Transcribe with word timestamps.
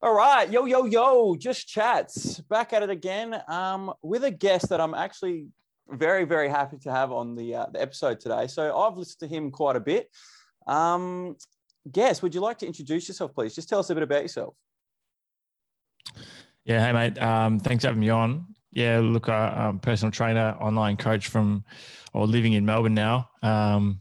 All 0.00 0.14
right, 0.14 0.48
yo, 0.48 0.64
yo, 0.64 0.84
yo, 0.84 1.34
just 1.34 1.66
chats 1.66 2.38
back 2.42 2.72
at 2.72 2.84
it 2.84 2.90
again 2.90 3.42
um, 3.48 3.92
with 4.00 4.22
a 4.22 4.30
guest 4.30 4.68
that 4.68 4.80
I'm 4.80 4.94
actually 4.94 5.48
very, 5.90 6.22
very 6.22 6.48
happy 6.48 6.78
to 6.84 6.92
have 6.92 7.10
on 7.10 7.34
the, 7.34 7.56
uh, 7.56 7.66
the 7.72 7.82
episode 7.82 8.20
today. 8.20 8.46
So 8.46 8.78
I've 8.78 8.96
listened 8.96 9.28
to 9.28 9.36
him 9.36 9.50
quite 9.50 9.74
a 9.74 9.80
bit. 9.80 10.08
Um, 10.68 11.36
guest, 11.90 12.22
would 12.22 12.32
you 12.32 12.40
like 12.40 12.58
to 12.58 12.66
introduce 12.66 13.08
yourself, 13.08 13.34
please? 13.34 13.56
Just 13.56 13.68
tell 13.68 13.80
us 13.80 13.90
a 13.90 13.94
bit 13.94 14.04
about 14.04 14.22
yourself. 14.22 14.54
Yeah, 16.64 16.86
hey 16.86 16.92
mate. 16.92 17.20
Um, 17.20 17.58
thanks 17.58 17.82
for 17.82 17.88
having 17.88 18.00
me 18.00 18.10
on. 18.10 18.54
Yeah, 18.70 19.00
look, 19.00 19.28
uh, 19.28 19.32
I'm 19.32 19.80
personal 19.80 20.12
trainer, 20.12 20.56
online 20.60 20.96
coach 20.96 21.26
from, 21.26 21.64
or 22.12 22.24
living 22.24 22.52
in 22.52 22.64
Melbourne 22.64 22.94
now. 22.94 23.30
Um, 23.42 24.00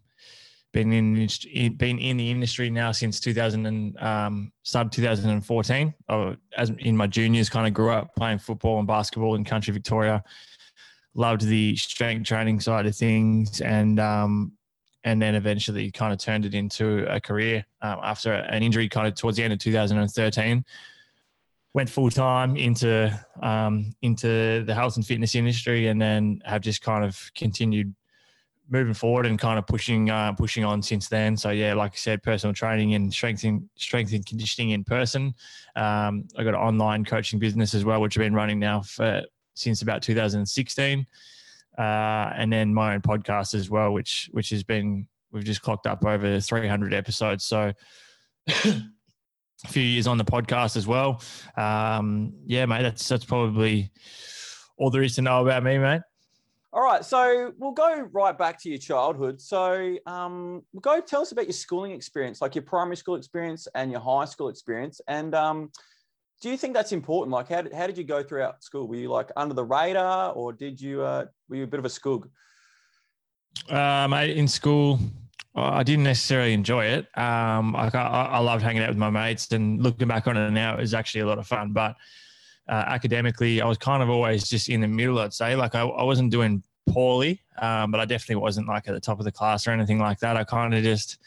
been 0.78 0.94
in 0.94 1.74
been 1.78 1.98
in 1.98 2.18
the 2.18 2.30
industry 2.30 2.70
now 2.70 2.92
since 2.92 3.20
2000 3.20 3.66
and 3.66 3.98
um, 4.00 4.52
started 4.64 4.92
2014. 4.92 5.94
I, 6.08 6.38
as 6.56 6.70
in 6.70 6.96
my 6.96 7.08
juniors, 7.08 7.50
kind 7.50 7.66
of 7.66 7.74
grew 7.74 7.90
up 7.90 8.14
playing 8.16 8.38
football 8.38 8.78
and 8.78 8.88
basketball 8.88 9.36
in 9.36 9.44
country 9.44 9.74
Victoria. 9.74 10.24
Loved 11.16 11.42
the 11.42 11.76
strength 11.78 12.28
training 12.28 12.60
side 12.60 12.86
of 12.86 12.96
things, 12.96 13.60
and 13.62 14.00
um, 14.00 14.52
and 15.04 15.20
then 15.20 15.34
eventually 15.34 15.90
kind 15.90 16.14
of 16.14 16.20
turned 16.20 16.46
it 16.46 16.54
into 16.54 17.12
a 17.12 17.20
career 17.20 17.66
um, 17.82 18.00
after 18.04 18.34
an 18.34 18.62
injury, 18.62 18.88
kind 18.88 19.08
of 19.08 19.16
towards 19.16 19.38
the 19.38 19.44
end 19.44 19.54
of 19.54 19.60
2013. 19.60 20.64
Went 21.74 21.90
full 21.90 22.12
time 22.12 22.56
into 22.56 23.20
um, 23.42 23.96
into 24.04 24.64
the 24.64 24.76
health 24.76 24.96
and 24.96 25.06
fitness 25.06 25.34
industry, 25.34 25.88
and 25.88 26.00
then 26.00 26.40
have 26.46 26.62
just 26.62 26.84
kind 26.84 27.04
of 27.04 27.32
continued 27.34 27.96
moving 28.70 28.94
forward 28.94 29.26
and 29.26 29.40
kind 29.40 29.58
of 29.58 29.66
pushing 29.66 30.10
uh, 30.10 30.34
pushing 30.34 30.64
on 30.64 30.82
since 30.82 31.08
then. 31.08 31.38
So 31.38 31.50
yeah, 31.50 31.74
like 31.74 31.94
I 31.94 31.96
said, 31.96 32.24
personal 32.24 32.54
training 32.54 32.94
and 32.94 33.14
strength 33.14 33.44
and 33.44 33.68
strength 33.76 34.14
and 34.14 34.26
conditioning 34.26 34.72
in 34.72 34.84
person. 34.84 35.34
Um, 35.76 36.28
I 36.38 36.44
got 36.44 36.50
an 36.50 36.56
online 36.56 37.06
coaching 37.06 37.40
business 37.40 37.74
as 37.74 37.86
well, 37.86 38.02
which 38.02 38.18
I've 38.18 38.24
been 38.24 38.34
running 38.34 38.60
now 38.60 38.82
for 38.82 39.24
since 39.56 39.82
about 39.82 40.02
2016, 40.02 41.08
uh, 41.78 41.82
and 41.82 42.52
then 42.52 42.74
my 42.74 42.94
own 42.94 43.02
podcast 43.02 43.54
as 43.54 43.70
well, 43.70 43.94
which 43.94 44.30
which 44.34 44.50
has 44.50 44.64
been 44.64 45.08
we've 45.32 45.44
just 45.44 45.62
clocked 45.62 45.88
up 45.88 46.06
over 46.06 46.40
300 46.40 46.94
episodes. 46.94 47.46
So. 47.46 47.74
a 48.48 49.68
few 49.68 49.84
years 49.84 50.08
on 50.08 50.18
the 50.18 50.24
podcast 50.24 50.78
as 50.78 50.88
well. 50.88 51.22
Um, 51.58 52.34
yeah, 52.46 52.66
mate, 52.66 52.84
that's 52.84 53.06
that's 53.08 53.26
probably 53.26 53.92
all 54.78 54.90
there 54.90 55.04
is 55.04 55.16
to 55.16 55.22
know 55.22 55.42
about 55.42 55.64
me, 55.64 55.78
mate. 55.78 56.02
All 56.78 56.84
right, 56.84 57.04
so 57.04 57.54
we'll 57.58 57.72
go 57.72 58.08
right 58.12 58.38
back 58.38 58.62
to 58.62 58.70
your 58.70 58.78
childhood. 58.78 59.42
So, 59.42 59.98
um, 60.06 60.62
go 60.80 61.02
tell 61.02 61.24
us 61.24 61.32
about 61.32 61.46
your 61.46 61.54
schooling 61.54 61.90
experience, 61.90 62.40
like 62.40 62.54
your 62.54 62.66
primary 62.66 62.96
school 62.96 63.16
experience 63.16 63.68
and 63.74 63.90
your 63.90 64.00
high 64.00 64.26
school 64.26 64.48
experience. 64.48 65.02
And 65.08 65.34
um, 65.34 65.72
do 66.40 66.52
you 66.52 66.56
think 66.56 66.76
that's 66.76 66.92
important? 66.92 67.32
Like, 67.32 67.50
how 67.50 67.64
did, 67.64 67.74
how 67.74 67.88
did 67.88 67.98
you 67.98 68.04
go 68.04 68.22
throughout 68.22 68.64
school? 68.64 68.88
Were 68.88 68.96
you 68.96 69.10
like 69.10 69.32
under 69.36 69.56
the 69.56 69.64
radar, 69.64 70.34
or 70.34 70.54
did 70.54 70.80
you 70.80 71.02
uh, 71.02 71.26
were 71.50 71.56
you 71.56 71.64
a 71.64 71.68
bit 71.68 71.80
of 71.80 71.86
a 71.86 71.90
skoog? 71.90 72.30
Um, 73.70 74.14
in 74.14 74.48
school, 74.48 75.00
I 75.56 75.82
didn't 75.82 76.04
necessarily 76.04 76.54
enjoy 76.54 76.86
it. 76.86 77.08
Um, 77.18 77.76
I, 77.76 77.90
I 77.92 78.38
loved 78.38 78.62
hanging 78.62 78.84
out 78.84 78.90
with 78.90 79.00
my 79.00 79.10
mates, 79.10 79.52
and 79.52 79.82
looking 79.82 80.08
back 80.08 80.28
on 80.28 80.38
it 80.38 80.52
now, 80.52 80.76
it 80.76 80.82
was 80.82 80.94
actually 80.94 81.22
a 81.22 81.26
lot 81.26 81.40
of 81.40 81.48
fun. 81.48 81.74
But 81.74 81.96
uh, 82.70 82.84
academically, 82.88 83.62
I 83.62 83.66
was 83.66 83.78
kind 83.78 84.04
of 84.04 84.10
always 84.10 84.48
just 84.48 84.70
in 84.70 84.82
the 84.82 84.88
middle, 84.88 85.18
I'd 85.20 85.34
say. 85.34 85.56
Like 85.56 85.74
I, 85.74 85.82
I 85.82 86.04
wasn't 86.04 86.32
doing 86.32 86.64
poorly, 86.88 87.42
um, 87.60 87.92
but 87.92 88.00
I 88.00 88.06
definitely 88.06 88.42
wasn't 88.42 88.68
like 88.68 88.88
at 88.88 88.94
the 88.94 89.00
top 89.00 89.20
of 89.20 89.26
the 89.26 89.32
class 89.32 89.68
or 89.68 89.72
anything 89.72 90.00
like 90.00 90.20
that. 90.20 90.38
I 90.38 90.44
kind 90.44 90.74
of 90.74 90.84
just 90.84 91.18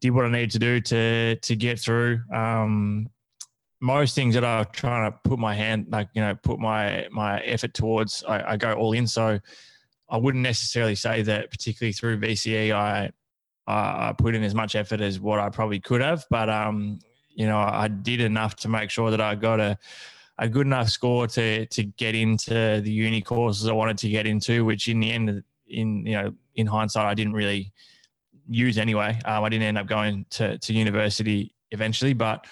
did 0.00 0.10
what 0.10 0.24
I 0.24 0.30
needed 0.30 0.50
to 0.52 0.58
do 0.58 0.80
to 0.80 1.36
to 1.36 1.56
get 1.56 1.78
through. 1.78 2.20
Um, 2.32 3.10
most 3.80 4.14
things 4.14 4.34
that 4.34 4.44
I 4.44 4.58
was 4.58 4.68
trying 4.72 5.10
to 5.10 5.18
put 5.24 5.38
my 5.38 5.54
hand, 5.54 5.86
like 5.90 6.08
you 6.14 6.20
know, 6.20 6.34
put 6.34 6.58
my 6.58 7.08
my 7.10 7.40
effort 7.40 7.74
towards, 7.74 8.24
I, 8.24 8.52
I 8.52 8.56
go 8.56 8.72
all 8.74 8.92
in. 8.92 9.06
So 9.06 9.38
I 10.08 10.16
wouldn't 10.16 10.42
necessarily 10.42 10.94
say 10.94 11.22
that, 11.22 11.50
particularly 11.50 11.92
through 11.92 12.20
VCE, 12.20 12.72
I 12.72 13.10
I 13.66 14.14
put 14.16 14.34
in 14.34 14.42
as 14.42 14.54
much 14.54 14.74
effort 14.74 15.00
as 15.00 15.20
what 15.20 15.38
I 15.38 15.50
probably 15.50 15.78
could 15.78 16.00
have, 16.00 16.24
but 16.30 16.48
um, 16.48 17.00
you 17.34 17.46
know, 17.46 17.58
I 17.58 17.88
did 17.88 18.20
enough 18.20 18.56
to 18.56 18.68
make 18.68 18.90
sure 18.90 19.10
that 19.10 19.20
I 19.20 19.34
got 19.34 19.60
a 19.60 19.78
a 20.38 20.48
good 20.48 20.66
enough 20.66 20.88
score 20.88 21.26
to 21.26 21.66
to 21.66 21.82
get 21.82 22.14
into 22.14 22.80
the 22.82 22.90
uni 22.90 23.20
courses 23.20 23.68
I 23.68 23.72
wanted 23.72 23.98
to 23.98 24.08
get 24.08 24.26
into, 24.26 24.64
which 24.64 24.88
in 24.88 25.00
the 25.00 25.10
end, 25.10 25.42
in 25.68 26.06
you 26.06 26.12
know, 26.12 26.34
in 26.54 26.66
hindsight, 26.66 27.06
I 27.06 27.14
didn't 27.14 27.32
really 27.32 27.72
use 28.48 28.78
anyway. 28.78 29.18
Um, 29.24 29.44
I 29.44 29.48
didn't 29.48 29.64
end 29.64 29.78
up 29.78 29.86
going 29.86 30.26
to 30.30 30.58
to 30.58 30.72
university 30.72 31.54
eventually, 31.70 32.12
but 32.12 32.46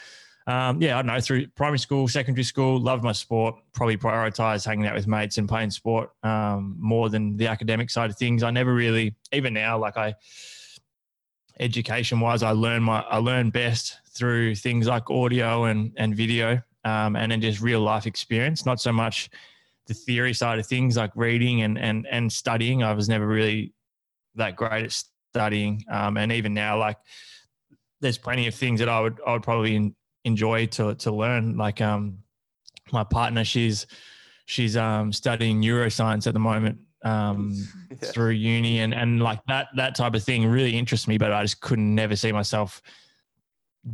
um, 0.48 0.80
yeah, 0.80 0.96
I 0.96 1.02
don't 1.02 1.06
know. 1.06 1.20
Through 1.20 1.48
primary 1.48 1.78
school, 1.78 2.06
secondary 2.06 2.44
school, 2.44 2.80
loved 2.80 3.02
my 3.02 3.12
sport. 3.12 3.56
Probably 3.72 3.96
prioritized 3.96 4.64
hanging 4.64 4.86
out 4.86 4.94
with 4.94 5.06
mates 5.06 5.38
and 5.38 5.48
playing 5.48 5.70
sport 5.70 6.10
um, 6.22 6.76
more 6.78 7.08
than 7.08 7.36
the 7.36 7.48
academic 7.48 7.91
side 7.91 8.10
of 8.10 8.16
things. 8.16 8.42
I 8.42 8.50
never 8.50 8.72
really, 8.72 9.16
even 9.32 9.54
now, 9.54 9.78
like 9.78 9.96
I, 9.96 10.14
education 11.58 12.20
wise, 12.20 12.42
I 12.42 12.50
learn 12.50 12.82
my 12.82 13.00
I 13.00 13.19
learn 13.19 13.50
best 13.50 13.98
through 14.10 14.54
things 14.56 14.86
like 14.86 15.10
audio 15.10 15.64
and 15.64 15.92
and 15.96 16.16
video 16.16 16.62
um, 16.86 17.16
and 17.16 17.32
then 17.32 17.41
just 17.41 17.60
real 17.60 17.80
life 17.80 18.06
experience, 18.06 18.64
not 18.64 18.80
so 18.80 18.92
much 18.92 19.28
the 19.88 19.94
theory 19.94 20.32
side 20.32 20.58
of 20.58 20.66
things 20.66 20.97
like 20.97 21.10
reading 21.16 21.62
and 21.62 21.78
and 21.78 22.06
and 22.10 22.32
studying. 22.32 22.82
I 22.82 22.92
was 22.92 23.08
never 23.08 23.26
really 23.26 23.74
that 24.36 24.54
great 24.54 24.84
at 24.84 25.04
studying, 25.32 25.84
um, 25.91 26.16
and 26.16 26.30
even 26.30 26.54
now, 26.54 26.78
like 26.78 26.96
there's 28.00 28.19
plenty 28.19 28.46
of 28.46 28.54
things 28.54 28.78
that 28.78 28.88
I 28.88 29.00
would 29.00 29.20
I 29.26 29.32
would 29.32 29.42
probably 29.42 29.94
enjoy 30.25 30.66
to 30.66 30.94
to 30.94 31.10
learn. 31.10 31.56
Like 31.56 31.80
um, 31.80 32.19
my 32.92 33.02
partner, 33.02 33.44
she's 33.44 33.86
she's 34.46 34.76
um, 34.76 35.12
studying 35.12 35.60
neuroscience 35.60 36.28
at 36.28 36.34
the 36.34 36.41
moment 36.41 36.78
um, 37.04 37.52
yeah. 37.91 37.96
through 37.96 38.30
uni, 38.30 38.78
and 38.78 38.94
and 38.94 39.20
like 39.20 39.41
that 39.48 39.69
that 39.75 39.96
type 39.96 40.14
of 40.14 40.22
thing 40.22 40.46
really 40.46 40.78
interests 40.78 41.08
me. 41.08 41.19
But 41.19 41.32
I 41.32 41.42
just 41.42 41.60
couldn't 41.60 41.96
never 41.96 42.14
see 42.14 42.30
myself 42.30 42.80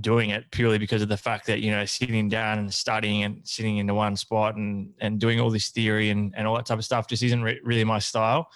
doing 0.01 0.31
it 0.31 0.51
purely 0.51 0.79
because 0.79 1.03
of 1.03 1.09
the 1.09 1.17
fact 1.17 1.47
that 1.47 1.61
you 1.61 1.71
know 1.71 1.85
sitting 1.85 2.29
down 2.29 2.59
and 2.59 2.73
studying 2.73 3.25
and 3.25 3.41
sitting 3.45 3.77
into 3.77 3.95
one 3.95 4.17
spot 4.17 4.57
and 4.57 4.91
and 5.01 5.21
doing 5.21 5.39
all 5.39 5.51
this 5.51 5.69
theory 5.69 6.11
and, 6.11 6.33
and 6.37 6.47
all 6.47 6.57
that 6.57 6.65
type 6.65 6.79
of 6.79 6.85
stuff 6.85 7.07
just 7.07 7.23
isn't 7.23 7.43
re- 7.43 7.61
really 7.63 7.85
my 7.85 7.99
style 7.99 8.49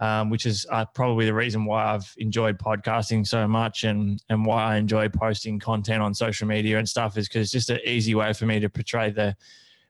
um, 0.00 0.30
which 0.30 0.46
is 0.46 0.66
uh, 0.70 0.84
probably 0.84 1.26
the 1.26 1.34
reason 1.34 1.64
why 1.64 1.94
I've 1.94 2.12
enjoyed 2.16 2.58
podcasting 2.58 3.24
so 3.24 3.46
much 3.46 3.84
and 3.84 4.20
and 4.28 4.44
why 4.44 4.74
I 4.74 4.76
enjoy 4.76 5.08
posting 5.08 5.60
content 5.60 6.02
on 6.02 6.12
social 6.12 6.48
media 6.48 6.78
and 6.78 6.88
stuff 6.88 7.16
is 7.16 7.28
because 7.28 7.42
it's 7.42 7.52
just 7.52 7.70
an 7.70 7.78
easy 7.84 8.16
way 8.16 8.32
for 8.32 8.46
me 8.46 8.58
to 8.58 8.68
portray 8.68 9.10
the 9.10 9.36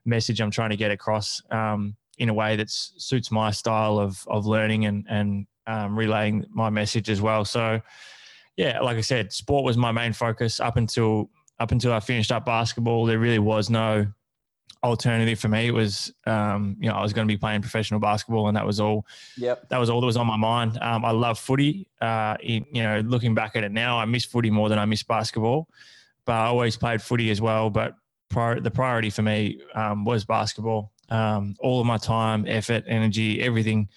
message 0.05 0.39
I'm 0.39 0.51
trying 0.51 0.69
to 0.69 0.77
get 0.77 0.91
across 0.91 1.41
um, 1.49 1.95
in 2.19 2.29
a 2.29 2.33
way 2.33 2.55
that 2.57 2.69
suits 2.69 3.31
my 3.31 3.49
style 3.49 3.97
of 3.97 4.23
of 4.27 4.45
learning 4.45 4.85
and 4.85 5.05
and 5.09 5.47
um, 5.65 5.97
relaying 5.97 6.45
my 6.51 6.69
message 6.69 7.09
as 7.09 7.21
well. 7.21 7.43
So 7.43 7.81
yeah, 8.57 8.79
like 8.81 8.97
I 8.97 9.01
said, 9.01 9.33
sport 9.33 9.63
was 9.63 9.77
my 9.77 9.91
main 9.91 10.13
focus 10.13 10.59
up 10.59 10.77
until 10.77 11.29
up 11.59 11.71
until 11.71 11.93
I 11.93 11.99
finished 11.99 12.31
up 12.31 12.45
basketball. 12.45 13.05
There 13.05 13.19
really 13.19 13.39
was 13.39 13.69
no 13.69 14.07
alternative 14.83 15.39
for 15.39 15.47
me. 15.47 15.67
It 15.67 15.73
was, 15.73 16.13
um, 16.27 16.75
you 16.79 16.89
know, 16.89 16.95
I 16.95 17.01
was 17.01 17.13
going 17.13 17.27
to 17.27 17.31
be 17.31 17.37
playing 17.37 17.61
professional 17.61 17.99
basketball, 17.99 18.47
and 18.47 18.57
that 18.57 18.65
was 18.65 18.79
all. 18.79 19.05
Yep. 19.37 19.69
That 19.69 19.79
was 19.79 19.89
all 19.89 20.01
that 20.01 20.05
was 20.05 20.17
on 20.17 20.27
my 20.27 20.37
mind. 20.37 20.77
Um, 20.81 21.05
I 21.05 21.11
love 21.11 21.39
footy. 21.39 21.87
Uh, 22.01 22.35
in, 22.41 22.65
you 22.71 22.83
know, 22.83 22.99
looking 22.99 23.33
back 23.33 23.55
at 23.55 23.63
it 23.63 23.71
now, 23.71 23.97
I 23.97 24.05
miss 24.05 24.25
footy 24.25 24.49
more 24.49 24.69
than 24.69 24.77
I 24.77 24.85
miss 24.85 25.03
basketball. 25.03 25.67
But 26.25 26.33
I 26.33 26.45
always 26.45 26.77
played 26.77 27.01
footy 27.01 27.31
as 27.31 27.41
well. 27.41 27.69
But 27.69 27.95
prior, 28.29 28.59
the 28.59 28.71
priority 28.71 29.09
for 29.09 29.21
me 29.21 29.61
um, 29.73 30.05
was 30.05 30.25
basketball. 30.25 30.91
Um, 31.09 31.55
all 31.59 31.79
of 31.79 31.87
my 31.87 31.97
time, 31.97 32.45
effort, 32.47 32.83
energy, 32.87 33.41
everything 33.41 33.89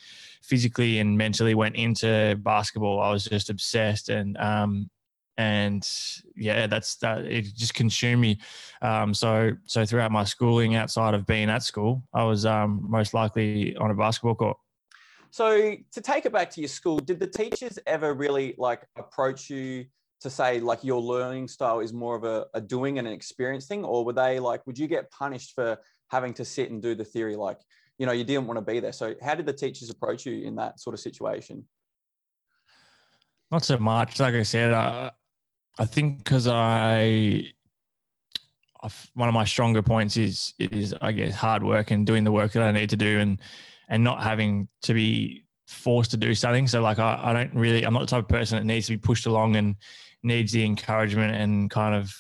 physically 0.47 0.99
and 0.99 1.17
mentally 1.17 1.55
went 1.55 1.77
into 1.77 2.39
basketball. 2.43 3.01
I 3.01 3.11
was 3.11 3.25
just 3.25 3.51
obsessed 3.51 4.09
and 4.09 4.37
um, 4.39 4.91
and 5.39 5.87
yeah, 6.35 6.67
that's 6.67 6.97
that. 6.97 7.27
It 7.27 7.55
just 7.55 7.75
consumed 7.75 8.23
me. 8.23 8.39
Um, 8.81 9.13
so 9.13 9.53
so 9.65 9.85
throughout 9.85 10.11
my 10.11 10.25
schooling, 10.25 10.75
outside 10.77 11.15
of 11.15 11.27
being 11.27 11.51
at 11.51 11.63
school, 11.63 12.03
I 12.15 12.25
was 12.25 12.47
um, 12.47 12.87
most 12.89 13.13
likely 13.13 13.77
on 13.77 13.91
a 13.91 13.95
basketball 13.95 14.35
court. 14.35 14.57
So 15.31 15.75
to 15.93 16.01
take 16.01 16.25
it 16.25 16.33
back 16.33 16.51
to 16.53 16.61
your 16.61 16.69
school, 16.69 16.99
did 16.99 17.21
the 17.21 17.27
teachers 17.27 17.79
ever 17.87 18.15
really 18.15 18.55
like 18.57 18.87
approach 18.97 19.51
you 19.51 19.85
to 20.21 20.31
say 20.31 20.61
like 20.61 20.83
your 20.83 21.01
learning 21.01 21.49
style 21.49 21.81
is 21.81 21.93
more 21.93 22.17
of 22.17 22.25
a, 22.25 22.47
a 22.55 22.61
doing 22.61 22.99
and 22.99 23.07
an 23.07 23.13
experience 23.13 23.67
thing, 23.67 23.85
or 23.85 24.05
were 24.05 24.15
they 24.15 24.41
like, 24.41 24.67
would 24.67 24.79
you 24.79 24.87
get 24.87 25.11
punished 25.11 25.53
for 25.55 25.77
having 26.09 26.33
to 26.35 26.45
sit 26.45 26.71
and 26.71 26.81
do 26.81 26.95
the 26.95 27.05
theory 27.05 27.37
like 27.37 27.59
you 27.99 28.07
know 28.07 28.13
you 28.13 28.25
didn't 28.25 28.47
want 28.47 28.59
to 28.59 28.63
be 28.63 28.81
there 28.81 28.93
so 28.93 29.15
how 29.23 29.35
did 29.35 29.47
the 29.47 29.53
teachers 29.53 29.91
approach 29.91 30.27
you 30.27 30.45
in 30.45 30.55
that 30.57 30.79
sort 30.81 30.95
of 30.95 31.01
situation 31.01 31.65
not 33.51 33.65
so 33.65 33.79
much 33.79 34.21
like 34.21 34.35
i 34.35 34.43
said 34.43 34.73
uh, 34.73 35.11
i 35.79 35.85
think 35.85 36.19
because 36.19 36.47
I, 36.47 37.45
I 38.83 38.91
one 39.15 39.29
of 39.29 39.35
my 39.35 39.45
stronger 39.45 39.83
points 39.83 40.17
is 40.17 40.55
is 40.59 40.95
i 41.01 41.13
guess 41.13 41.35
hard 41.35 41.63
work 41.63 41.91
and 41.91 42.07
doing 42.07 42.25
the 42.25 42.33
work 42.33 42.53
that 42.53 42.63
i 42.63 42.73
need 42.73 42.91
to 42.91 42.97
do 42.97 43.19
and 43.19 43.41
and 43.89 44.03
not 44.03 44.23
having 44.23 44.69
to 44.83 44.95
be 44.95 45.45
forced 45.67 46.13
to 46.13 46.17
do 46.17 46.35
something 46.35 46.67
so 46.67 46.81
like 46.81 46.99
I, 46.99 47.21
I 47.23 47.33
don't 47.33 47.55
really 47.55 47.85
i'm 47.85 47.95
not 47.95 48.01
the 48.01 48.07
type 48.07 48.25
of 48.25 48.29
person 48.29 48.59
that 48.59 48.65
needs 48.65 48.87
to 48.87 48.93
be 48.93 48.99
pushed 48.99 49.27
along 49.27 49.57
and 49.57 49.77
needs 50.23 50.53
the 50.53 50.65
encouragement 50.65 51.35
and 51.35 51.71
kind 51.71 51.95
of 51.95 52.15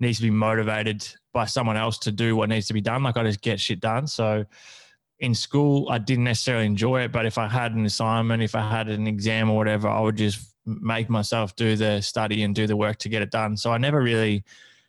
needs 0.00 0.18
to 0.18 0.24
be 0.24 0.30
motivated 0.30 1.06
by 1.32 1.46
someone 1.46 1.76
else 1.76 1.96
to 1.96 2.12
do 2.12 2.36
what 2.36 2.48
needs 2.48 2.66
to 2.66 2.74
be 2.74 2.80
done. 2.80 3.02
Like 3.02 3.16
I 3.16 3.22
just 3.22 3.40
get 3.40 3.58
shit 3.60 3.80
done. 3.80 4.06
So 4.06 4.44
in 5.22 5.36
school, 5.36 5.88
I 5.88 5.98
didn't 5.98 6.24
necessarily 6.24 6.66
enjoy 6.66 7.02
it, 7.02 7.12
but 7.12 7.24
if 7.26 7.38
I 7.38 7.46
had 7.46 7.74
an 7.74 7.86
assignment, 7.86 8.42
if 8.42 8.56
I 8.56 8.68
had 8.68 8.88
an 8.88 9.06
exam 9.06 9.48
or 9.48 9.56
whatever, 9.56 9.88
I 9.88 10.00
would 10.00 10.16
just 10.16 10.52
make 10.66 11.08
myself 11.08 11.54
do 11.54 11.76
the 11.76 12.00
study 12.00 12.42
and 12.42 12.52
do 12.54 12.66
the 12.66 12.76
work 12.76 12.98
to 12.98 13.08
get 13.08 13.22
it 13.22 13.30
done. 13.30 13.56
So 13.56 13.70
I 13.70 13.78
never 13.78 14.02
really 14.02 14.42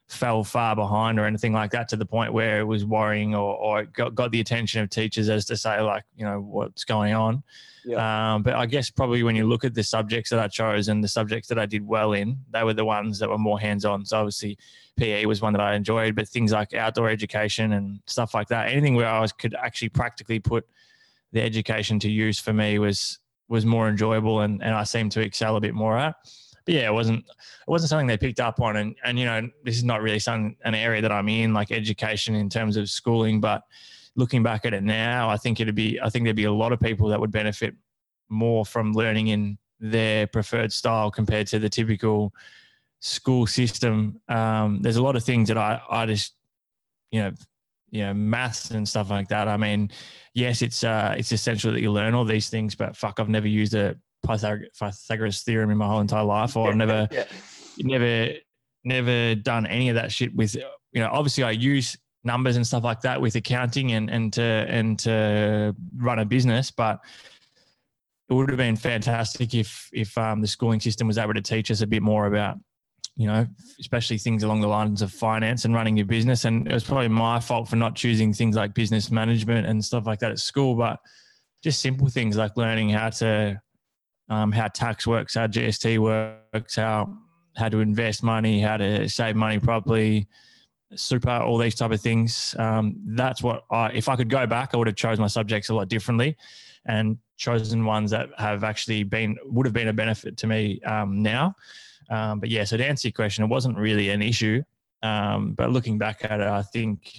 fell 0.09 0.43
far 0.43 0.75
behind 0.75 1.19
or 1.19 1.25
anything 1.25 1.53
like 1.53 1.71
that 1.71 1.87
to 1.89 1.95
the 1.95 2.05
point 2.05 2.33
where 2.33 2.59
it 2.59 2.65
was 2.65 2.85
worrying 2.85 3.33
or, 3.33 3.55
or 3.55 3.83
got, 3.85 4.13
got 4.13 4.31
the 4.31 4.39
attention 4.39 4.81
of 4.81 4.89
teachers 4.89 5.29
as 5.29 5.45
to 5.45 5.57
say 5.57 5.79
like 5.81 6.03
you 6.15 6.25
know 6.25 6.39
what's 6.39 6.83
going 6.83 7.13
on. 7.13 7.43
Yeah. 7.85 8.35
um, 8.35 8.43
but 8.43 8.53
i 8.53 8.65
guess 8.65 8.89
probably 8.89 9.23
when 9.23 9.35
you 9.35 9.45
look 9.45 9.65
at 9.65 9.73
the 9.73 9.83
subjects 9.83 10.29
that 10.29 10.39
i 10.39 10.47
chose 10.47 10.87
and 10.87 11.03
the 11.03 11.07
subjects 11.09 11.49
that 11.49 11.59
i 11.59 11.65
did 11.65 11.85
well 11.85 12.13
in 12.13 12.37
they 12.51 12.63
were 12.63 12.73
the 12.73 12.85
ones 12.85 13.19
that 13.19 13.27
were 13.29 13.37
more 13.37 13.59
hands-on. 13.59 14.05
So 14.05 14.19
obviously 14.19 14.57
pe 14.95 15.25
was 15.25 15.41
one 15.41 15.51
that 15.51 15.61
i 15.61 15.73
enjoyed 15.75 16.15
but 16.15 16.29
things 16.29 16.53
like 16.53 16.73
outdoor 16.73 17.09
education 17.09 17.73
and 17.73 17.99
stuff 18.05 18.33
like 18.33 18.47
that 18.47 18.69
anything 18.69 18.95
where 18.95 19.07
i 19.07 19.19
was 19.19 19.33
could 19.33 19.53
actually 19.55 19.89
practically 19.89 20.39
put 20.39 20.65
the 21.33 21.41
education 21.41 21.99
to 21.99 22.09
use 22.09 22.39
for 22.39 22.53
me 22.53 22.79
was 22.79 23.19
was 23.49 23.65
more 23.65 23.89
enjoyable 23.89 24.41
and, 24.41 24.63
and 24.63 24.73
i 24.75 24.83
seemed 24.83 25.11
to 25.11 25.19
excel 25.19 25.57
a 25.57 25.61
bit 25.61 25.73
more 25.73 25.97
at 25.97 26.15
but 26.65 26.75
yeah, 26.75 26.87
it 26.87 26.93
wasn't 26.93 27.19
it 27.19 27.67
wasn't 27.67 27.89
something 27.89 28.07
they 28.07 28.17
picked 28.17 28.39
up 28.39 28.61
on, 28.61 28.77
and 28.77 28.95
and 29.03 29.19
you 29.19 29.25
know 29.25 29.49
this 29.63 29.75
is 29.75 29.83
not 29.83 30.01
really 30.01 30.19
some 30.19 30.55
an 30.63 30.75
area 30.75 31.01
that 31.01 31.11
I'm 31.11 31.29
in, 31.29 31.53
like 31.53 31.71
education 31.71 32.35
in 32.35 32.49
terms 32.49 32.77
of 32.77 32.89
schooling. 32.89 33.41
But 33.41 33.63
looking 34.15 34.43
back 34.43 34.65
at 34.65 34.73
it 34.73 34.83
now, 34.83 35.29
I 35.29 35.37
think 35.37 35.59
it'd 35.59 35.75
be 35.75 35.99
I 35.99 36.09
think 36.09 36.25
there'd 36.25 36.35
be 36.35 36.45
a 36.45 36.51
lot 36.51 36.71
of 36.71 36.79
people 36.79 37.09
that 37.09 37.19
would 37.19 37.31
benefit 37.31 37.75
more 38.29 38.65
from 38.65 38.93
learning 38.93 39.27
in 39.27 39.57
their 39.79 40.27
preferred 40.27 40.71
style 40.71 41.11
compared 41.11 41.47
to 41.47 41.59
the 41.59 41.69
typical 41.69 42.33
school 42.99 43.45
system. 43.45 44.19
Um, 44.29 44.81
there's 44.81 44.95
a 44.95 45.03
lot 45.03 45.15
of 45.15 45.23
things 45.23 45.49
that 45.49 45.57
I 45.57 45.81
I 45.89 46.05
just 46.05 46.33
you 47.11 47.21
know 47.21 47.31
you 47.91 48.03
know 48.03 48.13
maths 48.13 48.71
and 48.71 48.87
stuff 48.87 49.09
like 49.09 49.27
that. 49.27 49.47
I 49.47 49.57
mean, 49.57 49.91
yes, 50.33 50.61
it's 50.61 50.83
uh 50.83 51.13
it's 51.17 51.31
essential 51.31 51.73
that 51.73 51.81
you 51.81 51.91
learn 51.91 52.13
all 52.13 52.25
these 52.25 52.49
things, 52.49 52.73
but 52.73 52.95
fuck, 52.95 53.19
I've 53.19 53.29
never 53.29 53.47
used 53.47 53.73
a 53.73 53.97
Pythagoras 54.23 55.43
theorem 55.43 55.71
in 55.71 55.77
my 55.77 55.87
whole 55.87 55.99
entire 56.01 56.23
life, 56.23 56.55
or 56.55 56.69
I've 56.69 56.75
never, 56.75 57.07
yeah. 57.11 57.25
never, 57.77 58.33
never 58.83 59.35
done 59.35 59.65
any 59.65 59.89
of 59.89 59.95
that 59.95 60.11
shit 60.11 60.35
with. 60.35 60.55
You 60.55 61.01
know, 61.01 61.09
obviously 61.11 61.43
I 61.43 61.51
use 61.51 61.97
numbers 62.23 62.55
and 62.55 62.65
stuff 62.65 62.83
like 62.83 63.01
that 63.01 63.19
with 63.19 63.35
accounting 63.35 63.91
and 63.93 64.09
and 64.09 64.31
to 64.33 64.41
and 64.41 64.97
to 64.99 65.75
run 65.97 66.19
a 66.19 66.25
business, 66.25 66.71
but 66.71 66.99
it 68.29 68.33
would 68.33 68.49
have 68.49 68.57
been 68.57 68.75
fantastic 68.75 69.53
if 69.53 69.89
if 69.91 70.17
um, 70.17 70.41
the 70.41 70.47
schooling 70.47 70.79
system 70.79 71.07
was 71.07 71.17
able 71.17 71.33
to 71.33 71.41
teach 71.41 71.71
us 71.71 71.81
a 71.81 71.87
bit 71.87 72.01
more 72.01 72.27
about 72.27 72.57
you 73.15 73.27
know, 73.27 73.45
especially 73.79 74.17
things 74.17 74.43
along 74.43 74.61
the 74.61 74.67
lines 74.67 75.01
of 75.01 75.11
finance 75.11 75.65
and 75.65 75.73
running 75.75 75.95
your 75.95 76.05
business. 76.05 76.45
And 76.45 76.67
it 76.67 76.73
was 76.73 76.83
probably 76.83 77.09
my 77.09 77.39
fault 77.39 77.67
for 77.67 77.75
not 77.75 77.95
choosing 77.95 78.33
things 78.33 78.55
like 78.55 78.73
business 78.73 79.11
management 79.11 79.67
and 79.67 79.83
stuff 79.83 80.07
like 80.07 80.19
that 80.19 80.31
at 80.31 80.39
school, 80.39 80.75
but 80.75 80.99
just 81.63 81.81
simple 81.81 82.07
things 82.07 82.37
like 82.37 82.57
learning 82.57 82.89
how 82.89 83.09
to 83.09 83.61
um, 84.29 84.51
how 84.51 84.67
tax 84.67 85.05
works, 85.05 85.35
how 85.35 85.47
GST 85.47 85.99
works, 85.99 86.75
how 86.75 87.17
how 87.55 87.69
to 87.69 87.79
invest 87.79 88.23
money, 88.23 88.59
how 88.59 88.77
to 88.77 89.07
save 89.07 89.35
money 89.35 89.59
properly, 89.59 90.27
super, 90.95 91.29
all 91.29 91.57
these 91.57 91.75
type 91.75 91.91
of 91.91 92.01
things. 92.01 92.55
Um, 92.57 92.95
that's 93.05 93.43
what 93.43 93.63
I, 93.69 93.89
if 93.89 94.09
I 94.09 94.15
could 94.15 94.29
go 94.29 94.47
back, 94.47 94.71
I 94.73 94.77
would 94.77 94.87
have 94.87 94.95
chose 94.95 95.19
my 95.19 95.27
subjects 95.27 95.69
a 95.69 95.75
lot 95.75 95.87
differently, 95.87 96.35
and 96.85 97.17
chosen 97.37 97.85
ones 97.85 98.11
that 98.11 98.29
have 98.37 98.63
actually 98.63 99.03
been 99.03 99.37
would 99.45 99.65
have 99.65 99.73
been 99.73 99.87
a 99.87 99.93
benefit 99.93 100.37
to 100.37 100.47
me 100.47 100.81
um, 100.81 101.21
now. 101.21 101.55
Um, 102.09 102.39
but 102.39 102.49
yeah, 102.49 102.63
so 102.63 102.77
to 102.77 102.85
answer 102.85 103.07
your 103.07 103.13
question, 103.13 103.43
it 103.43 103.47
wasn't 103.47 103.77
really 103.77 104.09
an 104.09 104.21
issue. 104.21 104.61
Um, 105.01 105.53
but 105.53 105.71
looking 105.71 105.97
back 105.97 106.23
at 106.23 106.39
it, 106.39 106.47
I 106.47 106.61
think 106.61 107.11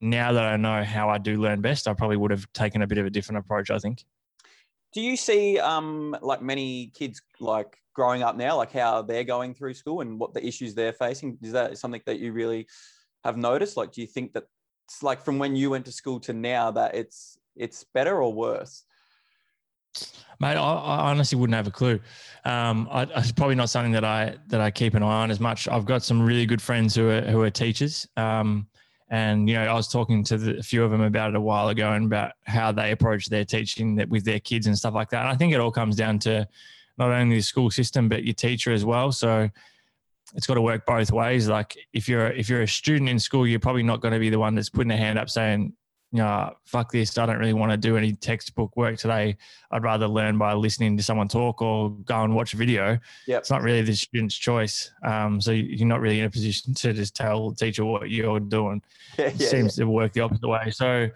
now 0.00 0.32
that 0.32 0.44
I 0.44 0.56
know 0.56 0.82
how 0.84 1.08
I 1.08 1.18
do 1.18 1.40
learn 1.40 1.60
best, 1.60 1.88
I 1.88 1.94
probably 1.94 2.16
would 2.16 2.30
have 2.30 2.50
taken 2.52 2.82
a 2.82 2.86
bit 2.86 2.98
of 2.98 3.06
a 3.06 3.10
different 3.10 3.38
approach. 3.38 3.70
I 3.70 3.78
think 3.78 4.04
do 4.98 5.04
you 5.04 5.16
see 5.16 5.60
um 5.60 6.16
like 6.22 6.42
many 6.42 6.90
kids 6.92 7.22
like 7.38 7.78
growing 7.94 8.24
up 8.24 8.36
now 8.36 8.56
like 8.56 8.72
how 8.72 9.00
they're 9.00 9.22
going 9.22 9.54
through 9.54 9.72
school 9.72 10.00
and 10.00 10.18
what 10.18 10.34
the 10.34 10.44
issues 10.44 10.74
they're 10.74 10.92
facing 10.92 11.38
is 11.40 11.52
that 11.52 11.78
something 11.78 12.02
that 12.04 12.18
you 12.18 12.32
really 12.32 12.66
have 13.22 13.36
noticed 13.36 13.76
like 13.76 13.92
do 13.92 14.00
you 14.00 14.08
think 14.08 14.32
that 14.32 14.42
it's 14.86 15.00
like 15.00 15.22
from 15.24 15.38
when 15.38 15.54
you 15.54 15.70
went 15.70 15.84
to 15.84 15.92
school 15.92 16.18
to 16.18 16.32
now 16.32 16.72
that 16.72 16.96
it's 16.96 17.38
it's 17.54 17.84
better 17.94 18.20
or 18.20 18.32
worse 18.32 18.84
Mate, 20.40 20.56
I, 20.56 20.74
I, 20.74 21.10
honestly 21.10 21.36
wouldn't 21.36 21.56
have 21.56 21.66
a 21.66 21.72
clue. 21.72 21.98
Um, 22.44 22.86
I, 22.92 23.02
it's 23.16 23.32
probably 23.32 23.56
not 23.56 23.68
something 23.70 23.90
that 23.92 24.04
I 24.04 24.36
that 24.46 24.60
I 24.60 24.70
keep 24.70 24.94
an 24.94 25.02
eye 25.02 25.22
on 25.22 25.32
as 25.32 25.40
much. 25.40 25.66
I've 25.66 25.86
got 25.86 26.04
some 26.04 26.22
really 26.22 26.46
good 26.46 26.62
friends 26.62 26.94
who 26.94 27.08
are 27.08 27.22
who 27.22 27.42
are 27.42 27.50
teachers, 27.50 28.06
um, 28.16 28.68
and 29.10 29.48
you 29.48 29.54
know, 29.54 29.64
I 29.64 29.72
was 29.74 29.88
talking 29.88 30.22
to 30.24 30.36
the, 30.36 30.58
a 30.58 30.62
few 30.62 30.84
of 30.84 30.90
them 30.90 31.00
about 31.00 31.30
it 31.30 31.36
a 31.36 31.40
while 31.40 31.68
ago 31.68 31.92
and 31.92 32.06
about 32.06 32.32
how 32.44 32.72
they 32.72 32.90
approach 32.90 33.28
their 33.28 33.44
teaching 33.44 33.96
that 33.96 34.08
with 34.08 34.24
their 34.24 34.40
kids 34.40 34.66
and 34.66 34.76
stuff 34.76 34.94
like 34.94 35.10
that. 35.10 35.20
And 35.22 35.28
I 35.28 35.34
think 35.34 35.52
it 35.52 35.60
all 35.60 35.70
comes 35.70 35.96
down 35.96 36.18
to 36.20 36.46
not 36.98 37.10
only 37.10 37.36
the 37.36 37.42
school 37.42 37.70
system 37.70 38.08
but 38.08 38.24
your 38.24 38.34
teacher 38.34 38.72
as 38.72 38.84
well. 38.84 39.12
So 39.12 39.48
it's 40.34 40.46
got 40.46 40.54
to 40.54 40.60
work 40.60 40.84
both 40.84 41.10
ways. 41.10 41.48
Like 41.48 41.76
if 41.92 42.08
you're 42.08 42.28
if 42.28 42.48
you're 42.48 42.62
a 42.62 42.68
student 42.68 43.08
in 43.08 43.18
school, 43.18 43.46
you're 43.46 43.60
probably 43.60 43.82
not 43.82 44.00
going 44.00 44.12
to 44.12 44.20
be 44.20 44.30
the 44.30 44.38
one 44.38 44.54
that's 44.54 44.68
putting 44.68 44.90
a 44.90 44.96
hand 44.96 45.18
up 45.18 45.30
saying, 45.30 45.72
you 46.10 46.18
know, 46.18 46.54
fuck 46.64 46.90
this, 46.90 47.18
I 47.18 47.26
don't 47.26 47.38
really 47.38 47.52
want 47.52 47.70
to 47.70 47.76
do 47.76 47.96
any 47.96 48.12
textbook 48.12 48.74
work 48.76 48.96
today. 48.96 49.36
I'd 49.70 49.82
rather 49.82 50.08
learn 50.08 50.38
by 50.38 50.54
listening 50.54 50.96
to 50.96 51.02
someone 51.02 51.28
talk 51.28 51.60
or 51.60 51.90
go 51.90 52.22
and 52.22 52.34
watch 52.34 52.54
a 52.54 52.56
video. 52.56 52.98
Yep. 53.26 53.40
It's 53.40 53.50
not 53.50 53.62
really 53.62 53.82
the 53.82 53.94
student's 53.94 54.36
choice. 54.36 54.90
Um, 55.04 55.40
so 55.40 55.50
you're 55.50 55.86
not 55.86 56.00
really 56.00 56.20
in 56.20 56.24
a 56.24 56.30
position 56.30 56.72
to 56.74 56.94
just 56.94 57.14
tell 57.14 57.50
the 57.50 57.56
teacher 57.56 57.84
what 57.84 58.10
you're 58.10 58.40
doing. 58.40 58.82
Yeah, 59.18 59.26
it 59.26 59.40
seems 59.40 59.76
yeah. 59.76 59.84
to 59.84 59.90
work 59.90 60.12
the 60.12 60.20
opposite 60.20 60.46
way. 60.46 60.70
So 60.70 61.08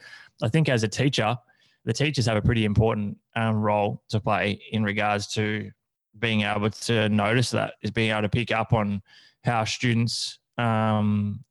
I 0.42 0.48
think 0.48 0.68
as 0.68 0.82
a 0.82 0.88
teacher, 0.88 1.36
the 1.84 1.92
teachers 1.92 2.26
have 2.26 2.36
a 2.36 2.42
pretty 2.42 2.64
important 2.64 3.16
um, 3.36 3.56
role 3.56 4.02
to 4.08 4.18
play 4.18 4.60
in 4.72 4.82
regards 4.82 5.28
to 5.34 5.70
being 6.18 6.42
able 6.42 6.70
to 6.70 7.08
notice 7.10 7.50
that, 7.52 7.74
is 7.82 7.92
being 7.92 8.10
able 8.10 8.22
to 8.22 8.28
pick 8.28 8.50
up 8.50 8.72
on 8.72 9.02
how 9.44 9.64
students 9.64 10.40
um, 10.58 11.44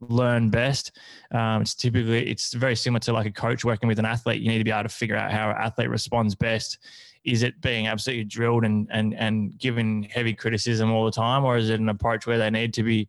learn 0.00 0.50
best. 0.50 0.92
Um, 1.32 1.62
it's 1.62 1.74
typically 1.74 2.28
it's 2.28 2.52
very 2.54 2.76
similar 2.76 3.00
to 3.00 3.12
like 3.12 3.26
a 3.26 3.32
coach 3.32 3.64
working 3.64 3.88
with 3.88 3.98
an 3.98 4.04
athlete. 4.04 4.40
You 4.40 4.48
need 4.48 4.58
to 4.58 4.64
be 4.64 4.70
able 4.70 4.84
to 4.84 4.88
figure 4.88 5.16
out 5.16 5.32
how 5.32 5.50
an 5.50 5.56
athlete 5.58 5.90
responds 5.90 6.34
best. 6.34 6.78
Is 7.24 7.42
it 7.42 7.60
being 7.60 7.86
absolutely 7.86 8.24
drilled 8.24 8.64
and 8.64 8.88
and 8.90 9.14
and 9.14 9.58
given 9.58 10.04
heavy 10.04 10.34
criticism 10.34 10.90
all 10.90 11.04
the 11.04 11.12
time, 11.12 11.44
or 11.44 11.56
is 11.56 11.70
it 11.70 11.80
an 11.80 11.88
approach 11.88 12.26
where 12.26 12.38
they 12.38 12.50
need 12.50 12.74
to 12.74 12.82
be, 12.82 13.08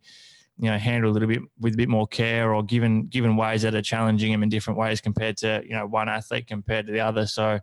you 0.58 0.70
know, 0.70 0.78
handled 0.78 1.12
a 1.12 1.14
little 1.14 1.28
bit 1.28 1.42
with 1.60 1.74
a 1.74 1.78
bit 1.78 1.90
more 1.90 2.08
care, 2.08 2.54
or 2.54 2.64
given 2.64 3.08
given 3.08 3.36
ways 3.36 3.64
that 3.64 3.76
are 3.76 3.82
challenging 3.82 4.32
them 4.32 4.44
in 4.44 4.50
different 4.50 4.80
ways 4.80 5.02
compared 5.02 5.38
to 5.38 5.62
you 5.66 5.76
know 5.76 5.86
one 5.86 6.08
athlete 6.08 6.48
compared 6.48 6.88
to 6.88 6.94
the 6.94 7.02
other. 7.02 7.26
So, 7.26 7.60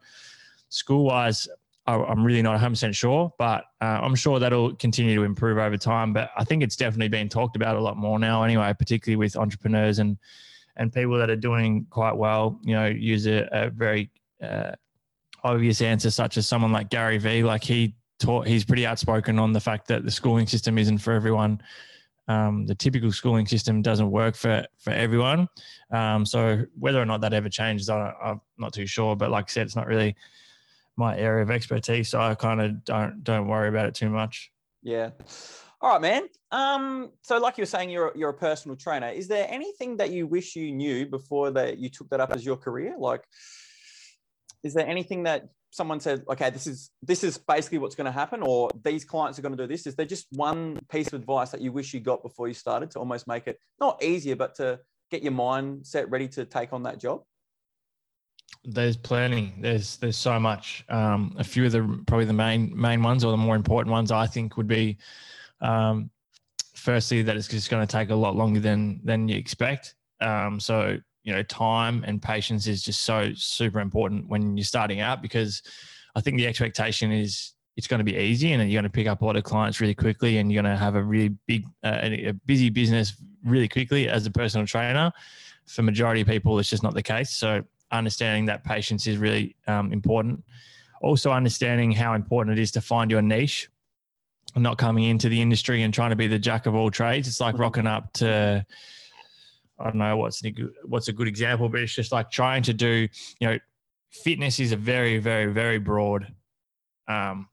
school 0.69 1.05
wise, 1.05 1.49
I'm 1.87 2.25
really 2.25 2.43
not 2.43 2.61
100% 2.61 2.95
sure, 2.95 3.33
but 3.39 3.65
uh, 3.81 4.01
I'm 4.03 4.15
sure 4.15 4.39
that'll 4.39 4.77
continue 4.77 5.17
to 5.17 5.25
improve 5.25 5.59
over 5.59 5.77
time. 5.77 6.12
But 6.12 6.31
I 6.37 6.45
think 6.45 6.62
it's 6.62 6.77
definitely 6.77 7.09
been 7.09 7.29
talked 7.29 7.57
about 7.57 7.77
a 7.77 7.81
lot 7.81 7.97
more 7.97 8.19
now, 8.19 8.45
anyway, 8.45 8.73
particularly 8.79 9.17
with 9.17 9.37
entrepreneurs 9.37 9.99
and 9.99 10.17
and 10.77 10.93
people 10.93 11.19
that 11.19 11.29
are 11.29 11.37
doing 11.37 11.87
quite 11.91 12.17
well. 12.17 12.61
You 12.62 12.75
know, 12.75 12.87
use 12.87 13.27
a, 13.27 13.49
a 13.53 13.71
very 13.71 14.11
uh, 14.41 14.73
obvious 15.43 15.83
answer, 15.83 16.11
such 16.11 16.37
as 16.37 16.47
someone 16.47 16.73
like 16.73 16.89
Gary 16.89 17.19
Vee. 17.19 17.43
Like 17.43 17.65
he 17.65 17.97
taught, 18.21 18.47
he's 18.47 18.65
pretty 18.65 18.87
outspoken 18.87 19.39
on 19.39 19.53
the 19.53 19.61
fact 19.61 19.89
that 19.89 20.05
the 20.05 20.11
schooling 20.11 20.47
system 20.47 20.79
isn't 20.79 20.99
for 20.99 21.12
everyone. 21.12 21.61
Um, 22.29 22.65
the 22.67 22.77
typical 22.77 23.11
schooling 23.11 23.47
system 23.47 23.83
doesn't 23.83 24.11
work 24.11 24.37
for 24.37 24.65
for 24.79 24.93
everyone. 24.93 25.49
Um, 25.91 26.25
so 26.25 26.65
whether 26.79 27.03
or 27.03 27.07
not 27.07 27.21
that 27.23 27.33
ever 27.33 27.49
changes, 27.49 27.91
I, 27.91 28.15
I'm 28.23 28.41
not 28.57 28.73
too 28.73 28.87
sure. 28.87 29.17
But 29.17 29.33
like 29.33 29.47
I 29.47 29.49
said, 29.49 29.67
it's 29.67 29.77
not 29.77 29.89
really 29.89 30.15
my 30.97 31.17
area 31.17 31.43
of 31.43 31.51
expertise, 31.51 32.11
so 32.11 32.21
I 32.21 32.35
kind 32.35 32.61
of 32.61 32.85
don't 32.85 33.25
don't 33.25 33.49
worry 33.49 33.69
about 33.69 33.87
it 33.87 33.95
too 33.95 34.11
much. 34.11 34.51
Yeah. 34.83 35.11
All 35.81 35.91
right, 35.91 36.01
man. 36.01 36.29
Um, 36.51 37.11
so 37.23 37.39
like 37.39 37.59
you 37.59 37.63
were 37.63 37.67
saying, 37.67 37.91
you're 37.91 38.13
you're 38.15 38.31
a 38.31 38.35
personal 38.35 38.77
trainer. 38.77 39.09
Is 39.09 39.29
there 39.29 39.47
anything 39.49 39.97
that 39.97 40.11
you 40.11 40.27
wish 40.27 40.55
you 40.55 40.73
knew 40.73 41.07
before 41.07 41.51
that 41.53 41.79
you 41.79 41.89
took 41.89 42.09
that 42.11 42.21
up 42.21 42.33
as 42.33 42.45
your 42.45 42.57
career? 42.57 42.95
Like, 42.99 43.25
is 44.63 44.75
there 44.75 44.87
anything 44.87 45.25
that 45.25 45.49
someone 45.71 46.01
said, 46.01 46.23
okay, 46.29 46.51
this 46.51 46.67
is 46.67 46.91
this 47.03 47.25
is 47.25 47.39
basically 47.39 47.79
what's 47.79 47.97
going 47.97 48.05
to 48.05 48.13
happen, 48.13 48.43
or 48.43 48.71
these 48.85 49.05
clients 49.05 49.39
are 49.39 49.43
going 49.43 49.57
to 49.57 49.63
do 49.63 49.67
this? 49.67 49.87
Is 49.87 49.97
there 49.97 50.07
just 50.07 50.27
one 50.31 50.79
piece 50.91 51.09
of 51.09 51.15
advice 51.15 51.51
that 51.51 51.61
you 51.61 51.73
wish 51.73 51.93
you 51.95 52.01
got 52.01 52.23
before 52.23 52.47
you 52.47 52.55
started 52.55 52.91
to 52.93 52.99
almost 52.99 53.27
make 53.27 53.49
it 53.49 53.59
not 53.81 54.03
easier, 54.03 54.37
but 54.37 54.55
to 54.57 54.79
get 55.11 55.23
your 55.23 55.33
mind 55.33 55.87
set 55.87 56.09
ready 56.11 56.29
to 56.29 56.45
take 56.45 56.73
on 56.73 56.85
that 56.85 57.01
job? 57.01 57.23
There's 58.64 58.97
plenty. 58.97 59.52
There's 59.59 59.97
there's 59.97 60.16
so 60.16 60.38
much. 60.38 60.85
Um, 60.88 61.35
a 61.38 61.45
few 61.45 61.64
of 61.66 61.73
the 61.73 62.02
probably 62.07 62.26
the 62.26 62.33
main 62.33 62.73
main 62.78 63.02
ones 63.02 63.25
or 63.25 63.33
the 63.33 63.37
more 63.37 63.57
important 63.57 63.90
ones 63.90 64.12
I 64.12 64.26
think 64.26 64.57
would 64.57 64.69
be, 64.69 64.99
um, 65.61 66.11
firstly 66.75 67.23
that 67.23 67.37
it's 67.37 67.49
just 67.49 67.71
going 67.71 67.85
to 67.85 67.90
take 67.90 68.11
a 68.11 68.14
lot 68.14 68.37
longer 68.37 68.61
than 68.61 69.00
than 69.04 69.28
you 69.28 69.37
expect. 69.37 69.97
Um, 70.21 70.61
so 70.61 70.99
you 71.25 71.33
know 71.33 71.42
time 71.42 72.04
and 72.07 72.23
patience 72.23 72.66
is 72.66 72.83
just 72.83 73.02
so 73.02 73.33
super 73.35 73.81
important 73.81 74.28
when 74.28 74.57
you're 74.57 74.64
starting 74.64 75.00
out 75.00 75.23
because 75.23 75.62
I 76.14 76.21
think 76.21 76.37
the 76.37 76.47
expectation 76.47 77.11
is 77.11 77.52
it's 77.76 77.87
going 77.87 77.99
to 77.99 78.04
be 78.04 78.16
easy 78.16 78.52
and 78.52 78.62
you're 78.62 78.81
going 78.81 78.90
to 78.90 78.95
pick 78.95 79.07
up 79.07 79.23
a 79.23 79.25
lot 79.25 79.37
of 79.37 79.45
clients 79.45 79.81
really 79.81 79.95
quickly 79.95 80.38
and 80.38 80.52
you're 80.52 80.62
going 80.62 80.73
to 80.73 80.78
have 80.78 80.95
a 80.95 81.02
really 81.02 81.35
big 81.47 81.64
uh, 81.83 82.00
a 82.02 82.33
busy 82.47 82.71
business 82.71 83.14
really 83.45 83.69
quickly 83.69 84.09
as 84.09 84.26
a 84.26 84.31
personal 84.31 84.66
trainer. 84.66 85.12
For 85.66 85.83
majority 85.83 86.21
of 86.21 86.26
people, 86.26 86.59
it's 86.59 86.69
just 86.69 86.83
not 86.83 86.95
the 86.95 87.02
case. 87.02 87.31
So 87.31 87.62
understanding 87.93 88.47
that 88.47 88.65
patience 88.65 89.07
is 89.07 89.19
really 89.19 89.57
um, 89.67 89.93
important. 89.93 90.43
Also 91.01 91.31
understanding 91.31 91.93
how 91.93 92.15
important 92.15 92.59
it 92.59 92.63
is 92.63 92.71
to 92.73 92.81
find 92.81 93.11
your 93.11 93.23
niche 93.23 93.69
not 94.57 94.77
coming 94.77 95.05
into 95.05 95.29
the 95.29 95.41
industry 95.41 95.83
and 95.83 95.95
trying 95.95 96.11
to 96.11 96.17
be 96.17 96.27
the 96.27 96.39
jack 96.39 96.67
of 96.67 96.75
all 96.75 96.91
trades. 96.91 97.27
It's 97.27 97.41
like 97.41 97.55
mm-hmm. 97.55 97.63
rocking 97.63 97.87
up 97.87 98.13
to 98.15 98.67
I 99.79 99.85
don't 99.85 99.97
know 99.97 100.17
what's 100.17 100.41
the, 100.41 100.55
what's 100.85 101.09
a 101.09 101.13
good 101.13 101.27
example, 101.27 101.69
but 101.69 101.81
it's 101.81 101.95
just 101.95 102.13
like 102.13 102.31
trying 102.31 102.63
to 102.65 102.73
do, 102.73 103.09
you 103.41 103.49
know, 103.49 103.59
fitness 104.11 104.61
is 104.61 104.71
a 104.71 104.77
very, 104.77 105.19
very, 105.19 105.53
very 105.53 105.79
broad 105.79 106.33
um, 107.09 107.49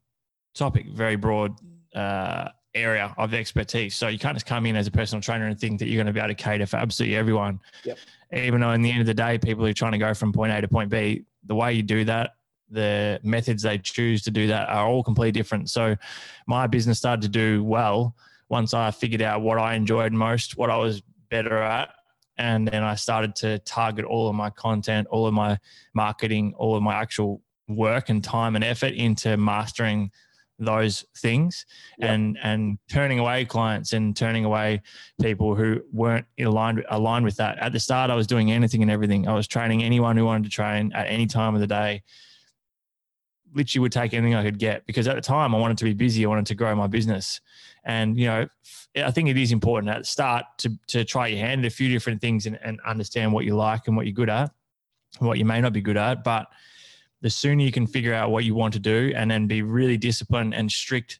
topic, 0.53 0.87
very 0.93 1.15
broad 1.15 1.55
uh, 1.95 2.49
area 2.81 3.13
of 3.17 3.33
expertise. 3.33 3.95
So 3.95 4.07
you 4.07 4.19
can't 4.19 4.35
just 4.35 4.45
come 4.45 4.65
in 4.65 4.75
as 4.75 4.87
a 4.87 4.91
personal 4.91 5.21
trainer 5.21 5.47
and 5.47 5.59
think 5.59 5.79
that 5.79 5.87
you're 5.87 5.97
going 5.97 6.07
to 6.07 6.13
be 6.13 6.19
able 6.19 6.29
to 6.29 6.35
cater 6.35 6.65
for 6.65 6.77
absolutely 6.77 7.15
everyone. 7.15 7.59
Yep. 7.83 7.97
Even 8.33 8.61
though 8.61 8.71
in 8.71 8.81
the 8.81 8.91
end 8.91 9.01
of 9.01 9.07
the 9.07 9.13
day, 9.13 9.37
people 9.37 9.65
are 9.65 9.73
trying 9.73 9.93
to 9.93 9.97
go 9.97 10.13
from 10.13 10.31
point 10.31 10.51
A 10.51 10.61
to 10.61 10.67
point 10.67 10.89
B, 10.89 11.25
the 11.45 11.55
way 11.55 11.73
you 11.73 11.83
do 11.83 12.05
that 12.05 12.31
the 12.69 13.19
methods 13.23 13.63
they 13.63 13.77
choose 13.77 14.21
to 14.23 14.31
do 14.31 14.47
that 14.47 14.69
are 14.69 14.87
all 14.87 15.03
completely 15.03 15.31
different. 15.31 15.69
So 15.69 15.95
my 16.47 16.67
business 16.67 16.97
started 16.97 17.21
to 17.23 17.29
do 17.29 17.63
well 17.63 18.15
once 18.49 18.73
I 18.73 18.91
figured 18.91 19.21
out 19.21 19.41
what 19.41 19.57
I 19.57 19.75
enjoyed 19.75 20.13
most, 20.13 20.57
what 20.57 20.69
I 20.69 20.77
was 20.77 21.01
better 21.29 21.57
at. 21.57 21.89
And 22.37 22.67
then 22.67 22.83
I 22.83 22.95
started 22.95 23.35
to 23.37 23.59
target 23.59 24.05
all 24.05 24.29
of 24.29 24.35
my 24.35 24.49
content, 24.49 25.07
all 25.09 25.27
of 25.27 25.33
my 25.33 25.57
marketing, 25.93 26.53
all 26.57 26.75
of 26.75 26.83
my 26.83 26.95
actual 26.95 27.41
work 27.67 28.09
and 28.09 28.23
time 28.23 28.55
and 28.55 28.63
effort 28.63 28.93
into 28.93 29.35
mastering 29.37 30.11
those 30.59 31.05
things 31.17 31.65
yep. 31.97 32.09
and 32.09 32.37
and 32.43 32.77
turning 32.89 33.19
away 33.19 33.45
clients 33.45 33.93
and 33.93 34.15
turning 34.15 34.45
away 34.45 34.81
people 35.21 35.55
who 35.55 35.81
weren't 35.91 36.25
aligned 36.39 36.83
aligned 36.89 37.25
with 37.25 37.37
that. 37.37 37.57
At 37.59 37.71
the 37.71 37.79
start, 37.79 38.11
I 38.11 38.15
was 38.15 38.27
doing 38.27 38.51
anything 38.51 38.81
and 38.81 38.91
everything. 38.91 39.27
I 39.27 39.33
was 39.33 39.47
training 39.47 39.83
anyone 39.83 40.17
who 40.17 40.25
wanted 40.25 40.43
to 40.43 40.49
train 40.49 40.91
at 40.93 41.07
any 41.07 41.27
time 41.27 41.55
of 41.55 41.61
the 41.61 41.67
day 41.67 42.03
literally 43.53 43.81
would 43.81 43.91
take 43.91 44.13
anything 44.13 44.35
I 44.35 44.43
could 44.43 44.59
get 44.59 44.85
because 44.85 45.07
at 45.07 45.15
the 45.15 45.21
time 45.21 45.55
I 45.55 45.57
wanted 45.57 45.77
to 45.79 45.85
be 45.85 45.93
busy. 45.93 46.25
I 46.25 46.29
wanted 46.29 46.45
to 46.47 46.55
grow 46.55 46.75
my 46.75 46.87
business. 46.87 47.41
And, 47.83 48.17
you 48.17 48.27
know, 48.27 48.47
I 48.95 49.11
think 49.11 49.29
it 49.29 49.37
is 49.37 49.51
important 49.51 49.89
at 49.89 49.99
the 49.99 50.05
start 50.05 50.45
to, 50.59 50.71
to 50.87 51.03
try 51.05 51.27
your 51.27 51.39
hand 51.39 51.65
at 51.65 51.71
a 51.71 51.75
few 51.75 51.89
different 51.89 52.21
things 52.21 52.45
and, 52.45 52.59
and 52.63 52.79
understand 52.85 53.33
what 53.33 53.45
you 53.45 53.55
like 53.55 53.87
and 53.87 53.95
what 53.95 54.05
you're 54.05 54.13
good 54.13 54.29
at, 54.29 54.51
what 55.19 55.37
you 55.37 55.45
may 55.45 55.61
not 55.61 55.73
be 55.73 55.81
good 55.81 55.97
at. 55.97 56.23
But 56.23 56.47
the 57.21 57.29
sooner 57.29 57.63
you 57.63 57.71
can 57.71 57.87
figure 57.87 58.13
out 58.13 58.31
what 58.31 58.45
you 58.45 58.55
want 58.55 58.73
to 58.73 58.79
do 58.79 59.11
and 59.15 59.29
then 59.29 59.47
be 59.47 59.61
really 59.61 59.97
disciplined 59.97 60.53
and 60.53 60.71
strict 60.71 61.19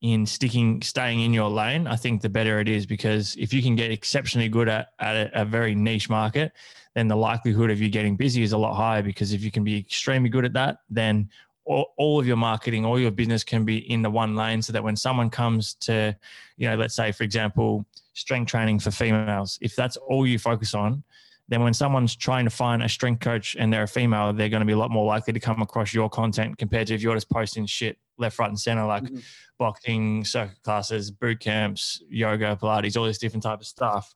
in 0.00 0.26
sticking, 0.26 0.82
staying 0.82 1.20
in 1.20 1.32
your 1.32 1.48
lane, 1.48 1.86
I 1.86 1.96
think 1.96 2.20
the 2.20 2.28
better 2.28 2.60
it 2.60 2.68
is 2.68 2.84
because 2.84 3.34
if 3.36 3.54
you 3.54 3.62
can 3.62 3.74
get 3.74 3.90
exceptionally 3.90 4.50
good 4.50 4.68
at, 4.68 4.88
at 4.98 5.16
a, 5.16 5.42
a 5.42 5.44
very 5.46 5.74
niche 5.74 6.10
market, 6.10 6.52
then 6.94 7.08
the 7.08 7.16
likelihood 7.16 7.70
of 7.70 7.80
you 7.80 7.88
getting 7.88 8.14
busy 8.14 8.42
is 8.42 8.52
a 8.52 8.58
lot 8.58 8.74
higher 8.74 9.02
because 9.02 9.32
if 9.32 9.42
you 9.42 9.50
can 9.50 9.64
be 9.64 9.78
extremely 9.78 10.28
good 10.28 10.44
at 10.44 10.52
that, 10.52 10.78
then 10.90 11.30
all, 11.64 11.94
all 11.96 12.20
of 12.20 12.26
your 12.26 12.36
marketing, 12.36 12.84
all 12.84 13.00
your 13.00 13.10
business 13.10 13.42
can 13.42 13.64
be 13.64 13.90
in 13.90 14.02
the 14.02 14.10
one 14.10 14.36
lane 14.36 14.60
so 14.60 14.74
that 14.74 14.84
when 14.84 14.94
someone 14.94 15.30
comes 15.30 15.72
to, 15.74 16.14
you 16.58 16.68
know, 16.68 16.76
let's 16.76 16.94
say, 16.94 17.10
for 17.10 17.24
example, 17.24 17.86
strength 18.12 18.50
training 18.50 18.80
for 18.80 18.90
females, 18.90 19.58
if 19.62 19.74
that's 19.74 19.96
all 19.96 20.26
you 20.26 20.38
focus 20.38 20.74
on, 20.74 21.02
then 21.48 21.62
when 21.62 21.74
someone's 21.74 22.16
trying 22.16 22.44
to 22.44 22.50
find 22.50 22.82
a 22.82 22.88
strength 22.88 23.20
coach 23.20 23.54
and 23.58 23.72
they're 23.72 23.82
a 23.82 23.88
female, 23.88 24.32
they're 24.32 24.48
going 24.48 24.60
to 24.60 24.66
be 24.66 24.72
a 24.72 24.78
lot 24.78 24.90
more 24.90 25.04
likely 25.04 25.32
to 25.32 25.40
come 25.40 25.60
across 25.60 25.92
your 25.92 26.08
content 26.08 26.56
compared 26.56 26.86
to 26.86 26.94
if 26.94 27.02
you're 27.02 27.14
just 27.14 27.28
posting 27.28 27.66
shit 27.66 27.98
left, 28.16 28.38
right, 28.38 28.48
and 28.48 28.58
center, 28.58 28.86
like 28.86 29.04
mm-hmm. 29.04 29.18
boxing, 29.58 30.24
circuit 30.24 30.62
classes, 30.62 31.10
boot 31.10 31.40
camps, 31.40 32.02
yoga, 32.08 32.56
Pilates, 32.60 32.96
all 32.96 33.04
this 33.04 33.18
different 33.18 33.42
type 33.42 33.60
of 33.60 33.66
stuff. 33.66 34.14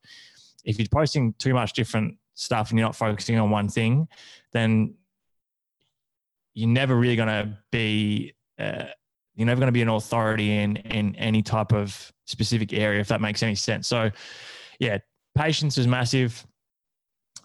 If 0.64 0.78
you're 0.78 0.88
posting 0.90 1.34
too 1.34 1.52
much 1.52 1.74
different 1.74 2.16
stuff 2.34 2.70
and 2.70 2.78
you're 2.78 2.88
not 2.88 2.96
focusing 2.96 3.38
on 3.38 3.50
one 3.50 3.68
thing, 3.68 4.08
then 4.52 4.94
you're 6.54 6.68
never 6.68 6.96
really 6.96 7.16
going 7.16 7.28
to 7.28 7.58
be 7.70 8.34
uh, 8.58 8.84
you're 9.36 9.46
never 9.46 9.60
going 9.60 9.68
to 9.68 9.72
be 9.72 9.82
an 9.82 9.88
authority 9.88 10.58
in 10.58 10.76
in 10.76 11.14
any 11.14 11.42
type 11.42 11.72
of 11.72 12.12
specific 12.26 12.72
area 12.72 13.00
if 13.00 13.08
that 13.08 13.20
makes 13.20 13.42
any 13.42 13.54
sense. 13.54 13.86
So, 13.86 14.10
yeah, 14.80 14.98
patience 15.36 15.78
is 15.78 15.86
massive. 15.86 16.44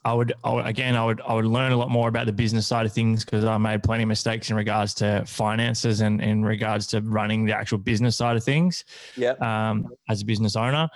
I 0.05 0.13
would, 0.13 0.33
I 0.43 0.53
would, 0.53 0.65
again, 0.65 0.95
I 0.95 1.05
would, 1.05 1.21
I 1.21 1.33
would 1.33 1.45
learn 1.45 1.71
a 1.71 1.77
lot 1.77 1.89
more 1.89 2.09
about 2.09 2.25
the 2.25 2.33
business 2.33 2.67
side 2.67 2.85
of 2.85 2.91
things 2.91 3.23
because 3.23 3.45
I 3.45 3.57
made 3.57 3.83
plenty 3.83 4.03
of 4.03 4.09
mistakes 4.09 4.49
in 4.49 4.55
regards 4.55 4.93
to 4.95 5.23
finances 5.25 6.01
and 6.01 6.21
in 6.21 6.43
regards 6.43 6.87
to 6.87 7.01
running 7.01 7.45
the 7.45 7.55
actual 7.55 7.77
business 7.77 8.17
side 8.17 8.35
of 8.35 8.43
things. 8.43 8.83
Yeah. 9.15 9.31
Um, 9.41 9.87
as 10.09 10.21
a 10.21 10.25
business 10.25 10.55
owner, 10.55 10.89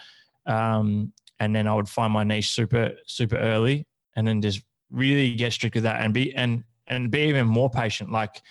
um, 0.46 1.14
and 1.40 1.56
then 1.56 1.68
I 1.68 1.74
would 1.74 1.88
find 1.88 2.12
my 2.12 2.24
niche 2.24 2.52
super 2.52 2.92
super 3.06 3.38
early, 3.38 3.86
and 4.16 4.28
then 4.28 4.42
just 4.42 4.62
really 4.92 5.36
get 5.36 5.54
strict 5.54 5.76
with 5.76 5.84
that 5.84 6.02
and 6.02 6.14
be 6.14 6.36
and 6.36 6.64
and 6.88 7.12
be 7.12 7.22
even 7.22 7.48
more 7.48 7.70
patient. 7.70 8.12
Like, 8.12 8.42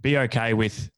be 0.00 0.18
okay 0.18 0.54
with 0.54 0.90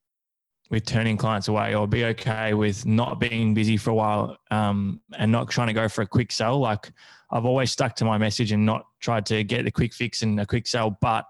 with 0.72 0.86
turning 0.86 1.18
clients 1.18 1.48
away, 1.48 1.74
or 1.74 1.86
be 1.86 2.06
okay 2.06 2.54
with 2.54 2.86
not 2.86 3.20
being 3.20 3.52
busy 3.52 3.76
for 3.76 3.90
a 3.90 3.94
while, 3.94 4.38
um, 4.50 5.02
and 5.18 5.30
not 5.30 5.50
trying 5.50 5.66
to 5.66 5.74
go 5.74 5.86
for 5.86 6.00
a 6.00 6.06
quick 6.06 6.32
sell. 6.32 6.58
Like, 6.58 6.90
I've 7.30 7.44
always 7.44 7.70
stuck 7.70 7.94
to 7.96 8.06
my 8.06 8.16
message 8.16 8.52
and 8.52 8.64
not 8.64 8.86
tried 8.98 9.26
to 9.26 9.44
get 9.44 9.66
the 9.66 9.70
quick 9.70 9.92
fix 9.92 10.22
and 10.22 10.40
a 10.40 10.46
quick 10.46 10.66
sell, 10.66 10.96
but 11.02 11.26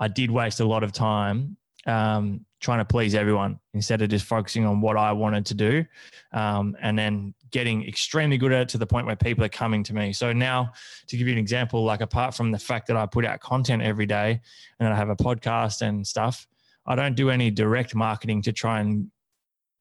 I 0.00 0.08
did 0.08 0.30
waste 0.30 0.58
a 0.58 0.64
lot 0.64 0.82
of 0.82 0.90
time 0.90 1.56
um, 1.86 2.44
trying 2.60 2.78
to 2.78 2.84
please 2.84 3.14
everyone 3.14 3.60
instead 3.74 4.02
of 4.02 4.08
just 4.08 4.24
focusing 4.24 4.66
on 4.66 4.80
what 4.80 4.96
I 4.96 5.12
wanted 5.12 5.46
to 5.46 5.54
do. 5.54 5.84
Um, 6.32 6.76
and 6.82 6.98
then 6.98 7.34
getting 7.52 7.86
extremely 7.86 8.38
good 8.38 8.52
at 8.52 8.62
it 8.62 8.68
to 8.70 8.78
the 8.78 8.86
point 8.86 9.06
where 9.06 9.14
people 9.14 9.44
are 9.44 9.48
coming 9.48 9.84
to 9.84 9.94
me. 9.94 10.12
So 10.12 10.32
now, 10.32 10.72
to 11.06 11.16
give 11.16 11.28
you 11.28 11.32
an 11.32 11.38
example, 11.38 11.84
like 11.84 12.00
apart 12.00 12.34
from 12.34 12.50
the 12.50 12.58
fact 12.58 12.88
that 12.88 12.96
I 12.96 13.06
put 13.06 13.24
out 13.24 13.38
content 13.38 13.82
every 13.82 14.06
day 14.06 14.40
and 14.80 14.92
I 14.92 14.96
have 14.96 15.10
a 15.10 15.16
podcast 15.16 15.82
and 15.82 16.04
stuff, 16.04 16.48
I 16.88 16.96
don't 16.96 17.14
do 17.14 17.30
any 17.30 17.50
direct 17.50 17.94
marketing 17.94 18.42
to 18.42 18.52
try 18.52 18.80
and 18.80 19.10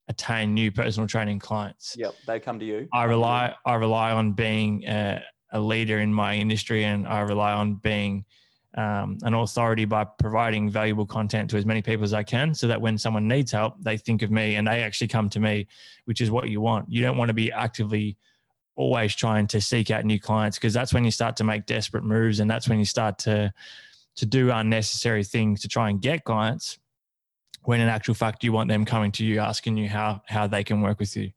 attain 0.10 0.54
new 0.54 0.72
personal 0.72 1.08
training 1.08 1.40
clients. 1.40 1.96
Yep, 1.98 2.16
they 2.28 2.40
come 2.40 2.60
to 2.60 2.66
you. 2.66 2.88
I 2.94 3.06
rely 3.06 3.56
I 3.66 3.76
rely 3.76 4.12
on 4.12 4.34
being 4.34 4.84
a, 4.86 5.24
a 5.52 5.60
leader 5.60 6.00
in 6.00 6.14
my 6.14 6.36
industry, 6.36 6.84
and 6.84 7.08
I 7.08 7.22
rely 7.22 7.54
on 7.54 7.76
being 7.76 8.26
um, 8.76 9.18
an 9.24 9.34
authority 9.34 9.86
by 9.86 10.04
providing 10.04 10.70
valuable 10.70 11.06
content 11.06 11.50
to 11.50 11.58
as 11.58 11.66
many 11.66 11.82
people 11.82 12.04
as 12.04 12.14
I 12.14 12.24
can 12.24 12.54
so 12.54 12.68
that 12.68 12.80
when 12.80 12.98
someone 12.98 13.28
needs 13.28 13.52
help, 13.52 13.82
they 13.82 13.98
think 13.98 14.22
of 14.22 14.30
me 14.30 14.56
and 14.56 14.68
they 14.68 14.84
actually 14.84 15.08
come 15.08 15.30
to 15.30 15.40
me, 15.40 15.68
which 16.06 16.22
is 16.22 16.30
what 16.30 16.50
you 16.50 16.62
want. 16.62 16.92
You 16.92 17.02
don't 17.02 17.18
want 17.18 17.30
to 17.30 17.34
be 17.34 17.52
actively 17.52 18.18
always 18.76 19.16
trying 19.16 19.48
to 19.48 19.60
seek 19.60 19.90
out 19.90 20.06
new 20.06 20.20
clients 20.20 20.58
because 20.58 20.74
that's 20.74 20.94
when 20.94 21.04
you 21.04 21.10
start 21.10 21.36
to 21.38 21.44
make 21.44 21.66
desperate 21.66 22.04
moves 22.04 22.40
and 22.40 22.50
that's 22.50 22.70
when 22.70 22.78
you 22.78 22.86
start 22.86 23.18
to 23.18 23.52
to 24.16 24.26
do 24.26 24.52
unnecessary 24.52 25.24
things 25.24 25.62
to 25.62 25.68
try 25.68 25.90
and 25.90 26.02
get 26.02 26.24
clients 26.24 26.78
when 27.68 27.82
in 27.82 27.88
actual 27.88 28.14
fact 28.14 28.44
you 28.44 28.52
want 28.52 28.70
them 28.70 28.86
coming 28.86 29.12
to 29.12 29.26
you 29.26 29.40
asking 29.40 29.78
you 29.78 29.90
how 29.90 30.22
how 30.26 30.48
they 30.48 30.64
can 30.64 30.82
work 30.82 31.00
with 31.00 31.16
you 31.16 31.32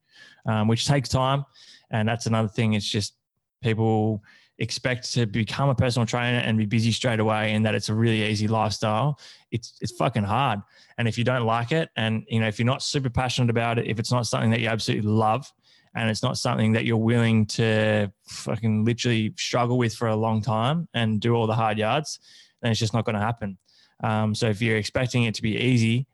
um, 0.46 0.68
which 0.68 0.86
takes 0.86 1.08
time. 1.08 1.44
And 1.90 2.08
that's 2.08 2.26
another 2.26 2.48
thing. 2.48 2.74
It's 2.74 2.88
just 2.88 3.14
people 3.62 4.22
expect 4.58 5.12
to 5.14 5.26
become 5.26 5.70
a 5.70 5.74
personal 5.74 6.06
trainer 6.06 6.38
and 6.38 6.58
be 6.58 6.66
busy 6.66 6.92
straight 6.92 7.18
away 7.18 7.54
and 7.54 7.64
that 7.64 7.74
it's 7.74 7.88
a 7.88 7.94
really 7.94 8.24
easy 8.24 8.46
lifestyle. 8.46 9.18
It's 9.50 9.78
it's 9.80 9.92
fucking 9.92 10.24
hard. 10.24 10.60
And 10.98 11.08
if 11.08 11.16
you 11.16 11.24
don't 11.24 11.46
like 11.46 11.72
it 11.72 11.88
and 11.96 12.24
you 12.28 12.40
know 12.40 12.46
if 12.46 12.58
you're 12.58 12.66
not 12.66 12.82
super 12.82 13.10
passionate 13.10 13.50
about 13.50 13.78
it 13.78 13.86
if 13.86 13.98
it's 13.98 14.12
not 14.12 14.26
something 14.26 14.50
that 14.50 14.60
you 14.60 14.68
absolutely 14.68 15.10
love 15.10 15.50
and 15.94 16.10
it's 16.10 16.22
not 16.22 16.36
something 16.36 16.72
that 16.72 16.84
you're 16.84 16.98
willing 16.98 17.46
to 17.46 18.12
fucking 18.26 18.84
literally 18.84 19.34
struggle 19.36 19.78
with 19.78 19.94
for 19.94 20.08
a 20.08 20.16
long 20.16 20.42
time 20.42 20.88
and 20.94 21.20
do 21.20 21.34
all 21.34 21.46
the 21.46 21.54
hard 21.54 21.78
yards 21.78 22.20
then 22.60 22.70
it's 22.70 22.80
just 22.80 22.92
not 22.92 23.06
going 23.06 23.16
to 23.16 23.20
happen. 23.20 23.56
Um, 24.02 24.34
so 24.34 24.48
if 24.48 24.60
you're 24.60 24.76
expecting 24.76 25.24
it 25.24 25.34
to 25.34 25.42
be 25.42 25.56
easy 25.56 26.06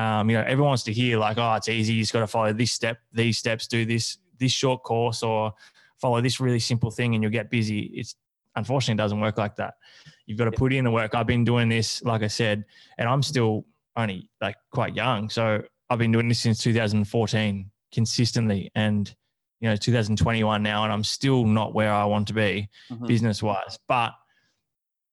um, 0.00 0.30
you 0.30 0.36
know 0.36 0.42
everyone 0.42 0.68
wants 0.68 0.84
to 0.84 0.92
hear 0.92 1.18
like 1.18 1.36
oh 1.38 1.54
it's 1.54 1.68
easy 1.68 1.94
you 1.94 2.02
just 2.02 2.12
got 2.12 2.20
to 2.20 2.26
follow 2.26 2.52
this 2.52 2.72
step 2.72 2.98
these 3.12 3.38
steps 3.38 3.66
do 3.66 3.84
this 3.84 4.18
this 4.38 4.52
short 4.52 4.82
course 4.82 5.22
or 5.22 5.52
follow 6.00 6.20
this 6.20 6.40
really 6.40 6.58
simple 6.58 6.90
thing 6.90 7.14
and 7.14 7.22
you'll 7.22 7.30
get 7.30 7.50
busy. 7.50 7.80
It's 7.94 8.16
unfortunately 8.56 8.94
it 9.00 9.04
doesn't 9.04 9.20
work 9.20 9.38
like 9.38 9.54
that. 9.56 9.74
You've 10.26 10.38
got 10.38 10.46
to 10.46 10.52
put 10.52 10.72
in 10.72 10.84
the 10.84 10.90
work. 10.90 11.14
I've 11.14 11.26
been 11.26 11.44
doing 11.44 11.68
this, 11.68 12.02
like 12.02 12.22
I 12.22 12.28
said, 12.28 12.64
and 12.98 13.08
I'm 13.08 13.22
still 13.22 13.66
only 13.96 14.28
like 14.40 14.56
quite 14.72 14.96
young. 14.96 15.28
So 15.28 15.62
I've 15.90 15.98
been 15.98 16.12
doing 16.12 16.28
this 16.28 16.40
since 16.40 16.58
2014 16.62 17.70
consistently 17.92 18.70
and 18.76 19.12
you 19.60 19.68
know 19.68 19.74
2021 19.74 20.62
now 20.62 20.84
and 20.84 20.92
I'm 20.92 21.02
still 21.02 21.44
not 21.44 21.74
where 21.74 21.92
I 21.92 22.04
want 22.04 22.28
to 22.28 22.34
be 22.34 22.68
mm-hmm. 22.90 23.06
business 23.06 23.42
wise. 23.42 23.78
But 23.86 24.12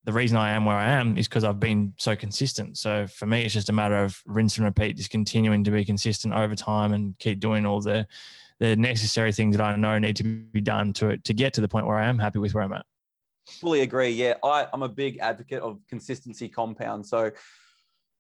the 0.08 0.14
reason 0.14 0.38
I 0.38 0.52
am 0.52 0.64
where 0.64 0.78
I 0.78 0.90
am 0.92 1.18
is 1.18 1.28
because 1.28 1.44
I've 1.44 1.60
been 1.60 1.94
so 1.98 2.16
consistent. 2.16 2.78
So 2.78 3.08
for 3.08 3.26
me, 3.26 3.44
it's 3.44 3.54
just 3.54 3.68
a 3.68 3.74
matter 3.74 4.02
of 4.06 4.18
rinse 4.26 4.56
and 4.56 4.64
repeat, 4.64 4.96
just 4.96 5.10
continuing 5.10 5.66
to 5.66 5.72
be 5.72 5.84
consistent 5.84 6.34
over 6.34 6.56
time 6.56 6.94
and 6.94 7.20
keep 7.20 7.42
doing 7.42 7.66
all 7.66 7.82
the 7.82 8.08
the 8.60 8.78
necessary 8.78 9.34
things 9.34 9.58
that 9.58 9.64
I 9.64 9.76
know 9.76 10.00
need 10.00 10.16
to 10.16 10.24
be 10.24 10.62
done 10.62 10.94
to 10.94 11.18
to 11.18 11.34
get 11.34 11.54
to 11.56 11.62
the 11.62 11.68
point 11.68 11.88
where 11.88 11.98
I 11.98 12.08
am 12.08 12.18
happy 12.18 12.40
with 12.40 12.54
where 12.54 12.64
I'm 12.64 12.72
at. 12.72 12.86
Fully 13.50 13.82
agree. 13.82 14.12
Yeah, 14.12 14.36
I, 14.46 14.68
I'm 14.72 14.82
a 14.82 14.88
big 14.88 15.18
advocate 15.18 15.62
of 15.62 15.82
consistency 15.90 16.48
compound. 16.48 17.06
So 17.06 17.32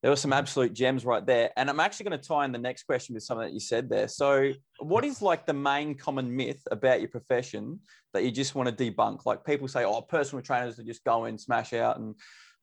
there 0.02 0.12
were 0.12 0.16
some 0.18 0.34
absolute 0.34 0.74
gems 0.74 1.06
right 1.06 1.26
there. 1.26 1.50
And 1.58 1.70
I'm 1.70 1.80
actually 1.80 2.10
going 2.10 2.20
to 2.20 2.28
tie 2.28 2.46
in 2.46 2.52
the 2.52 2.60
next 2.60 2.84
question 2.84 3.16
with 3.16 3.24
something 3.24 3.48
that 3.48 3.54
you 3.54 3.60
said 3.60 3.90
there. 3.90 4.08
So, 4.08 4.52
what 4.80 5.04
is 5.04 5.22
like 5.22 5.46
the 5.46 5.54
main 5.54 5.96
common 5.96 6.36
myth 6.36 6.62
about 6.70 7.00
your 7.02 7.10
profession 7.10 7.80
that 8.14 8.24
you 8.24 8.32
just 8.32 8.54
want 8.54 8.76
to 8.76 8.92
debunk? 8.92 9.26
Like 9.26 9.44
people 9.44 9.68
say, 9.68 9.84
oh, 9.86 10.02
personal 10.02 10.44
trainers 10.44 10.76
to 10.76 10.84
just 10.84 11.04
go 11.04 11.26
in, 11.26 11.38
smash 11.38 11.74
out, 11.74 11.98
and 12.00 12.16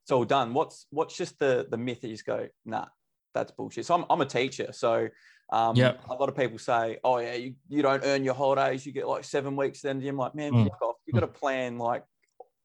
it's 0.02 0.12
all 0.12 0.24
done. 0.24 0.54
What's 0.54 0.86
what's 0.90 1.16
just 1.16 1.38
the 1.38 1.66
the 1.68 1.76
myth 1.76 2.02
that 2.02 2.08
you 2.08 2.14
just 2.14 2.26
go, 2.26 2.46
nah, 2.64 2.86
that's 3.34 3.50
bullshit. 3.50 3.86
So 3.86 3.94
I'm, 3.94 4.04
I'm 4.08 4.20
a 4.20 4.26
teacher, 4.26 4.72
so 4.72 5.08
um, 5.52 5.76
Yep. 5.76 6.00
a 6.08 6.14
lot 6.14 6.28
of 6.28 6.36
people 6.36 6.58
say, 6.58 6.98
oh 7.04 7.18
yeah, 7.18 7.34
you, 7.34 7.54
you 7.68 7.82
don't 7.82 8.02
earn 8.04 8.24
your 8.24 8.34
holidays, 8.34 8.86
you 8.86 8.92
get 8.92 9.06
like 9.08 9.24
seven 9.24 9.56
weeks. 9.56 9.82
Then 9.82 10.02
I'm 10.06 10.16
like, 10.16 10.34
man, 10.34 10.52
Mm. 10.52 10.64
fuck 10.64 10.82
off. 10.82 10.96
You 11.06 11.12
got 11.12 11.20
to 11.20 11.26
plan 11.26 11.78
like 11.78 12.04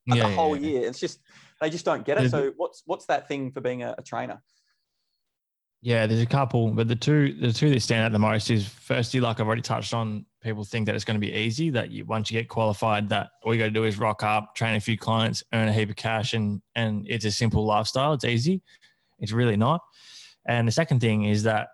the 0.07 0.15
Yeah, 0.15 0.27
yeah, 0.27 0.35
whole 0.35 0.55
yeah. 0.55 0.69
year. 0.79 0.87
It's 0.89 0.99
just 0.99 1.19
they 1.59 1.69
just 1.69 1.85
don't 1.85 2.05
get 2.05 2.17
it. 2.19 2.29
So 2.29 2.51
what's 2.55 2.83
what's 2.85 3.05
that 3.07 3.27
thing 3.27 3.51
for 3.51 3.61
being 3.61 3.83
a, 3.83 3.95
a 3.97 4.03
trainer? 4.03 4.41
Yeah, 5.81 6.07
there's 6.07 6.21
a 6.21 6.25
couple, 6.25 6.71
but 6.71 6.89
the 6.89 6.95
two 6.95 7.33
the 7.39 7.53
two 7.53 7.69
that 7.69 7.81
stand 7.81 8.03
out 8.03 8.11
the 8.11 8.19
most 8.19 8.51
is 8.51 8.67
firstly, 8.67 9.21
like 9.21 9.39
I've 9.39 9.47
already 9.47 9.61
touched 9.61 9.93
on, 9.93 10.25
people 10.41 10.65
think 10.65 10.85
that 10.85 10.95
it's 10.95 11.05
going 11.05 11.15
to 11.15 11.25
be 11.25 11.31
easy. 11.31 11.69
That 11.69 11.89
you 11.89 12.03
once 12.03 12.29
you 12.29 12.37
get 12.37 12.49
qualified, 12.49 13.07
that 13.09 13.29
all 13.43 13.53
you 13.53 13.59
got 13.59 13.67
to 13.67 13.71
do 13.71 13.85
is 13.85 13.97
rock 13.97 14.21
up, 14.21 14.55
train 14.55 14.75
a 14.75 14.81
few 14.81 14.97
clients, 14.97 15.41
earn 15.53 15.69
a 15.69 15.73
heap 15.73 15.89
of 15.89 15.95
cash, 15.95 16.33
and 16.33 16.61
and 16.75 17.05
it's 17.07 17.23
a 17.23 17.31
simple 17.31 17.65
lifestyle. 17.65 18.11
It's 18.11 18.25
easy. 18.25 18.61
It's 19.19 19.31
really 19.31 19.55
not. 19.55 19.79
And 20.45 20.67
the 20.67 20.71
second 20.73 20.99
thing 20.99 21.25
is 21.25 21.43
that 21.43 21.69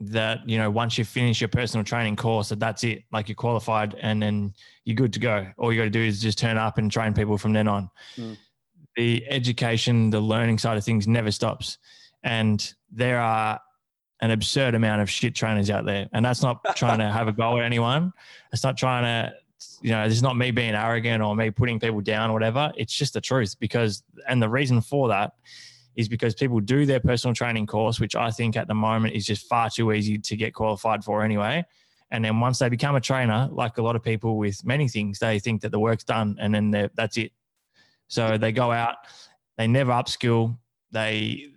that 0.00 0.46
you 0.46 0.58
know 0.58 0.70
once 0.70 0.98
you 0.98 1.06
finish 1.06 1.40
your 1.40 1.48
personal 1.48 1.84
training 1.84 2.16
course, 2.16 2.50
that 2.50 2.60
that's 2.60 2.84
it. 2.84 3.04
Like 3.10 3.30
you're 3.30 3.36
qualified, 3.36 3.94
and 4.02 4.22
then 4.22 4.52
you're 4.84 4.94
good 4.94 5.14
to 5.14 5.20
go. 5.20 5.46
All 5.56 5.72
you 5.72 5.78
got 5.78 5.84
to 5.84 5.90
do 5.90 6.02
is 6.02 6.20
just 6.20 6.36
turn 6.36 6.58
up 6.58 6.76
and 6.76 6.92
train 6.92 7.14
people 7.14 7.38
from 7.38 7.54
then 7.54 7.66
on. 7.66 7.88
Mm. 8.18 8.36
The 8.94 9.24
education, 9.30 10.10
the 10.10 10.20
learning 10.20 10.58
side 10.58 10.76
of 10.76 10.84
things 10.84 11.08
never 11.08 11.30
stops 11.30 11.78
and 12.28 12.74
there 12.92 13.18
are 13.18 13.58
an 14.20 14.30
absurd 14.30 14.74
amount 14.74 15.00
of 15.00 15.08
shit 15.08 15.34
trainers 15.34 15.70
out 15.70 15.86
there. 15.86 16.08
And 16.12 16.24
that's 16.24 16.42
not 16.42 16.76
trying 16.76 16.98
to 16.98 17.08
have 17.18 17.26
a 17.26 17.32
go 17.32 17.58
at 17.58 17.64
anyone. 17.64 18.12
It's 18.52 18.62
not 18.62 18.76
trying 18.76 19.04
to 19.04 19.34
you 19.80 19.90
know 19.90 20.04
this 20.04 20.16
is 20.16 20.22
not 20.22 20.36
me 20.36 20.52
being 20.52 20.74
arrogant 20.74 21.20
or 21.20 21.34
me 21.34 21.50
putting 21.50 21.80
people 21.80 22.00
down 22.00 22.30
or 22.30 22.32
whatever. 22.34 22.70
It's 22.76 22.92
just 22.92 23.14
the 23.14 23.20
truth 23.20 23.58
because 23.58 24.02
and 24.28 24.42
the 24.42 24.48
reason 24.48 24.80
for 24.80 25.08
that 25.08 25.32
is 25.96 26.08
because 26.08 26.34
people 26.34 26.60
do 26.60 26.86
their 26.86 27.00
personal 27.00 27.34
training 27.34 27.66
course 27.66 27.98
which 27.98 28.14
i 28.14 28.30
think 28.30 28.56
at 28.56 28.68
the 28.68 28.74
moment 28.74 29.14
is 29.16 29.26
just 29.26 29.48
far 29.48 29.68
too 29.68 29.90
easy 29.90 30.16
to 30.16 30.36
get 30.36 30.54
qualified 30.54 31.02
for 31.02 31.22
anyway. 31.24 31.64
And 32.10 32.24
then 32.24 32.40
once 32.40 32.58
they 32.58 32.68
become 32.68 32.94
a 32.94 33.00
trainer 33.00 33.48
like 33.50 33.78
a 33.78 33.82
lot 33.82 33.96
of 33.96 34.02
people 34.02 34.36
with 34.36 34.64
many 34.64 34.86
things 34.88 35.18
they 35.18 35.38
think 35.38 35.62
that 35.62 35.70
the 35.70 35.80
work's 35.80 36.04
done 36.04 36.36
and 36.38 36.54
then 36.54 36.90
that's 36.94 37.16
it. 37.16 37.32
So 38.08 38.38
they 38.38 38.52
go 38.52 38.70
out 38.70 38.96
they 39.56 39.66
never 39.66 39.92
upskill 39.92 40.56
they 40.92 41.48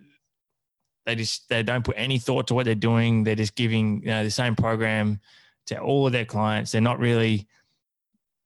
they 1.04 1.14
just 1.14 1.48
they 1.48 1.62
don't 1.62 1.84
put 1.84 1.96
any 1.98 2.18
thought 2.18 2.46
to 2.48 2.54
what 2.54 2.64
they're 2.64 2.74
doing. 2.74 3.24
They're 3.24 3.34
just 3.34 3.54
giving 3.54 4.02
you 4.02 4.08
know 4.08 4.24
the 4.24 4.30
same 4.30 4.54
program 4.54 5.20
to 5.66 5.78
all 5.78 6.06
of 6.06 6.12
their 6.12 6.24
clients. 6.24 6.72
They're 6.72 6.80
not 6.80 6.98
really 6.98 7.46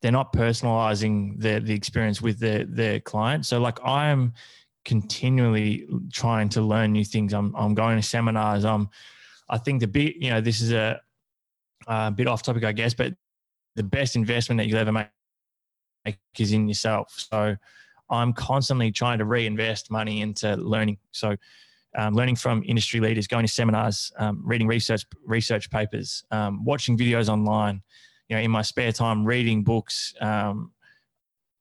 they're 0.02 0.12
not 0.12 0.32
personalizing 0.32 1.40
the 1.40 1.60
the 1.60 1.74
experience 1.74 2.22
with 2.22 2.38
their 2.38 2.64
their 2.64 3.00
client. 3.00 3.46
So 3.46 3.58
like 3.58 3.78
I'm 3.84 4.32
continually 4.84 5.86
trying 6.12 6.48
to 6.50 6.62
learn 6.62 6.92
new 6.92 7.04
things. 7.04 7.34
I'm 7.34 7.54
I'm 7.56 7.74
going 7.74 7.96
to 7.96 8.02
seminars. 8.02 8.64
I'm 8.64 8.88
I 9.48 9.58
think 9.58 9.80
the 9.80 9.88
bit 9.88 10.16
you 10.16 10.30
know 10.30 10.40
this 10.40 10.60
is 10.60 10.72
a, 10.72 11.00
a 11.86 12.10
bit 12.10 12.26
off 12.26 12.42
topic 12.42 12.64
I 12.64 12.72
guess, 12.72 12.94
but 12.94 13.14
the 13.74 13.82
best 13.82 14.16
investment 14.16 14.58
that 14.58 14.66
you'll 14.68 14.78
ever 14.78 14.92
make 14.92 16.18
is 16.38 16.52
in 16.52 16.68
yourself. 16.68 17.12
So 17.30 17.56
I'm 18.08 18.32
constantly 18.32 18.90
trying 18.92 19.18
to 19.18 19.24
reinvest 19.24 19.90
money 19.90 20.20
into 20.20 20.56
learning. 20.56 20.98
So 21.10 21.36
um, 21.96 22.14
learning 22.14 22.36
from 22.36 22.62
industry 22.66 23.00
leaders, 23.00 23.26
going 23.26 23.44
to 23.44 23.52
seminars, 23.52 24.12
um, 24.18 24.42
reading 24.44 24.66
research 24.66 25.04
research 25.24 25.70
papers, 25.70 26.24
um, 26.30 26.64
watching 26.64 26.96
videos 26.96 27.28
online. 27.28 27.82
You 28.28 28.36
know, 28.36 28.42
in 28.42 28.50
my 28.50 28.62
spare 28.62 28.92
time, 28.92 29.24
reading 29.24 29.62
books 29.62 30.14
um, 30.20 30.72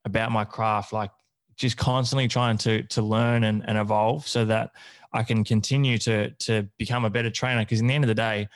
about 0.04 0.32
my 0.32 0.44
craft, 0.44 0.94
like 0.94 1.12
just 1.56 1.78
constantly 1.78 2.28
trying 2.28 2.58
to 2.60 2.84
to 2.84 3.02
learn 3.02 3.46
and, 3.46 3.64
and 3.68 3.78
evolve, 3.78 4.28
so 4.28 4.46
that 4.46 4.72
I 5.14 5.24
can 5.24 5.44
continue 5.44 5.98
to 6.00 6.32
to 6.32 6.68
become 6.78 7.06
a 7.06 7.10
better 7.10 7.30
trainer. 7.30 7.62
Because 7.62 7.80
in 7.80 7.88
the 7.88 7.94
end 7.94 8.04
of 8.04 8.10
the 8.10 8.16
day, 8.16 8.50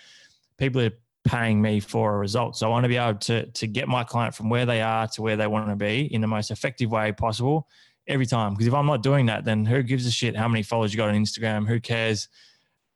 people 0.58 0.82
are 0.82 0.92
paying 1.24 1.62
me 1.62 1.80
for 1.80 2.16
a 2.16 2.18
result, 2.18 2.58
so 2.58 2.68
I 2.68 2.70
want 2.70 2.84
to 2.84 2.90
be 2.90 2.98
able 2.98 3.20
to 3.20 3.46
to 3.46 3.68
get 3.68 3.88
my 3.88 4.04
client 4.04 4.36
from 4.36 4.50
where 4.50 4.66
they 4.66 4.82
are 4.82 5.08
to 5.08 5.22
where 5.22 5.38
they 5.38 5.48
want 5.48 5.70
to 5.70 5.76
be 5.76 6.14
in 6.14 6.20
the 6.20 6.28
most 6.28 6.52
effective 6.52 6.92
way 6.92 7.12
possible 7.12 7.68
every 8.10 8.26
time. 8.26 8.54
Because 8.54 8.68
if 8.68 8.74
I'm 8.74 8.86
not 8.86 9.04
doing 9.04 9.28
that, 9.28 9.46
then 9.46 9.66
who 9.66 9.84
gives 9.84 10.06
a 10.06 10.12
shit 10.12 10.36
how 10.36 10.48
many 10.48 10.64
followers 10.64 10.94
you 10.94 10.98
got 10.98 11.10
on 11.10 11.16
Instagram? 11.16 11.68
Who 11.68 11.80
cares 11.80 12.28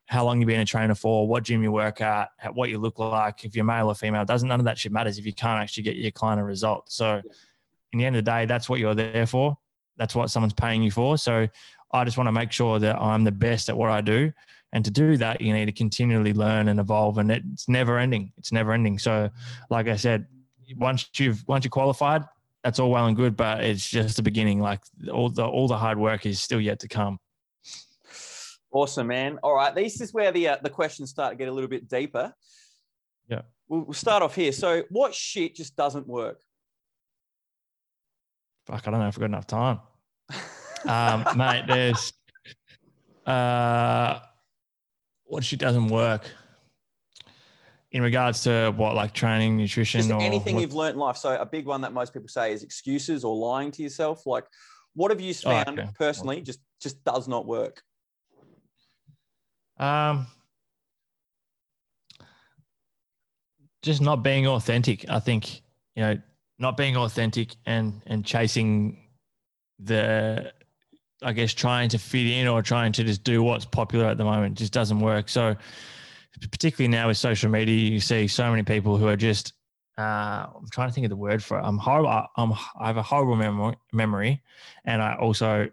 how 0.07 0.25
long 0.25 0.41
you've 0.41 0.47
been 0.47 0.59
a 0.59 0.65
trainer 0.65 0.95
for, 0.95 1.27
what 1.27 1.43
gym 1.43 1.63
you 1.63 1.71
work 1.71 2.01
at, 2.01 2.29
what 2.53 2.69
you 2.69 2.77
look 2.77 2.99
like, 2.99 3.45
if 3.45 3.55
you're 3.55 3.63
male 3.63 3.87
or 3.87 3.95
female? 3.95 4.25
Doesn't 4.25 4.49
none 4.49 4.59
of 4.59 4.65
that 4.65 4.77
shit 4.77 4.91
matters 4.91 5.17
if 5.17 5.25
you 5.25 5.33
can't 5.33 5.61
actually 5.61 5.83
get 5.83 5.95
your 5.95 6.11
client 6.11 6.41
a 6.41 6.43
result. 6.43 6.91
So, 6.91 7.21
in 7.93 7.99
the 7.99 8.05
end 8.05 8.15
of 8.15 8.25
the 8.25 8.31
day, 8.31 8.45
that's 8.45 8.67
what 8.67 8.79
you're 8.79 8.95
there 8.95 9.27
for. 9.27 9.57
That's 9.97 10.15
what 10.15 10.31
someone's 10.31 10.53
paying 10.53 10.81
you 10.81 10.91
for. 10.91 11.17
So, 11.17 11.47
I 11.93 12.03
just 12.03 12.17
want 12.17 12.27
to 12.27 12.31
make 12.31 12.51
sure 12.51 12.79
that 12.79 12.99
I'm 12.99 13.23
the 13.23 13.31
best 13.31 13.69
at 13.69 13.77
what 13.77 13.91
I 13.91 14.01
do. 14.01 14.33
And 14.73 14.83
to 14.83 14.89
do 14.89 15.15
that, 15.17 15.39
you 15.39 15.53
need 15.53 15.67
to 15.67 15.71
continually 15.71 16.33
learn 16.33 16.67
and 16.67 16.79
evolve, 16.79 17.19
and 17.19 17.31
it's 17.31 17.69
never 17.69 17.99
ending. 17.99 18.33
It's 18.37 18.51
never 18.51 18.73
ending. 18.73 18.97
So, 18.97 19.29
like 19.69 19.87
I 19.87 19.95
said, 19.95 20.25
once 20.75 21.07
you've 21.17 21.47
once 21.47 21.63
you're 21.63 21.69
qualified, 21.69 22.23
that's 22.63 22.79
all 22.79 22.89
well 22.89 23.07
and 23.07 23.15
good, 23.15 23.35
but 23.35 23.63
it's 23.63 23.87
just 23.87 24.15
the 24.15 24.23
beginning. 24.23 24.59
Like 24.59 24.81
all 25.11 25.29
the 25.29 25.45
all 25.45 25.67
the 25.67 25.77
hard 25.77 25.97
work 25.97 26.25
is 26.25 26.41
still 26.41 26.61
yet 26.61 26.79
to 26.79 26.87
come. 26.87 27.19
Awesome, 28.71 29.07
man. 29.07 29.37
All 29.43 29.53
right, 29.53 29.75
this 29.75 30.01
is 30.01 30.13
where 30.13 30.31
the 30.31 30.47
uh, 30.47 30.57
the 30.63 30.69
questions 30.69 31.09
start 31.09 31.33
to 31.33 31.37
get 31.37 31.49
a 31.49 31.51
little 31.51 31.69
bit 31.69 31.87
deeper. 31.87 32.33
Yeah. 33.27 33.41
We'll, 33.67 33.81
we'll 33.81 33.93
start 33.93 34.23
off 34.23 34.35
here. 34.35 34.51
So, 34.51 34.83
what 34.89 35.13
shit 35.13 35.55
just 35.55 35.75
doesn't 35.75 36.07
work? 36.07 36.39
Fuck, 38.65 38.87
I 38.87 38.91
don't 38.91 38.99
know 39.01 39.07
if 39.07 39.15
I've 39.15 39.19
got 39.19 39.25
enough 39.25 39.47
time. 39.47 39.79
Um, 40.85 41.25
mate, 41.37 41.63
there's 41.65 42.11
uh 43.25 44.19
what 45.23 45.45
shit 45.45 45.59
doesn't 45.59 45.87
work 45.87 46.29
in 47.93 48.01
regards 48.01 48.43
to 48.43 48.73
what 48.75 48.95
like 48.95 49.13
training, 49.13 49.55
nutrition, 49.55 49.99
Just 49.99 50.11
or 50.11 50.19
anything 50.21 50.55
what- 50.55 50.61
you've 50.61 50.73
learned 50.73 50.95
in 50.95 50.99
life. 50.99 51.15
So, 51.17 51.39
a 51.39 51.45
big 51.45 51.65
one 51.65 51.81
that 51.81 51.93
most 51.93 52.11
people 52.11 52.27
say 52.27 52.51
is 52.51 52.63
excuses 52.63 53.23
or 53.23 53.35
lying 53.35 53.71
to 53.71 53.83
yourself. 53.83 54.25
Like, 54.25 54.45
what 54.95 55.11
have 55.11 55.21
you 55.21 55.33
Oh, 55.45 55.63
found 55.63 55.79
okay. 55.79 55.89
personally 55.97 56.41
just 56.41 56.59
just 56.81 57.01
does 57.03 57.27
not 57.27 57.45
work? 57.45 57.81
Um, 59.77 60.27
just 63.81 64.01
not 64.01 64.17
being 64.23 64.47
authentic. 64.47 65.07
I 65.09 65.19
think 65.19 65.61
you 65.95 66.01
know, 66.03 66.17
not 66.57 66.75
being 66.77 66.97
authentic 66.97 67.55
and 67.65 68.01
and 68.07 68.25
chasing 68.25 68.97
the, 69.79 70.51
I 71.21 71.33
guess, 71.33 71.53
trying 71.53 71.89
to 71.89 71.99
fit 71.99 72.25
in 72.25 72.47
or 72.47 72.61
trying 72.63 72.91
to 72.93 73.03
just 73.03 73.23
do 73.23 73.43
what's 73.43 73.65
popular 73.65 74.05
at 74.05 74.17
the 74.17 74.23
moment 74.23 74.57
just 74.57 74.73
doesn't 74.73 74.99
work. 74.99 75.29
So, 75.29 75.55
particularly 76.51 76.89
now 76.89 77.07
with 77.07 77.17
social 77.17 77.49
media, 77.49 77.75
you 77.75 77.99
see 77.99 78.27
so 78.27 78.49
many 78.49 78.63
people 78.63 78.97
who 78.97 79.07
are 79.07 79.15
just. 79.15 79.53
Uh, 79.95 80.47
I'm 80.55 80.67
trying 80.71 80.89
to 80.89 80.93
think 80.93 81.05
of 81.05 81.11
the 81.11 81.15
word 81.15 81.43
for 81.43 81.59
it. 81.59 81.61
I'm 81.61 81.77
horrible. 81.77 82.25
I'm, 82.35 82.53
I 82.79 82.87
have 82.87 82.97
a 82.97 83.03
horrible 83.03 83.35
memory, 83.35 83.75
memory, 83.91 84.41
and 84.85 85.03
I 85.03 85.15
also 85.15 85.69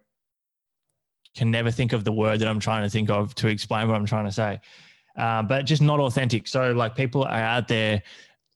can 1.35 1.51
never 1.51 1.71
think 1.71 1.93
of 1.93 2.05
the 2.05 2.13
word 2.13 2.41
that 2.41 2.49
I'm 2.49 2.61
trying 2.61 2.83
to 2.83 2.91
think 2.91 3.09
of 3.09 3.35
to 3.37 3.49
explain 3.49 3.89
what 3.89 3.97
I'm 3.97 4.05
trying 4.05 4.27
to 4.27 4.33
say. 4.33 4.61
Uh, 5.17 5.43
but 5.43 5.63
just 5.65 5.83
not 5.83 6.01
authentic. 6.01 6.49
So 6.49 6.73
like 6.73 6.95
people 6.97 7.25
are 7.25 7.31
out 7.31 7.69
there 7.69 8.03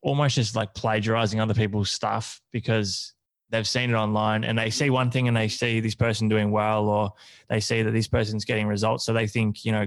almost 0.02 0.34
just 0.34 0.54
like 0.54 0.74
plagiarizing 0.74 1.40
other 1.40 1.54
people's 1.54 1.90
stuff 1.90 2.40
because 2.52 3.14
they've 3.50 3.66
seen 3.68 3.90
it 3.90 3.94
online 3.94 4.44
and 4.44 4.58
they 4.58 4.70
see 4.70 4.90
one 4.90 5.10
thing 5.10 5.28
and 5.28 5.36
they 5.36 5.48
see 5.48 5.80
this 5.80 5.94
person 5.94 6.28
doing 6.28 6.50
well 6.50 6.88
or 6.88 7.12
they 7.48 7.60
see 7.60 7.82
that 7.82 7.92
this 7.92 8.08
person's 8.08 8.44
getting 8.44 8.66
results. 8.66 9.04
So 9.04 9.12
they 9.12 9.26
think, 9.26 9.64
you 9.64 9.72
know, 9.72 9.86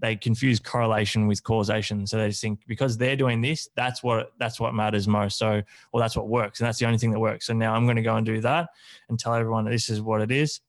they 0.00 0.16
confuse 0.16 0.58
correlation 0.58 1.26
with 1.26 1.42
causation. 1.42 2.06
So 2.06 2.18
they 2.18 2.28
just 2.28 2.40
think 2.40 2.60
because 2.66 2.96
they're 2.96 3.16
doing 3.16 3.40
this, 3.40 3.68
that's 3.76 4.02
what 4.02 4.32
that's 4.38 4.58
what 4.58 4.74
matters 4.74 5.06
most. 5.06 5.38
So 5.38 5.62
or 5.92 6.00
that's 6.00 6.16
what 6.16 6.28
works. 6.28 6.60
And 6.60 6.66
that's 6.66 6.78
the 6.78 6.86
only 6.86 6.98
thing 6.98 7.10
that 7.12 7.20
works. 7.20 7.46
So 7.46 7.52
now 7.52 7.74
I'm 7.74 7.84
going 7.84 7.96
to 7.96 8.02
go 8.02 8.16
and 8.16 8.26
do 8.26 8.40
that 8.40 8.70
and 9.08 9.18
tell 9.18 9.34
everyone 9.34 9.64
this 9.64 9.90
is 9.90 10.00
what 10.00 10.20
it 10.20 10.30
is 10.30 10.60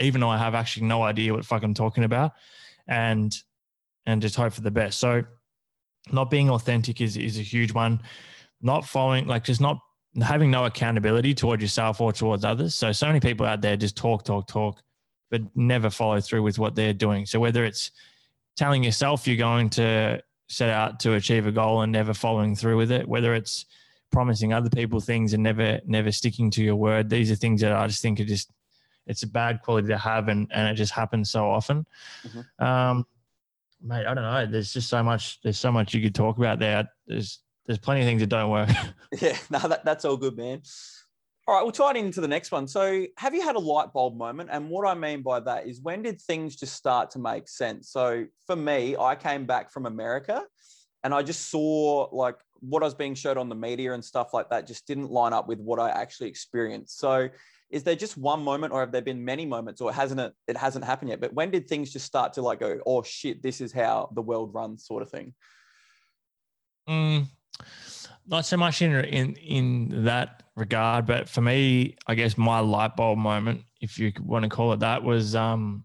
even 0.00 0.20
though 0.20 0.28
I 0.28 0.38
have 0.38 0.54
actually 0.54 0.86
no 0.86 1.02
idea 1.02 1.32
what 1.32 1.44
fuck 1.44 1.62
I'm 1.62 1.74
talking 1.74 2.04
about, 2.04 2.32
and 2.86 3.34
and 4.06 4.22
just 4.22 4.36
hope 4.36 4.52
for 4.52 4.60
the 4.60 4.70
best. 4.70 4.98
So, 4.98 5.24
not 6.12 6.30
being 6.30 6.50
authentic 6.50 7.00
is 7.00 7.16
is 7.16 7.38
a 7.38 7.42
huge 7.42 7.72
one. 7.72 8.00
Not 8.62 8.86
following, 8.86 9.26
like, 9.26 9.44
just 9.44 9.60
not 9.60 9.78
having 10.22 10.50
no 10.50 10.64
accountability 10.64 11.34
towards 11.34 11.62
yourself 11.62 12.00
or 12.00 12.12
towards 12.12 12.44
others. 12.44 12.74
So, 12.74 12.92
so 12.92 13.06
many 13.06 13.20
people 13.20 13.46
out 13.46 13.60
there 13.60 13.76
just 13.76 13.96
talk, 13.96 14.24
talk, 14.24 14.48
talk, 14.48 14.82
but 15.30 15.42
never 15.54 15.90
follow 15.90 16.20
through 16.20 16.42
with 16.42 16.58
what 16.58 16.74
they're 16.74 16.94
doing. 16.94 17.26
So, 17.26 17.38
whether 17.40 17.64
it's 17.64 17.90
telling 18.56 18.82
yourself 18.82 19.26
you're 19.26 19.36
going 19.36 19.70
to 19.70 20.22
set 20.48 20.70
out 20.70 21.00
to 21.00 21.14
achieve 21.14 21.46
a 21.46 21.52
goal 21.52 21.82
and 21.82 21.92
never 21.92 22.14
following 22.14 22.54
through 22.54 22.76
with 22.76 22.90
it, 22.90 23.06
whether 23.08 23.34
it's 23.34 23.66
promising 24.12 24.52
other 24.52 24.70
people 24.70 25.00
things 25.00 25.34
and 25.34 25.42
never 25.42 25.80
never 25.84 26.12
sticking 26.12 26.50
to 26.50 26.62
your 26.62 26.76
word, 26.76 27.10
these 27.10 27.30
are 27.30 27.36
things 27.36 27.60
that 27.60 27.72
I 27.72 27.86
just 27.86 28.02
think 28.02 28.20
are 28.20 28.24
just 28.24 28.50
it's 29.06 29.22
a 29.22 29.28
bad 29.28 29.62
quality 29.62 29.88
to 29.88 29.98
have, 29.98 30.28
and 30.28 30.50
and 30.52 30.68
it 30.68 30.74
just 30.74 30.92
happens 30.92 31.30
so 31.30 31.48
often. 31.48 31.86
Mm-hmm. 32.26 32.64
Um, 32.64 33.06
mate, 33.82 34.06
I 34.06 34.14
don't 34.14 34.24
know. 34.24 34.46
There's 34.46 34.72
just 34.72 34.88
so 34.88 35.02
much. 35.02 35.40
There's 35.42 35.58
so 35.58 35.70
much 35.70 35.94
you 35.94 36.02
could 36.02 36.14
talk 36.14 36.38
about 36.38 36.58
there. 36.58 36.88
There's 37.06 37.40
there's 37.66 37.78
plenty 37.78 38.00
of 38.00 38.06
things 38.06 38.20
that 38.20 38.28
don't 38.28 38.50
work. 38.50 38.68
yeah, 39.20 39.36
no, 39.50 39.58
that, 39.60 39.84
that's 39.84 40.04
all 40.04 40.16
good, 40.16 40.36
man. 40.36 40.62
All 41.48 41.54
right, 41.54 41.62
we'll 41.62 41.70
tie 41.70 41.92
it 41.92 41.96
into 41.96 42.20
the 42.20 42.26
next 42.26 42.50
one. 42.50 42.66
So, 42.66 43.06
have 43.18 43.32
you 43.32 43.42
had 43.42 43.54
a 43.54 43.60
light 43.60 43.92
bulb 43.92 44.16
moment? 44.16 44.50
And 44.52 44.68
what 44.68 44.86
I 44.86 44.94
mean 44.94 45.22
by 45.22 45.38
that 45.40 45.68
is 45.68 45.80
when 45.80 46.02
did 46.02 46.20
things 46.20 46.56
just 46.56 46.74
start 46.74 47.12
to 47.12 47.20
make 47.20 47.48
sense? 47.48 47.90
So, 47.90 48.24
for 48.46 48.56
me, 48.56 48.96
I 48.96 49.14
came 49.14 49.46
back 49.46 49.70
from 49.70 49.86
America 49.86 50.42
and 51.04 51.14
I 51.14 51.22
just 51.22 51.48
saw 51.48 52.08
like 52.10 52.34
what 52.58 52.82
I 52.82 52.86
was 52.86 52.94
being 52.94 53.14
showed 53.14 53.36
on 53.36 53.48
the 53.48 53.54
media 53.54 53.92
and 53.92 54.04
stuff 54.04 54.34
like 54.34 54.50
that 54.50 54.66
just 54.66 54.88
didn't 54.88 55.10
line 55.10 55.32
up 55.32 55.46
with 55.46 55.60
what 55.60 55.78
I 55.78 55.90
actually 55.90 56.28
experienced. 56.30 56.98
So, 56.98 57.28
is 57.70 57.84
there 57.84 57.94
just 57.94 58.16
one 58.16 58.42
moment 58.42 58.72
or 58.72 58.80
have 58.80 58.90
there 58.90 59.02
been 59.02 59.24
many 59.24 59.46
moments 59.46 59.80
or 59.80 59.92
hasn't 59.92 60.20
it 60.20 60.32
it 60.46 60.56
hasn't 60.56 60.84
happened 60.84 61.10
yet 61.10 61.20
but 61.20 61.32
when 61.32 61.50
did 61.50 61.68
things 61.68 61.92
just 61.92 62.06
start 62.06 62.32
to 62.32 62.42
like 62.42 62.60
go 62.60 62.78
oh 62.86 63.02
shit 63.02 63.42
this 63.42 63.60
is 63.60 63.72
how 63.72 64.08
the 64.14 64.22
world 64.22 64.54
runs 64.54 64.86
sort 64.86 65.02
of 65.02 65.10
thing 65.10 65.34
mm, 66.88 67.26
not 68.26 68.44
so 68.46 68.56
much 68.56 68.82
in 68.82 68.92
in 68.92 69.34
in 69.34 70.04
that 70.04 70.42
regard, 70.56 71.06
but 71.06 71.28
for 71.28 71.40
me, 71.40 71.96
I 72.06 72.14
guess 72.14 72.36
my 72.36 72.60
light 72.60 72.96
bulb 72.96 73.18
moment, 73.18 73.62
if 73.80 73.98
you 73.98 74.12
want 74.20 74.42
to 74.44 74.48
call 74.48 74.72
it 74.72 74.80
that, 74.80 75.02
was 75.02 75.34
um 75.34 75.84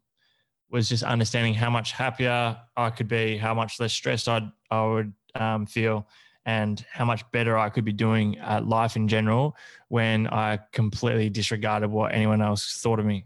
was 0.69 0.87
just 0.87 1.03
understanding 1.03 1.53
how 1.53 1.69
much 1.69 1.91
happier 1.91 2.57
I 2.77 2.89
could 2.89 3.07
be, 3.07 3.37
how 3.37 3.53
much 3.53 3.79
less 3.79 3.93
stressed 3.93 4.29
I'd 4.29 4.49
I 4.69 4.85
would 4.85 5.13
um, 5.35 5.65
feel, 5.65 6.07
and 6.45 6.83
how 6.91 7.05
much 7.05 7.29
better 7.31 7.57
I 7.57 7.69
could 7.69 7.85
be 7.85 7.93
doing 7.93 8.37
at 8.39 8.65
life 8.65 8.95
in 8.95 9.07
general 9.07 9.55
when 9.89 10.27
I 10.27 10.59
completely 10.71 11.29
disregarded 11.29 11.89
what 11.89 12.13
anyone 12.13 12.41
else 12.41 12.79
thought 12.81 12.99
of 12.99 13.05
me, 13.05 13.25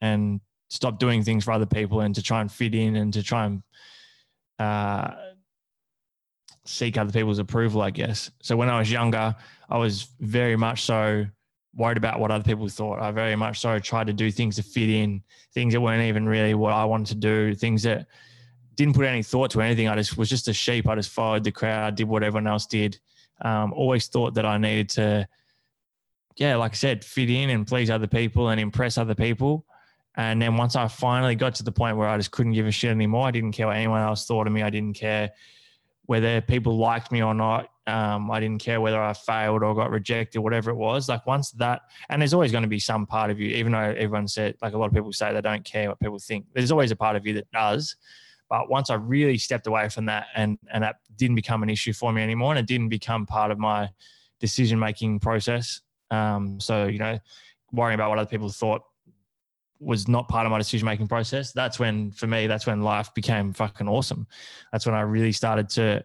and 0.00 0.40
stopped 0.70 1.00
doing 1.00 1.22
things 1.22 1.44
for 1.44 1.52
other 1.52 1.66
people 1.66 2.00
and 2.00 2.14
to 2.14 2.22
try 2.22 2.40
and 2.40 2.50
fit 2.50 2.74
in 2.74 2.96
and 2.96 3.12
to 3.12 3.22
try 3.22 3.46
and 3.46 3.62
uh, 4.58 5.10
seek 6.64 6.96
other 6.96 7.12
people's 7.12 7.38
approval, 7.38 7.82
I 7.82 7.90
guess. 7.90 8.30
So 8.42 8.56
when 8.56 8.68
I 8.68 8.78
was 8.78 8.90
younger, 8.90 9.34
I 9.68 9.78
was 9.78 10.08
very 10.20 10.56
much 10.56 10.82
so 10.82 11.26
worried 11.74 11.96
about 11.96 12.20
what 12.20 12.30
other 12.30 12.44
people 12.44 12.68
thought. 12.68 13.00
I 13.00 13.10
very 13.10 13.36
much 13.36 13.60
so 13.60 13.78
tried 13.78 14.06
to 14.06 14.12
do 14.12 14.30
things 14.30 14.56
to 14.56 14.62
fit 14.62 14.88
in, 14.88 15.22
things 15.52 15.74
that 15.74 15.80
weren't 15.80 16.02
even 16.02 16.26
really 16.26 16.54
what 16.54 16.72
I 16.72 16.84
wanted 16.84 17.08
to 17.08 17.14
do, 17.16 17.54
things 17.54 17.82
that 17.82 18.06
didn't 18.76 18.94
put 18.94 19.06
any 19.06 19.22
thought 19.22 19.50
to 19.50 19.60
anything. 19.60 19.88
I 19.88 19.96
just 19.96 20.16
was 20.16 20.28
just 20.28 20.48
a 20.48 20.52
sheep. 20.52 20.88
I 20.88 20.94
just 20.94 21.10
followed 21.10 21.44
the 21.44 21.52
crowd, 21.52 21.96
did 21.96 22.08
what 22.08 22.22
everyone 22.22 22.46
else 22.46 22.66
did. 22.66 22.98
Um, 23.42 23.72
always 23.72 24.06
thought 24.06 24.34
that 24.34 24.46
I 24.46 24.58
needed 24.58 24.88
to, 24.90 25.28
yeah, 26.36 26.56
like 26.56 26.72
I 26.72 26.76
said, 26.76 27.04
fit 27.04 27.30
in 27.30 27.50
and 27.50 27.66
please 27.66 27.90
other 27.90 28.06
people 28.06 28.48
and 28.48 28.60
impress 28.60 28.96
other 28.96 29.14
people. 29.14 29.66
And 30.16 30.40
then 30.40 30.56
once 30.56 30.76
I 30.76 30.86
finally 30.86 31.34
got 31.34 31.56
to 31.56 31.64
the 31.64 31.72
point 31.72 31.96
where 31.96 32.08
I 32.08 32.16
just 32.16 32.30
couldn't 32.30 32.52
give 32.52 32.66
a 32.66 32.70
shit 32.70 32.90
anymore, 32.90 33.26
I 33.26 33.32
didn't 33.32 33.52
care 33.52 33.66
what 33.66 33.76
anyone 33.76 34.00
else 34.00 34.26
thought 34.26 34.46
of 34.46 34.52
me. 34.52 34.62
I 34.62 34.70
didn't 34.70 34.94
care 34.94 35.32
whether 36.06 36.40
people 36.40 36.76
liked 36.76 37.10
me 37.10 37.22
or 37.22 37.34
not. 37.34 37.70
Um, 37.86 38.30
I 38.30 38.40
didn't 38.40 38.62
care 38.62 38.80
whether 38.80 39.02
I 39.02 39.12
failed 39.12 39.62
or 39.62 39.74
got 39.74 39.90
rejected, 39.90 40.40
whatever 40.40 40.70
it 40.70 40.76
was. 40.76 41.08
Like 41.08 41.26
once 41.26 41.50
that, 41.52 41.82
and 42.08 42.20
there's 42.20 42.32
always 42.32 42.50
going 42.50 42.62
to 42.62 42.68
be 42.68 42.78
some 42.78 43.06
part 43.06 43.30
of 43.30 43.38
you, 43.38 43.48
even 43.56 43.72
though 43.72 43.78
everyone 43.78 44.26
said, 44.26 44.56
like 44.62 44.72
a 44.72 44.78
lot 44.78 44.86
of 44.86 44.94
people 44.94 45.12
say 45.12 45.32
they 45.32 45.40
don't 45.40 45.64
care 45.64 45.88
what 45.88 46.00
people 46.00 46.18
think. 46.18 46.46
There's 46.54 46.70
always 46.70 46.90
a 46.90 46.96
part 46.96 47.16
of 47.16 47.26
you 47.26 47.34
that 47.34 47.50
does. 47.50 47.96
But 48.48 48.70
once 48.70 48.90
I 48.90 48.94
really 48.94 49.38
stepped 49.38 49.66
away 49.66 49.88
from 49.88 50.06
that, 50.06 50.26
and 50.34 50.58
and 50.72 50.84
that 50.84 50.96
didn't 51.16 51.36
become 51.36 51.62
an 51.62 51.70
issue 51.70 51.92
for 51.92 52.12
me 52.12 52.22
anymore, 52.22 52.52
and 52.52 52.58
it 52.58 52.66
didn't 52.66 52.88
become 52.88 53.26
part 53.26 53.50
of 53.50 53.58
my 53.58 53.90
decision 54.40 54.78
making 54.78 55.20
process. 55.20 55.80
Um, 56.10 56.60
so 56.60 56.86
you 56.86 56.98
know, 56.98 57.18
worrying 57.72 57.94
about 57.94 58.10
what 58.10 58.18
other 58.18 58.28
people 58.28 58.48
thought 58.48 58.82
was 59.84 60.08
not 60.08 60.28
part 60.28 60.46
of 60.46 60.52
my 60.52 60.58
decision 60.58 60.86
making 60.86 61.08
process. 61.08 61.52
That's 61.52 61.78
when, 61.78 62.12
for 62.12 62.26
me, 62.26 62.46
that's 62.46 62.66
when 62.66 62.82
life 62.82 63.12
became 63.14 63.52
fucking 63.52 63.88
awesome. 63.88 64.26
That's 64.72 64.86
when 64.86 64.94
I 64.94 65.02
really 65.02 65.32
started 65.32 65.68
to 65.70 66.04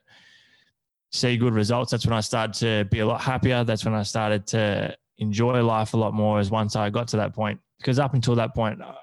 see 1.12 1.38
good 1.38 1.54
results. 1.54 1.92
That's 1.92 2.06
when 2.06 2.18
I 2.18 2.22
started 2.22 2.54
to 2.60 2.90
be 2.90 3.00
a 3.00 3.06
lot 3.06 3.22
happier. 3.22 3.64
That's 3.64 3.86
when 3.86 3.94
I 3.94 4.04
started 4.04 4.46
to 4.48 4.96
enjoy 5.18 5.64
life 5.64 5.94
a 5.94 5.98
lot 5.98 6.14
more. 6.14 6.40
As 6.40 6.52
once 6.52 6.76
I 6.76 6.90
got 6.90 7.08
to 7.10 7.18
that 7.18 7.34
point, 7.34 7.60
because 7.78 8.00
up 8.00 8.14
until 8.14 8.36
that 8.36 8.54
point, 8.54 8.82
uh, 8.82 8.94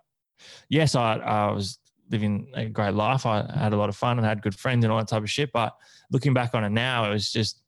yes, 0.68 0.94
I, 0.94 1.16
I 1.16 1.50
was 1.50 1.78
living 2.10 2.48
a 2.54 2.66
great 2.66 2.94
life. 2.94 3.26
I 3.26 3.50
had 3.52 3.72
a 3.72 3.76
lot 3.76 3.88
of 3.88 3.96
fun 3.96 4.18
and 4.18 4.26
had 4.26 4.42
good 4.42 4.54
friends 4.54 4.84
and 4.84 4.92
all 4.92 4.98
that 4.98 5.08
type 5.08 5.22
of 5.22 5.30
shit. 5.30 5.50
But 5.52 5.74
looking 6.10 6.34
back 6.34 6.54
on 6.54 6.64
it 6.64 6.70
now, 6.70 7.10
it 7.10 7.12
was 7.12 7.32
just, 7.32 7.62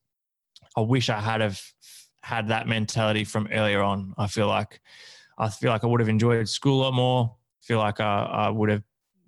I 0.77 0.81
wish 0.83 1.09
I 1.09 1.21
had 1.21 1.41
have 1.41 1.61
had 2.23 2.49
that 2.49 2.69
mentality 2.69 3.25
from 3.25 3.49
earlier 3.51 3.83
on. 3.83 4.15
I 4.19 4.27
feel 4.27 4.47
like 4.47 4.81
I 5.39 5.49
feel 5.49 5.71
like 5.71 5.85
I 5.85 5.87
would 5.87 6.01
have 6.01 6.09
enjoyed 6.09 6.49
school 6.49 6.83
a 6.83 6.85
lot 6.85 6.95
more. 6.95 7.37
I 7.63 7.65
feel 7.65 7.79
like 7.79 8.01
I, 8.01 8.23
I 8.25 8.49
would 8.51 8.69
have 8.71 8.83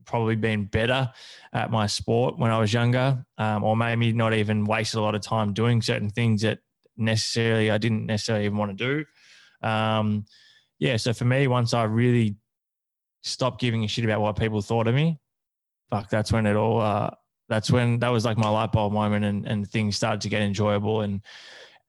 probably 0.05 0.35
been 0.35 0.65
better 0.65 1.11
at 1.53 1.71
my 1.71 1.87
sport 1.87 2.39
when 2.39 2.51
I 2.51 2.59
was 2.59 2.73
younger, 2.73 3.25
um, 3.39 3.63
or 3.63 3.77
maybe 3.77 4.13
not 4.13 4.35
even 4.35 4.65
wasted 4.65 4.99
a 4.99 5.03
lot 5.03 5.15
of 5.15 5.23
time 5.23 5.53
doing 5.53 5.81
certain 5.81 6.11
things 6.11 6.43
that 6.43 6.59
necessarily 6.97 7.71
I 7.71 7.79
didn't 7.79 8.07
necessarily 8.07 8.45
even 8.47 8.59
want 8.59 8.77
to 8.77 9.05
do. 9.63 9.67
Um, 9.67 10.25
yeah, 10.79 10.97
so 10.97 11.13
for 11.13 11.25
me, 11.25 11.47
once 11.47 11.75
I 11.75 11.85
really 11.85 12.37
stopped 13.23 13.61
giving 13.61 13.85
a 13.85 13.89
shit 13.89 14.05
about 14.05 14.21
what 14.21 14.39
people 14.39 14.63
thought 14.63 14.89
of 14.89 14.95
me, 14.95 15.21
fuck, 15.91 16.11
that's 16.11 16.33
when 16.33 16.47
it 16.47 16.57
all. 16.57 16.81
Uh, 16.81 17.11
that's 17.49 17.71
when 17.71 17.99
that 17.99 18.09
was 18.09 18.25
like 18.25 18.39
my 18.39 18.49
light 18.49 18.73
bulb 18.73 18.93
moment, 18.93 19.25
and 19.25 19.47
and 19.47 19.69
things 19.69 19.97
started 19.97 20.21
to 20.23 20.29
get 20.29 20.43
enjoyable 20.43 21.03
and 21.03 21.21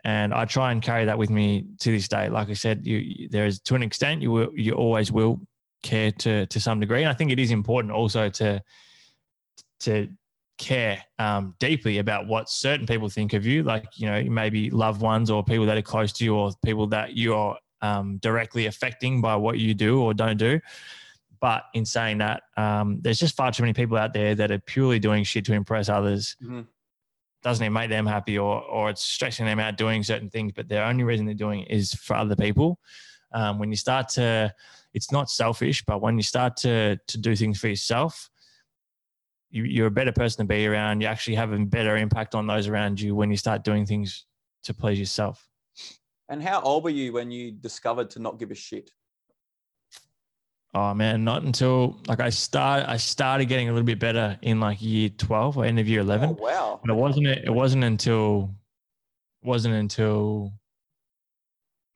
and 0.04 0.34
I 0.34 0.46
try 0.46 0.72
and 0.72 0.82
carry 0.82 1.06
that 1.06 1.18
with 1.18 1.30
me 1.30 1.66
to 1.80 1.92
this 1.92 2.08
day. 2.08 2.30
Like 2.30 2.50
I 2.50 2.54
said, 2.54 2.86
you 2.86 3.30
there 3.30 3.46
is 3.46 3.60
to 3.62 3.76
an 3.76 3.84
extent 3.84 4.22
you 4.22 4.32
will, 4.32 4.50
you 4.56 4.74
always 4.74 5.12
will 5.12 5.40
care 5.84 6.12
to 6.12 6.46
to 6.48 6.60
some 6.60 6.80
degree, 6.80 7.02
and 7.02 7.10
I 7.10 7.14
think 7.14 7.32
it 7.32 7.40
is 7.40 7.52
important 7.52 7.94
also 7.94 8.30
to 8.30 8.62
to 9.82 10.08
care 10.58 11.04
um, 11.18 11.56
deeply 11.60 11.98
about 11.98 12.28
what 12.28 12.50
certain 12.50 12.86
people 12.86 13.10
think 13.10 13.34
of 13.34 13.46
you, 13.46 13.64
like 13.64 13.86
you 13.96 14.08
know 14.08 14.24
maybe 14.24 14.70
loved 14.70 15.02
ones 15.02 15.30
or 15.30 15.44
people 15.44 15.66
that 15.68 15.78
are 15.78 15.84
close 15.84 16.12
to 16.14 16.26
you 16.26 16.36
or 16.36 16.52
people 16.66 16.88
that 16.88 17.14
you 17.14 17.36
are 17.36 17.58
um, 17.82 18.18
directly 18.18 18.66
affecting 18.66 19.22
by 19.22 19.36
what 19.36 19.60
you 19.60 19.74
do 19.74 20.02
or 20.02 20.14
don't 20.14 20.38
do. 20.38 20.60
But 21.40 21.64
in 21.74 21.86
saying 21.86 22.20
that, 22.20 22.44
um, 22.56 23.00
there's 23.02 23.20
just 23.20 23.36
far 23.36 23.52
too 23.52 23.64
many 23.64 23.74
people 23.74 23.98
out 23.98 24.14
there 24.14 24.36
that 24.36 24.52
are 24.52 24.60
purely 24.60 25.00
doing 25.00 25.24
shit 25.24 25.46
to 25.46 25.54
impress 25.54 25.90
others. 25.90 26.36
Mm-hmm 26.44 26.62
doesn't 27.44 27.64
even 27.64 27.74
make 27.74 27.90
them 27.90 28.06
happy 28.06 28.38
or 28.38 28.62
or 28.64 28.90
it's 28.90 29.02
stressing 29.02 29.46
them 29.46 29.60
out 29.60 29.78
doing 29.78 30.04
certain 30.04 30.30
things, 30.30 30.52
but 30.56 30.68
the 30.70 30.84
only 30.84 31.04
reason 31.04 31.26
they're 31.26 31.36
doing 31.36 31.62
it 31.62 31.72
is 31.72 31.94
for 31.94 32.16
other 32.16 32.36
people. 32.36 32.80
Um, 33.34 33.60
when 33.60 33.70
you 33.70 33.78
start 33.78 34.10
to, 34.10 34.54
it's 34.94 35.12
not 35.12 35.30
selfish, 35.30 35.84
but 35.86 36.02
when 36.02 36.18
you 36.18 36.24
start 36.24 36.58
to 36.58 36.98
to 37.08 37.18
do 37.18 37.36
things 37.36 37.60
for 37.60 37.68
yourself, 37.68 38.30
you, 39.50 39.64
you're 39.64 39.88
a 39.88 39.92
better 39.92 40.12
person 40.12 40.46
to 40.46 40.54
be 40.54 40.68
around. 40.68 41.02
You 41.02 41.08
actually 41.08 41.36
have 41.36 41.52
a 41.52 41.60
better 41.60 41.98
impact 41.98 42.36
on 42.36 42.48
those 42.48 42.68
around 42.68 43.00
you 43.00 43.16
when 43.16 43.32
you 43.32 43.38
start 43.38 43.64
doing 43.64 43.86
things 43.86 44.26
to 44.64 44.74
please 44.74 45.00
yourself. 45.00 45.48
And 46.30 46.42
how 46.42 46.62
old 46.62 46.84
were 46.84 46.90
you 46.90 47.14
when 47.14 47.32
you 47.32 47.52
discovered 47.52 48.10
to 48.12 48.20
not 48.20 48.40
give 48.40 48.52
a 48.52 48.56
shit? 48.56 48.92
Oh 50.74 50.94
man, 50.94 51.26
not 51.26 51.44
until 51.44 52.00
like 52.08 52.22
I 52.22 52.30
start 52.30 52.88
I 52.88 52.96
started 52.96 53.46
getting 53.46 53.68
a 53.68 53.74
little 53.74 53.86
bit 53.86 54.00
better 54.00 54.40
in 54.42 54.62
like 54.62 54.82
year 54.82 55.10
12 55.10 55.58
or 55.58 55.66
end 55.66 55.80
of 55.80 55.88
year 55.88 56.00
11. 56.00 56.30
Oh, 56.30 56.38
wow. 56.42 56.80
But 56.82 56.92
it 56.92 56.96
wasn't 56.96 57.28
it 57.28 57.54
wasn't 57.54 57.84
until 57.84 58.52
wasn't 59.44 59.76
until 59.76 60.54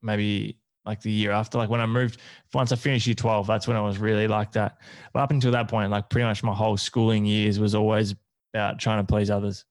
maybe 0.02 0.58
like 0.86 1.02
the 1.02 1.12
year 1.12 1.32
after 1.32 1.58
like 1.58 1.70
when 1.70 1.80
I 1.80 1.86
moved 1.86 2.20
once 2.54 2.72
I 2.74 2.76
finished 2.76 3.08
year 3.08 3.16
12 3.16 3.48
that's 3.48 3.68
when 3.68 3.78
I 3.78 3.82
was 3.82 3.98
really 3.98 4.28
like 4.28 4.52
that. 4.54 4.78
But 5.14 5.22
up 5.22 5.32
until 5.32 5.52
that 5.54 5.70
point 5.70 5.90
like 5.90 6.10
pretty 6.10 6.26
much 6.26 6.44
my 6.44 6.54
whole 6.54 6.76
schooling 6.76 7.26
years 7.26 7.60
was 7.60 7.76
always 7.76 8.14
about 8.54 8.80
trying 8.80 9.06
to 9.06 9.10
please 9.10 9.30
others. 9.30 9.64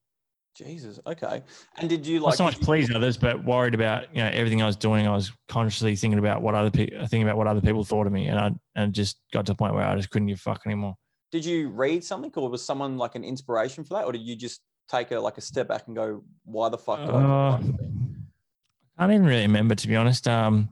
Jesus. 0.55 0.99
Okay. 1.05 1.43
And 1.77 1.89
did 1.89 2.07
you 2.07 2.19
like 2.19 2.31
not 2.31 2.37
so 2.37 2.43
much 2.45 2.59
please 2.61 2.93
others, 2.93 3.17
but 3.17 3.43
worried 3.43 3.75
about 3.75 4.13
you 4.15 4.23
know 4.23 4.29
everything 4.33 4.61
I 4.61 4.65
was 4.65 4.77
doing. 4.77 5.05
I 5.05 5.13
was 5.13 5.31
consciously 5.49 5.95
thinking 5.95 6.17
about 6.17 6.41
what 6.41 6.55
other 6.55 6.71
people 6.71 6.97
thinking 7.01 7.23
about 7.23 7.37
what 7.37 7.47
other 7.47 7.61
people 7.61 7.83
thought 7.83 8.07
of 8.07 8.13
me, 8.13 8.27
and 8.27 8.39
I 8.39 8.51
and 8.75 8.93
just 8.93 9.19
got 9.33 9.45
to 9.47 9.51
the 9.51 9.57
point 9.57 9.73
where 9.73 9.85
I 9.85 9.95
just 9.95 10.09
couldn't 10.09 10.27
give 10.27 10.37
a 10.37 10.41
fuck 10.41 10.61
anymore. 10.65 10.95
Did 11.31 11.43
you 11.43 11.69
read 11.69 12.03
something, 12.03 12.31
or 12.35 12.49
was 12.49 12.63
someone 12.63 12.97
like 12.97 13.15
an 13.15 13.23
inspiration 13.23 13.83
for 13.83 13.95
that, 13.95 14.05
or 14.05 14.13
did 14.13 14.21
you 14.21 14.35
just 14.35 14.61
take 14.89 15.11
a 15.11 15.19
like 15.19 15.37
a 15.37 15.41
step 15.41 15.67
back 15.67 15.87
and 15.87 15.95
go, 15.95 16.23
"Why 16.45 16.69
the 16.69 16.77
fuck?" 16.77 16.99
Uh, 16.99 17.57
I 17.57 17.59
can't 18.97 19.11
even 19.11 19.25
really 19.25 19.41
remember 19.41 19.75
to 19.75 19.87
be 19.87 19.95
honest. 19.97 20.27
Um, 20.27 20.69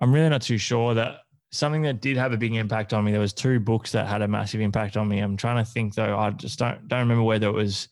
I'm 0.00 0.12
really 0.12 0.28
not 0.28 0.42
too 0.42 0.58
sure 0.58 0.94
that 0.94 1.22
something 1.50 1.82
that 1.82 2.00
did 2.00 2.16
have 2.16 2.32
a 2.32 2.36
big 2.36 2.54
impact 2.54 2.92
on 2.92 3.04
me. 3.04 3.10
There 3.10 3.20
was 3.20 3.32
two 3.32 3.58
books 3.58 3.90
that 3.92 4.06
had 4.06 4.22
a 4.22 4.28
massive 4.28 4.60
impact 4.60 4.96
on 4.96 5.08
me. 5.08 5.18
I'm 5.18 5.36
trying 5.36 5.62
to 5.64 5.68
think 5.68 5.96
though. 5.96 6.16
I 6.16 6.30
just 6.30 6.58
don't 6.60 6.86
don't 6.86 7.00
remember 7.00 7.24
whether 7.24 7.48
it 7.48 7.52
was 7.52 7.88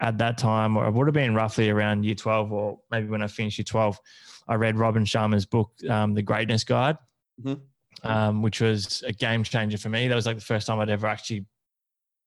at 0.00 0.18
that 0.18 0.38
time, 0.38 0.76
or 0.76 0.86
it 0.86 0.92
would 0.92 1.06
have 1.06 1.14
been 1.14 1.34
roughly 1.34 1.70
around 1.70 2.04
year 2.04 2.14
12, 2.14 2.52
or 2.52 2.78
maybe 2.90 3.08
when 3.08 3.22
I 3.22 3.26
finished 3.26 3.58
year 3.58 3.64
12, 3.64 3.98
I 4.48 4.54
read 4.54 4.76
Robin 4.76 5.04
Sharma's 5.04 5.46
book, 5.46 5.72
um, 5.88 6.14
The 6.14 6.22
Greatness 6.22 6.64
Guide, 6.64 6.98
mm-hmm. 7.42 8.06
um, 8.08 8.42
which 8.42 8.60
was 8.60 9.02
a 9.06 9.12
game 9.12 9.42
changer 9.42 9.78
for 9.78 9.88
me. 9.88 10.08
That 10.08 10.14
was 10.14 10.26
like 10.26 10.36
the 10.36 10.44
first 10.44 10.66
time 10.66 10.78
I'd 10.78 10.90
ever 10.90 11.06
actually 11.06 11.46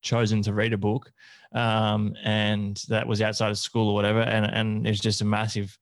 chosen 0.02 0.42
to 0.44 0.54
read 0.54 0.74
a 0.74 0.78
book. 0.78 1.12
Um, 1.54 2.16
and 2.24 2.82
that 2.90 3.08
was 3.08 3.22
outside 3.22 3.52
of 3.52 3.58
school 3.58 3.90
or 3.90 3.94
whatever. 3.94 4.22
And, 4.22 4.46
and 4.46 4.86
was 4.86 5.00
just 5.00 5.22
a 5.22 5.26
massive, 5.26 5.78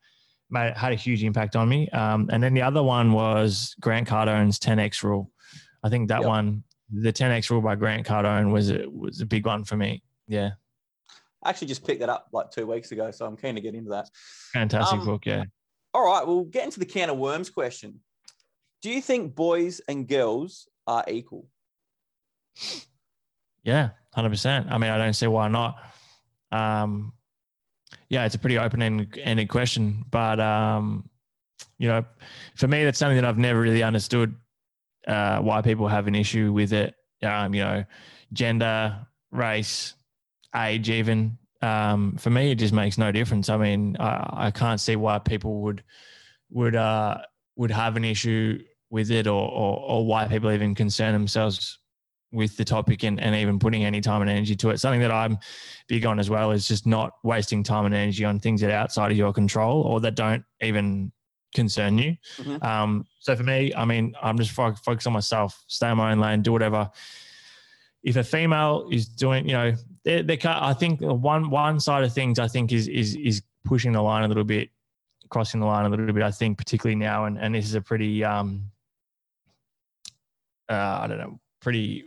had 0.54 0.94
a 0.94 0.96
huge 0.96 1.24
impact 1.24 1.56
on 1.56 1.70
me. 1.70 1.90
Um, 1.90 2.30
and 2.32 2.42
then 2.42 2.54
the 2.54 2.62
other 2.62 2.84
one 2.84 3.12
was 3.12 3.76
Grant 3.80 4.08
Cardone's 4.08 4.60
10x 4.60 5.04
rule. 5.04 5.32
I 5.84 5.90
think 5.90 6.10
that 6.10 6.22
Yep. 6.22 6.28
one, 6.28 6.64
the 6.92 7.14
10x 7.14 7.50
rule 7.50 7.62
by 7.62 7.76
Grant 7.76 8.06
Cardone, 8.06 8.52
was 8.52 8.72
was 8.90 9.22
a 9.22 9.26
big 9.26 9.46
one 9.46 9.64
for 9.64 9.78
me. 9.78 10.04
Yeah, 10.28 10.52
I 11.44 11.50
actually 11.50 11.68
just 11.68 11.86
picked 11.86 12.00
that 12.00 12.10
up 12.10 12.28
like 12.34 12.52
two 12.52 12.66
weeks 12.66 12.92
ago, 12.92 13.12
so 13.12 13.26
I'm 13.26 13.38
keen 13.38 13.56
to 13.56 13.62
get 13.62 13.76
into 13.76 13.92
that. 13.92 14.10
fantastic 14.54 15.00
Um, 15.00 15.06
book. 15.06 15.26
Yeah. 15.26 15.44
All 15.94 16.06
right, 16.06 16.26
we'll 16.26 16.44
get 16.44 16.66
into 16.66 16.80
the 16.80 16.86
can 16.86 17.10
of 17.10 17.18
worms 17.18 17.50
question. 17.50 18.00
Do 18.82 18.90
you 18.90 19.02
think 19.02 19.36
boys 19.36 19.82
and 19.88 20.08
girls 20.08 20.68
are 20.86 21.04
equal? 21.08 21.48
Yeah, 23.64 23.90
hundred 24.14 24.30
percent. 24.30 24.68
I 24.70 24.78
mean, 24.78 24.90
I 24.90 24.98
don't 24.98 25.14
see 25.14 25.28
why 25.28 25.48
not. 25.48 25.78
Um, 26.52 27.14
yeah, 28.10 28.26
it's 28.26 28.36
a 28.36 28.40
pretty 28.40 28.58
open-ended 28.58 29.50
question, 29.50 30.06
but 30.10 30.40
um, 30.40 31.10
you 31.78 31.88
know, 31.88 32.06
for 32.56 32.68
me, 32.68 32.84
that's 32.84 32.98
something 32.98 33.18
that 33.18 33.26
I've 33.26 33.38
never 33.38 33.60
really 33.60 33.84
understood 33.84 34.36
uh, 35.08 35.40
why 35.40 35.62
people 35.62 35.88
have 35.88 36.08
an 36.08 36.16
issue 36.16 36.52
with 36.52 36.74
it. 36.74 36.96
Um, 37.24 37.54
you 37.54 37.64
know, 37.64 37.84
gender, 38.34 39.08
race, 39.32 39.94
age, 40.58 40.90
even. 40.90 41.38
Um, 41.62 42.18
for 42.18 42.30
me, 42.30 42.52
it 42.52 42.56
just 42.56 42.74
makes 42.74 42.98
no 42.98 43.12
difference. 43.12 43.50
I 43.50 43.58
mean, 43.58 43.98
I, 44.00 44.48
I 44.48 44.52
can't 44.52 44.80
see 44.80 44.96
why 44.96 45.20
people 45.20 45.62
would 45.62 45.84
would 46.52 46.76
uh, 46.76 47.20
would 47.56 47.72
have 47.72 47.98
an 47.98 48.06
issue 48.06 48.60
with 48.90 49.12
it, 49.12 49.28
or, 49.28 49.50
or 49.50 49.80
or 49.80 50.06
why 50.06 50.28
people 50.28 50.52
even 50.52 50.76
concern 50.76 51.14
themselves 51.14 51.80
with 52.32 52.58
the 52.58 52.66
topic 52.66 53.04
and, 53.04 53.20
and 53.20 53.36
even 53.36 53.58
putting 53.58 53.86
any 53.86 54.02
time 54.02 54.22
and 54.22 54.30
energy 54.30 54.56
to 54.56 54.70
it. 54.70 54.80
Something 54.80 55.00
that 55.02 55.12
I'm 55.12 55.38
big 55.88 56.06
on 56.06 56.20
as 56.20 56.30
well 56.30 56.52
is 56.52 56.68
just 56.68 56.86
not 56.86 57.14
wasting 57.24 57.64
time 57.64 57.86
and 57.86 57.96
energy 57.96 58.26
on 58.26 58.40
things 58.40 58.62
that 58.62 58.70
are 58.70 58.74
outside 58.74 59.12
of 59.12 59.18
your 59.18 59.32
control 59.32 59.82
or 59.84 60.02
that 60.02 60.16
don't 60.16 60.44
even 60.62 61.12
concern 61.56 61.98
you. 61.98 62.18
Mhm. 62.38 62.64
Um, 62.64 63.06
so 63.20 63.36
for 63.36 63.44
me, 63.44 63.74
I 63.74 63.86
mean, 63.86 64.14
I'm 64.22 64.38
just 64.38 64.52
fo- 64.52 64.76
focused 64.76 65.08
on 65.08 65.14
myself, 65.14 65.64
stay 65.68 65.90
in 65.90 65.98
my 65.98 66.12
own 66.12 66.20
lane, 66.20 66.42
do 66.42 66.52
whatever. 66.52 66.92
If 68.04 68.18
a 68.18 68.24
female 68.24 68.90
is 68.92 69.08
doing, 69.08 69.48
you 69.48 69.54
know, 69.54 69.74
they, 70.08 70.22
they 70.22 70.38
can't, 70.38 70.64
I 70.64 70.72
think 70.74 71.02
one 71.02 71.50
one 71.50 71.82
side 71.82 72.06
of 72.06 72.14
things 72.14 72.40
I 72.40 72.48
think 72.48 72.72
is 72.72 72.88
is 72.88 73.16
is 73.16 73.42
pushing 73.66 73.92
the 73.92 74.02
line 74.02 74.24
a 74.24 74.28
little 74.30 74.46
bit, 74.46 74.70
crossing 75.30 75.60
the 75.60 75.66
line 75.68 75.86
a 75.86 75.90
little 75.90 76.14
bit. 76.14 76.24
I 76.24 76.32
think 76.32 76.58
particularly 76.58 76.96
now, 76.96 77.26
and 77.26 77.38
and 77.38 77.54
this 77.54 77.66
is 77.66 77.76
a 77.76 77.82
pretty 77.82 78.24
um, 78.24 78.72
uh, 80.70 81.00
I 81.02 81.08
don't 81.08 81.18
know, 81.18 81.40
pretty 81.60 82.06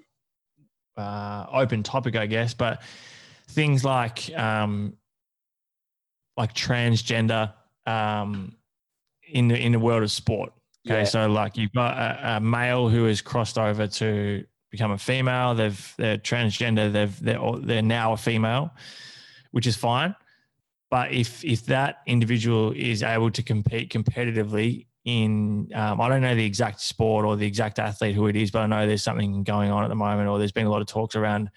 uh, 0.96 1.44
open 1.52 1.82
topic, 1.82 2.16
I 2.16 2.24
guess, 2.24 2.54
but 2.54 2.80
things 3.48 3.84
like 3.84 4.34
um, 4.34 4.94
like 6.38 6.54
transgender 6.54 7.52
um, 7.86 8.56
in 9.28 9.48
the 9.48 9.58
in 9.58 9.72
the 9.72 9.78
world 9.78 10.02
of 10.02 10.10
sport. 10.10 10.54
Okay, 10.88 11.00
Yeah. 11.00 11.04
so 11.04 11.28
like 11.28 11.58
you've 11.58 11.72
got 11.72 11.98
a, 11.98 12.36
a 12.36 12.40
male 12.40 12.88
who 12.88 13.04
has 13.04 13.20
crossed 13.20 13.58
over 13.58 13.86
to 13.86 14.44
become 14.70 14.92
a 14.92 14.98
female. 14.98 15.54
They've 15.54 15.94
they're 15.96 16.18
transgender. 16.18 16.92
They've 16.92 17.20
they're 17.20 17.40
they're 17.60 17.82
now 17.82 18.12
a 18.12 18.16
female, 18.16 18.70
which 19.50 19.66
is 19.66 19.76
fine. 19.76 20.14
But 20.90 21.12
if 21.12 21.44
if 21.44 21.66
that 21.66 21.98
individual 22.06 22.72
is 22.72 23.02
able 23.02 23.30
to 23.30 23.42
compete 23.42 23.92
competitively 23.92 24.86
in, 25.04 25.70
um, 25.74 26.00
I 26.00 26.08
don't 26.08 26.20
know 26.20 26.34
the 26.34 26.44
exact 26.44 26.80
sport 26.80 27.24
or 27.24 27.36
the 27.36 27.46
exact 27.46 27.78
athlete 27.78 28.14
who 28.14 28.26
it 28.26 28.36
is, 28.36 28.50
but 28.50 28.60
I 28.60 28.66
know 28.66 28.86
there's 28.86 29.02
something 29.02 29.44
going 29.44 29.70
on 29.70 29.84
at 29.84 29.88
the 29.88 29.94
moment, 29.94 30.28
or 30.28 30.38
there's 30.38 30.52
been 30.52 30.66
a 30.66 30.70
lot 30.70 30.80
of 30.80 30.88
talks 30.88 31.16
around 31.16 31.50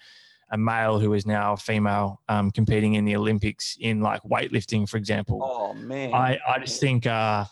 a 0.50 0.56
male 0.56 1.00
who 1.00 1.12
is 1.14 1.26
now 1.26 1.54
a 1.54 1.56
female 1.56 2.20
um, 2.28 2.50
competing 2.50 2.94
in 2.94 3.04
the 3.04 3.16
Olympics 3.16 3.76
in 3.80 4.00
like 4.00 4.22
weightlifting, 4.22 4.88
for 4.88 4.96
example. 4.96 5.40
Oh 5.42 5.74
man, 5.74 6.14
I, 6.14 6.38
I 6.48 6.58
just 6.60 6.80
think 6.80 7.06
uh, 7.06 7.44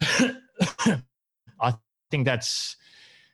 I 1.60 1.74
think 2.10 2.26
that's 2.26 2.76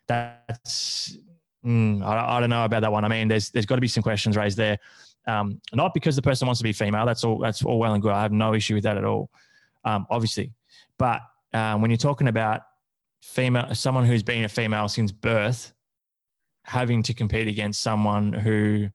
that's 0.06 1.18
mm, 1.64 2.02
I, 2.04 2.36
I 2.36 2.40
don't 2.40 2.50
know 2.50 2.64
about 2.64 2.80
that 2.82 2.92
one. 2.92 3.04
I 3.04 3.08
mean, 3.08 3.28
there's 3.28 3.50
there's 3.50 3.66
got 3.66 3.76
to 3.76 3.80
be 3.80 3.88
some 3.88 4.02
questions 4.02 4.36
raised 4.36 4.56
there. 4.56 4.78
Um, 5.26 5.60
not 5.72 5.94
because 5.94 6.16
the 6.16 6.22
person 6.22 6.46
wants 6.46 6.58
to 6.58 6.64
be 6.64 6.72
female. 6.72 7.06
That's 7.06 7.24
all. 7.24 7.38
That's 7.38 7.64
all 7.64 7.78
well 7.78 7.94
and 7.94 8.02
good. 8.02 8.12
I 8.12 8.22
have 8.22 8.32
no 8.32 8.54
issue 8.54 8.74
with 8.74 8.84
that 8.84 8.96
at 8.96 9.04
all. 9.04 9.30
Um, 9.84 10.06
obviously, 10.10 10.52
but 10.98 11.20
um, 11.52 11.80
when 11.80 11.90
you're 11.90 11.98
talking 11.98 12.28
about 12.28 12.62
female, 13.22 13.74
someone 13.74 14.04
who's 14.04 14.22
been 14.22 14.44
a 14.44 14.48
female 14.48 14.88
since 14.88 15.12
birth, 15.12 15.72
having 16.64 17.02
to 17.04 17.14
compete 17.14 17.48
against 17.48 17.82
someone 17.82 18.32
who 18.32 18.88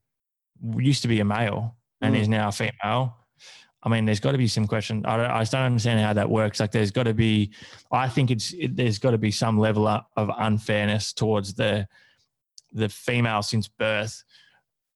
used 0.78 1.02
to 1.04 1.08
be 1.08 1.20
a 1.20 1.26
male 1.26 1.76
and 2.02 2.16
Mm. 2.16 2.20
is 2.20 2.28
now 2.28 2.48
a 2.50 2.52
female. 2.52 3.18
I 3.84 3.90
mean, 3.90 4.06
there's 4.06 4.20
got 4.20 4.32
to 4.34 4.38
be 4.38 4.48
some 4.48 4.68
question. 4.68 5.06
I, 5.06 5.18
don't, 5.18 5.32
I 5.32 5.40
just 5.40 5.52
don't 5.52 5.62
understand 5.62 6.00
how 6.00 6.12
that 6.14 6.30
works. 6.30 6.60
Like, 6.60 6.72
there's 6.72 6.92
got 6.92 7.04
to 7.04 7.14
be. 7.14 7.52
I 7.92 8.10
think 8.10 8.32
it's 8.32 8.52
it, 8.54 8.76
there's 8.76 8.98
got 9.00 9.12
to 9.12 9.18
be 9.18 9.32
some 9.32 9.58
level 9.58 9.88
of 9.88 10.04
of 10.18 10.30
unfairness 10.38 11.14
towards 11.14 11.54
the 11.54 11.88
the 12.78 12.90
female 12.90 13.42
since 13.42 13.68
birth 13.68 14.24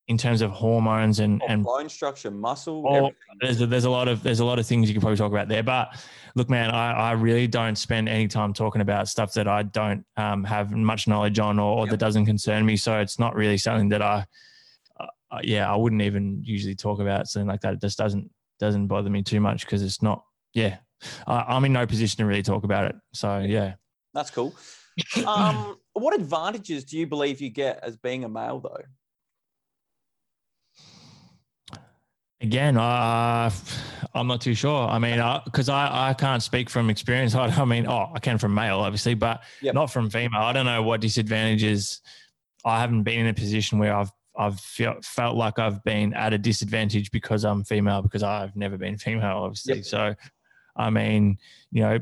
in 0.07 0.17
terms 0.17 0.41
of 0.41 0.51
hormones 0.51 1.19
and 1.19 1.41
Oh, 1.43 1.45
and 1.47 1.63
bone 1.63 1.87
structure, 1.87 2.31
muscle. 2.31 2.83
Oh, 2.87 3.11
there's 3.39 3.61
a, 3.61 3.65
there's 3.67 3.85
a 3.85 3.89
lot 3.89 4.07
of 4.07 4.23
there's 4.23 4.39
a 4.39 4.45
lot 4.45 4.59
of 4.59 4.65
things 4.65 4.89
you 4.89 4.93
could 4.95 5.01
probably 5.01 5.17
talk 5.17 5.31
about 5.31 5.47
there. 5.47 5.63
But 5.63 5.95
look, 6.35 6.49
man, 6.49 6.71
I, 6.71 6.91
I 6.91 7.11
really 7.13 7.47
don't 7.47 7.77
spend 7.77 8.09
any 8.09 8.27
time 8.27 8.53
talking 8.53 8.81
about 8.81 9.07
stuff 9.07 9.33
that 9.33 9.47
I 9.47 9.63
don't 9.63 10.03
um, 10.17 10.43
have 10.43 10.71
much 10.71 11.07
knowledge 11.07 11.39
on 11.39 11.59
or, 11.59 11.77
or 11.77 11.85
Yep. 11.85 11.91
that 11.91 11.97
doesn't 11.97 12.25
concern 12.25 12.65
me. 12.65 12.75
So 12.77 12.99
it's 12.99 13.19
not 13.19 13.35
really 13.35 13.57
something 13.57 13.89
that 13.89 14.01
I, 14.01 14.25
uh, 14.99 15.05
uh, 15.31 15.39
yeah, 15.43 15.71
I 15.71 15.75
wouldn't 15.75 16.01
even 16.01 16.41
usually 16.43 16.75
talk 16.75 16.99
about 16.99 17.27
something 17.27 17.47
like 17.47 17.61
that. 17.61 17.75
It 17.75 17.81
just 17.81 17.97
doesn't 17.97 18.29
doesn't 18.59 18.87
bother 18.87 19.09
me 19.09 19.23
too 19.23 19.39
much 19.39 19.65
because 19.65 19.81
it's 19.81 20.01
not. 20.01 20.23
Yeah, 20.53 20.77
I, 21.25 21.45
I'm 21.47 21.63
in 21.63 21.73
no 21.73 21.85
position 21.85 22.17
to 22.17 22.25
really 22.25 22.43
talk 22.43 22.63
about 22.65 22.85
it. 22.85 22.95
So 23.13 23.39
yeah. 23.39 23.75
That's 24.13 24.29
cool. 24.31 24.53
Um, 25.25 25.77
what 25.93 26.15
advantages 26.15 26.85
do 26.85 26.97
you 26.97 27.07
believe 27.07 27.41
you 27.41 27.49
get 27.49 27.79
as 27.83 27.97
being 27.97 28.23
a 28.23 28.29
male, 28.29 28.59
though? 28.59 28.83
Again, 32.41 32.75
uh, 32.75 33.51
I'm 34.15 34.27
not 34.27 34.41
too 34.41 34.55
sure. 34.55 34.87
I 34.87 34.97
mean, 34.97 35.21
because 35.45 35.69
I, 35.69 36.09
I, 36.09 36.13
can't 36.15 36.41
speak 36.41 36.71
from 36.71 36.89
experience. 36.89 37.35
I, 37.35 37.47
I 37.47 37.65
mean, 37.65 37.85
oh, 37.85 38.11
I 38.13 38.19
can 38.19 38.39
from 38.39 38.55
male, 38.55 38.79
obviously, 38.79 39.13
but 39.13 39.43
Yep. 39.61 39.75
not 39.75 39.91
from 39.91 40.09
female. 40.09 40.41
I 40.41 40.51
don't 40.51 40.65
know 40.65 40.81
what 40.81 41.01
disadvantages. 41.01 42.01
I 42.65 42.79
haven't 42.79 43.03
been 43.03 43.19
in 43.19 43.27
a 43.27 43.33
position 43.33 43.77
where 43.79 43.95
I've 43.95 44.11
I've 44.35 44.59
felt, 44.59 45.03
felt 45.03 45.35
like 45.35 45.59
I've 45.59 45.83
been 45.83 46.13
at 46.13 46.33
a 46.33 46.37
disadvantage 46.37 47.11
because 47.11 47.43
I'm 47.43 47.65
female 47.65 48.01
because 48.01 48.23
I've 48.23 48.55
never 48.55 48.77
been 48.77 48.97
female, 48.97 49.37
obviously. 49.37 49.75
Yep. 49.75 49.85
So, 49.85 50.15
I 50.75 50.89
mean, 50.89 51.37
you 51.71 51.81
know, 51.81 51.99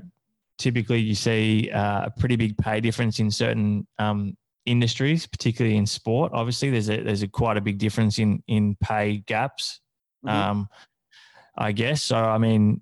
typically 0.59 0.99
you 0.99 1.15
see 1.15 1.71
uh, 1.71 2.05
a 2.05 2.11
pretty 2.19 2.35
big 2.35 2.55
pay 2.57 2.79
difference 2.79 3.19
in 3.19 3.31
certain 3.31 3.87
um, 3.97 4.37
industries, 4.65 5.25
particularly 5.25 5.77
in 5.77 5.87
sport. 5.87 6.31
Obviously, 6.35 6.69
there's 6.69 6.89
a 6.89 7.01
there's 7.01 7.23
a 7.23 7.27
quite 7.27 7.57
a 7.57 7.61
big 7.61 7.79
difference 7.79 8.19
in 8.19 8.43
in 8.47 8.75
pay 8.81 9.17
gaps 9.25 9.79
Mhm. 10.25 10.29
um, 10.31 10.69
I 11.57 11.71
guess. 11.71 12.03
So, 12.03 12.17
I 12.17 12.37
mean, 12.37 12.81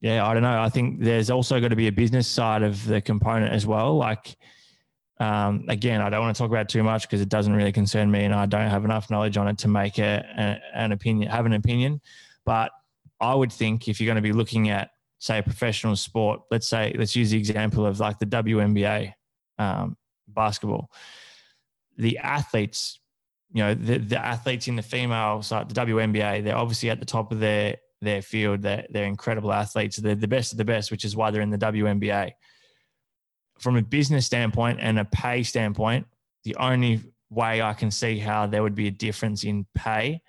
yeah, 0.00 0.26
I 0.26 0.34
don't 0.34 0.42
know. 0.42 0.60
I 0.60 0.68
think 0.68 1.00
there's 1.00 1.30
also 1.30 1.60
got 1.60 1.68
to 1.68 1.76
be 1.76 1.88
a 1.88 1.92
business 1.92 2.28
side 2.28 2.62
of 2.62 2.84
the 2.86 3.00
component 3.00 3.52
as 3.52 3.66
well. 3.66 3.96
Like, 3.96 4.36
um, 5.18 5.64
again, 5.68 6.00
I 6.00 6.10
don't 6.10 6.20
want 6.20 6.36
to 6.36 6.38
talk 6.40 6.50
about 6.50 6.68
too 6.68 6.82
much 6.82 7.02
because 7.02 7.20
it 7.20 7.28
doesn't 7.28 7.54
really 7.54 7.72
concern 7.72 8.10
me, 8.10 8.24
and 8.24 8.34
I 8.34 8.46
don't 8.46 8.68
have 8.68 8.84
enough 8.84 9.10
knowledge 9.10 9.36
on 9.36 9.48
it 9.48 9.58
to 9.58 9.68
make 9.68 9.98
a, 9.98 10.24
a, 10.36 10.78
an 10.78 10.92
opinion, 10.92 11.30
have 11.30 11.46
an 11.46 11.54
opinion. 11.54 12.00
But 12.44 12.70
I 13.20 13.34
would 13.34 13.52
think 13.52 13.88
if 13.88 14.00
you're 14.00 14.06
going 14.06 14.16
to 14.16 14.22
be 14.22 14.32
looking 14.32 14.68
at, 14.70 14.90
say, 15.18 15.38
a 15.38 15.42
professional 15.42 15.96
sport, 15.96 16.40
let's 16.50 16.68
say, 16.68 16.94
let's 16.98 17.16
use 17.16 17.30
the 17.30 17.38
example 17.38 17.86
of 17.86 18.00
like 18.00 18.18
the 18.18 18.26
WNBA 18.26 19.12
um, 19.58 19.96
basketball. 20.28 20.90
The 21.98 22.18
athletes 22.18 23.00
you 23.52 23.62
know 23.62 23.74
the, 23.74 23.98
the 23.98 24.18
athletes 24.18 24.68
in 24.68 24.76
the 24.76 24.82
female 24.82 25.42
side, 25.42 25.70
the 25.70 25.86
WNBA, 25.86 26.44
they're 26.44 26.56
obviously 26.56 26.90
at 26.90 27.00
the 27.00 27.06
top 27.06 27.32
of 27.32 27.40
their 27.40 27.76
their 28.00 28.22
field. 28.22 28.62
They're 28.62 28.86
they're 28.90 29.04
incredible 29.04 29.52
athletes. 29.52 29.96
They're 29.96 30.14
the 30.14 30.28
best 30.28 30.52
of 30.52 30.58
the 30.58 30.64
best, 30.64 30.90
which 30.90 31.04
is 31.04 31.16
why 31.16 31.30
they're 31.30 31.42
in 31.42 31.50
the 31.50 31.58
WNBA. 31.58 32.32
From 33.58 33.76
a 33.76 33.82
business 33.82 34.26
standpoint 34.26 34.80
and 34.82 34.98
a 34.98 35.04
pay 35.06 35.42
standpoint, 35.42 36.06
the 36.44 36.56
only 36.56 37.00
way 37.30 37.62
I 37.62 37.72
can 37.72 37.90
see 37.90 38.18
how 38.18 38.46
there 38.46 38.62
would 38.62 38.74
be 38.74 38.88
a 38.88 38.90
difference 38.90 39.44
in 39.44 39.66
pay 39.74 40.20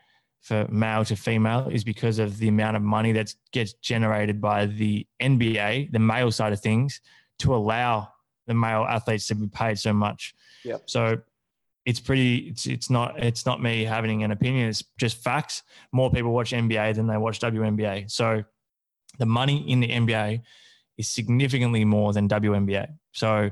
for 0.48 0.66
male 0.70 1.04
to 1.04 1.16
female 1.18 1.68
is 1.70 1.84
because 1.84 2.20
of 2.20 2.38
the 2.38 2.48
amount 2.48 2.78
of 2.78 2.82
money 2.82 3.12
that 3.12 3.36
gets 3.52 3.74
generated 3.74 4.40
by 4.40 4.66
the 4.66 5.06
NBA, 5.22 5.92
the 5.92 6.00
male 6.00 6.32
side 6.32 6.54
of 6.54 6.62
things, 6.62 7.02
to 7.40 7.54
allow 7.54 8.08
the 8.46 8.54
male 8.54 8.86
athletes 8.88 9.28
to 9.28 9.36
be 9.36 9.48
paid 9.48 9.78
so 9.78 9.92
much. 9.92 10.34
Yep. 10.64 10.84
So 10.86 11.18
it's 11.86 12.00
pretty 12.00 12.38
it's 12.50 12.66
it's 12.66 12.90
not 12.90 13.22
it's 13.22 13.46
not 13.46 13.62
me 13.62 13.84
having 13.84 14.24
an 14.24 14.32
opinion 14.32 14.68
it's 14.68 14.84
just 14.98 15.24
facts 15.24 15.64
more 15.94 16.12
people 16.12 16.34
watch 16.34 16.52
nba 16.52 16.94
than 16.94 17.08
they 17.08 17.16
watch 17.16 17.40
WNBA 17.40 18.12
so 18.12 18.44
the 19.20 19.26
money 19.26 19.64
in 19.72 19.80
the 19.80 19.88
nba 19.88 20.42
is 20.98 21.08
significantly 21.08 21.86
more 21.86 22.12
than 22.12 22.28
WNBA 22.28 22.90
so 23.14 23.50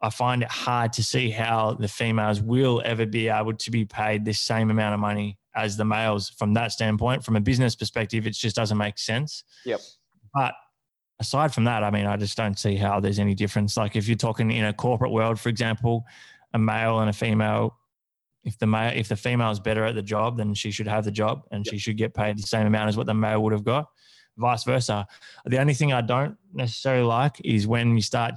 i 0.00 0.10
find 0.10 0.44
it 0.44 0.48
hard 0.48 0.92
to 0.92 1.02
see 1.02 1.28
how 1.28 1.74
the 1.74 1.88
females 1.88 2.40
will 2.40 2.80
ever 2.84 3.04
be 3.04 3.26
able 3.26 3.54
to 3.54 3.70
be 3.72 3.84
paid 3.84 4.24
the 4.24 4.32
same 4.32 4.70
amount 4.70 4.94
of 4.94 5.00
money 5.00 5.36
as 5.54 5.76
the 5.76 5.84
males 5.84 6.30
from 6.30 6.54
that 6.54 6.72
standpoint 6.72 7.24
from 7.24 7.36
a 7.36 7.40
business 7.40 7.74
perspective 7.74 8.26
it 8.26 8.32
just 8.32 8.56
doesn't 8.56 8.78
make 8.78 8.98
sense 8.98 9.44
Yep. 9.64 9.80
but 10.34 10.54
aside 11.22 11.54
from 11.54 11.64
that, 11.64 11.84
I 11.84 11.90
mean, 11.90 12.04
I 12.04 12.16
just 12.16 12.36
don't 12.36 12.58
see 12.58 12.74
how 12.74 13.00
there's 13.00 13.20
any 13.20 13.34
difference. 13.34 13.76
Like 13.76 13.96
if 13.96 14.08
you're 14.08 14.16
talking 14.16 14.50
in 14.50 14.64
a 14.64 14.72
corporate 14.72 15.12
world, 15.12 15.38
for 15.40 15.48
example, 15.48 16.04
a 16.52 16.58
male 16.58 16.98
and 16.98 17.08
a 17.08 17.12
female, 17.12 17.78
if 18.44 18.58
the 18.58 18.66
male, 18.66 18.92
if 18.94 19.08
the 19.08 19.16
female 19.16 19.50
is 19.50 19.60
better 19.60 19.84
at 19.84 19.94
the 19.94 20.02
job, 20.02 20.36
then 20.36 20.52
she 20.52 20.72
should 20.72 20.88
have 20.88 21.04
the 21.04 21.12
job 21.12 21.44
and 21.52 21.64
yep. 21.64 21.72
she 21.72 21.78
should 21.78 21.96
get 21.96 22.12
paid 22.12 22.36
the 22.36 22.42
same 22.42 22.66
amount 22.66 22.88
as 22.88 22.96
what 22.96 23.06
the 23.06 23.14
male 23.14 23.42
would 23.42 23.52
have 23.52 23.64
got. 23.64 23.86
Vice 24.36 24.64
versa. 24.64 25.06
The 25.46 25.58
only 25.58 25.74
thing 25.74 25.92
I 25.92 26.00
don't 26.00 26.36
necessarily 26.52 27.04
like 27.04 27.40
is 27.44 27.66
when 27.66 27.94
you 27.94 28.02
start 28.02 28.34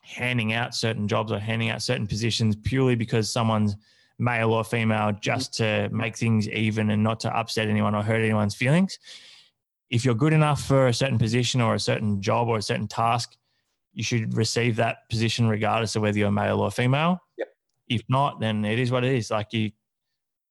handing 0.00 0.52
out 0.52 0.74
certain 0.74 1.08
jobs 1.08 1.32
or 1.32 1.38
handing 1.38 1.70
out 1.70 1.80
certain 1.80 2.06
positions 2.06 2.56
purely 2.56 2.94
because 2.94 3.30
someone's 3.30 3.74
male 4.18 4.52
or 4.52 4.64
female 4.64 5.12
just 5.20 5.54
to 5.54 5.88
make 5.90 6.16
things 6.16 6.48
even 6.48 6.90
and 6.90 7.02
not 7.02 7.20
to 7.20 7.36
upset 7.36 7.68
anyone 7.68 7.94
or 7.94 8.02
hurt 8.02 8.20
anyone's 8.20 8.54
feelings. 8.54 8.98
If 9.90 10.04
you're 10.04 10.14
good 10.14 10.32
enough 10.32 10.62
for 10.62 10.86
a 10.88 10.94
certain 10.94 11.18
position 11.18 11.60
or 11.60 11.74
a 11.74 11.80
certain 11.80 12.20
job 12.20 12.48
or 12.48 12.58
a 12.58 12.62
certain 12.62 12.88
task, 12.88 13.36
you 13.92 14.02
should 14.02 14.36
receive 14.36 14.76
that 14.76 15.08
position 15.08 15.48
regardless 15.48 15.94
of 15.96 16.02
whether 16.02 16.18
you're 16.18 16.30
male 16.30 16.60
or 16.60 16.70
female. 16.70 17.20
Yep. 17.38 17.48
If 17.88 18.02
not, 18.08 18.40
then 18.40 18.64
it 18.64 18.78
is 18.78 18.90
what 18.90 19.04
it 19.04 19.12
is. 19.12 19.30
Like 19.30 19.52
you, 19.52 19.70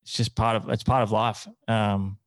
it's 0.04 0.14
just 0.14 0.36
part 0.36 0.56
of 0.56 0.70
it's 0.70 0.84
part 0.84 1.04
of 1.04 1.12
life. 1.12 1.48
Um, 1.68 2.18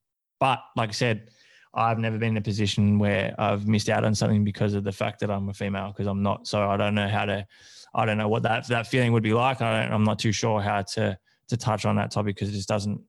but 0.40 0.60
like 0.76 0.90
I 0.90 0.92
said, 0.92 1.30
I've 1.72 1.98
never 1.98 2.18
been 2.18 2.30
in 2.30 2.36
a 2.38 2.42
position 2.42 2.98
where 2.98 3.34
I've 3.38 3.68
missed 3.68 3.88
out 3.88 4.04
on 4.04 4.14
something 4.14 4.44
because 4.44 4.74
of 4.74 4.82
the 4.82 4.92
fact 4.92 5.20
that 5.20 5.30
I'm 5.30 5.48
a 5.48 5.54
female 5.54 5.88
because 5.88 6.06
I'm 6.06 6.22
not. 6.22 6.46
So 6.46 6.68
I 6.68 6.76
don't 6.76 6.94
know 6.94 7.08
how 7.08 7.26
to, 7.26 7.46
I 7.94 8.06
don't 8.06 8.18
know 8.18 8.28
what 8.28 8.42
that 8.44 8.66
that 8.68 8.86
feeling 8.86 9.12
would 9.12 9.22
be 9.22 9.34
like. 9.34 9.60
I 9.60 9.84
don't, 9.84 9.92
I'm 9.92 10.04
not 10.04 10.18
too 10.18 10.32
sure 10.32 10.60
how 10.60 10.82
to 10.82 11.18
to 11.48 11.56
touch 11.56 11.84
on 11.84 11.96
that 11.96 12.10
topic 12.10 12.34
because 12.34 12.48
it 12.48 12.52
just 12.52 12.68
doesn't, 12.68 13.00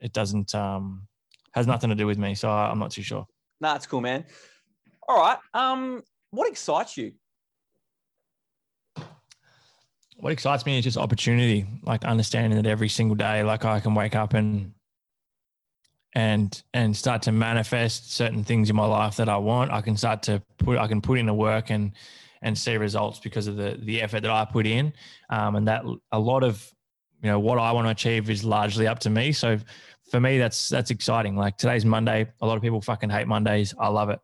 it 0.00 0.12
doesn't 0.12 0.54
um 0.54 1.06
has 1.52 1.66
nothing 1.66 1.90
to 1.90 1.96
do 1.96 2.06
with 2.06 2.18
me. 2.18 2.34
So 2.34 2.50
I'm 2.50 2.78
not 2.78 2.90
too 2.90 3.02
sure. 3.02 3.26
No, 3.60 3.68
nah, 3.68 3.76
it's 3.76 3.86
cool, 3.86 4.00
man. 4.00 4.24
All 5.08 5.18
right. 5.18 5.38
Um, 5.54 6.02
what 6.30 6.48
excites 6.48 6.96
you? 6.96 7.12
What 10.16 10.32
excites 10.32 10.64
me 10.66 10.78
is 10.78 10.84
just 10.84 10.96
opportunity, 10.96 11.66
like 11.82 12.04
understanding 12.04 12.60
that 12.60 12.68
every 12.68 12.88
single 12.88 13.14
day, 13.14 13.42
like 13.42 13.64
I 13.64 13.80
can 13.80 13.94
wake 13.94 14.16
up 14.16 14.34
and 14.34 14.72
and 16.14 16.62
and 16.72 16.96
start 16.96 17.22
to 17.22 17.32
manifest 17.32 18.12
certain 18.12 18.44
things 18.44 18.70
in 18.70 18.76
my 18.76 18.86
life 18.86 19.16
that 19.16 19.28
I 19.28 19.36
want. 19.36 19.70
I 19.70 19.80
can 19.80 19.96
start 19.96 20.22
to 20.24 20.42
put 20.58 20.78
I 20.78 20.86
can 20.86 21.00
put 21.00 21.18
in 21.18 21.26
the 21.26 21.34
work 21.34 21.70
and 21.70 21.92
and 22.42 22.56
see 22.56 22.76
results 22.76 23.18
because 23.18 23.46
of 23.46 23.56
the 23.56 23.78
the 23.82 24.02
effort 24.02 24.20
that 24.20 24.30
I 24.30 24.44
put 24.44 24.66
in. 24.66 24.92
Um, 25.30 25.56
and 25.56 25.68
that 25.68 25.84
a 26.10 26.18
lot 26.18 26.42
of 26.42 26.73
you 27.24 27.30
know 27.30 27.40
what 27.40 27.58
I 27.58 27.72
want 27.72 27.86
to 27.86 27.90
achieve 27.90 28.28
is 28.28 28.44
largely 28.44 28.86
up 28.86 28.98
to 29.00 29.10
me. 29.10 29.32
So 29.32 29.58
for 30.10 30.20
me, 30.20 30.36
that's 30.36 30.68
that's 30.68 30.90
exciting. 30.90 31.36
Like 31.36 31.56
today's 31.56 31.86
Monday. 31.86 32.30
A 32.42 32.46
lot 32.46 32.56
of 32.58 32.62
people 32.62 32.82
fucking 32.82 33.08
hate 33.08 33.26
Mondays. 33.26 33.74
I 33.80 33.88
love 33.88 34.10
it. 34.10 34.20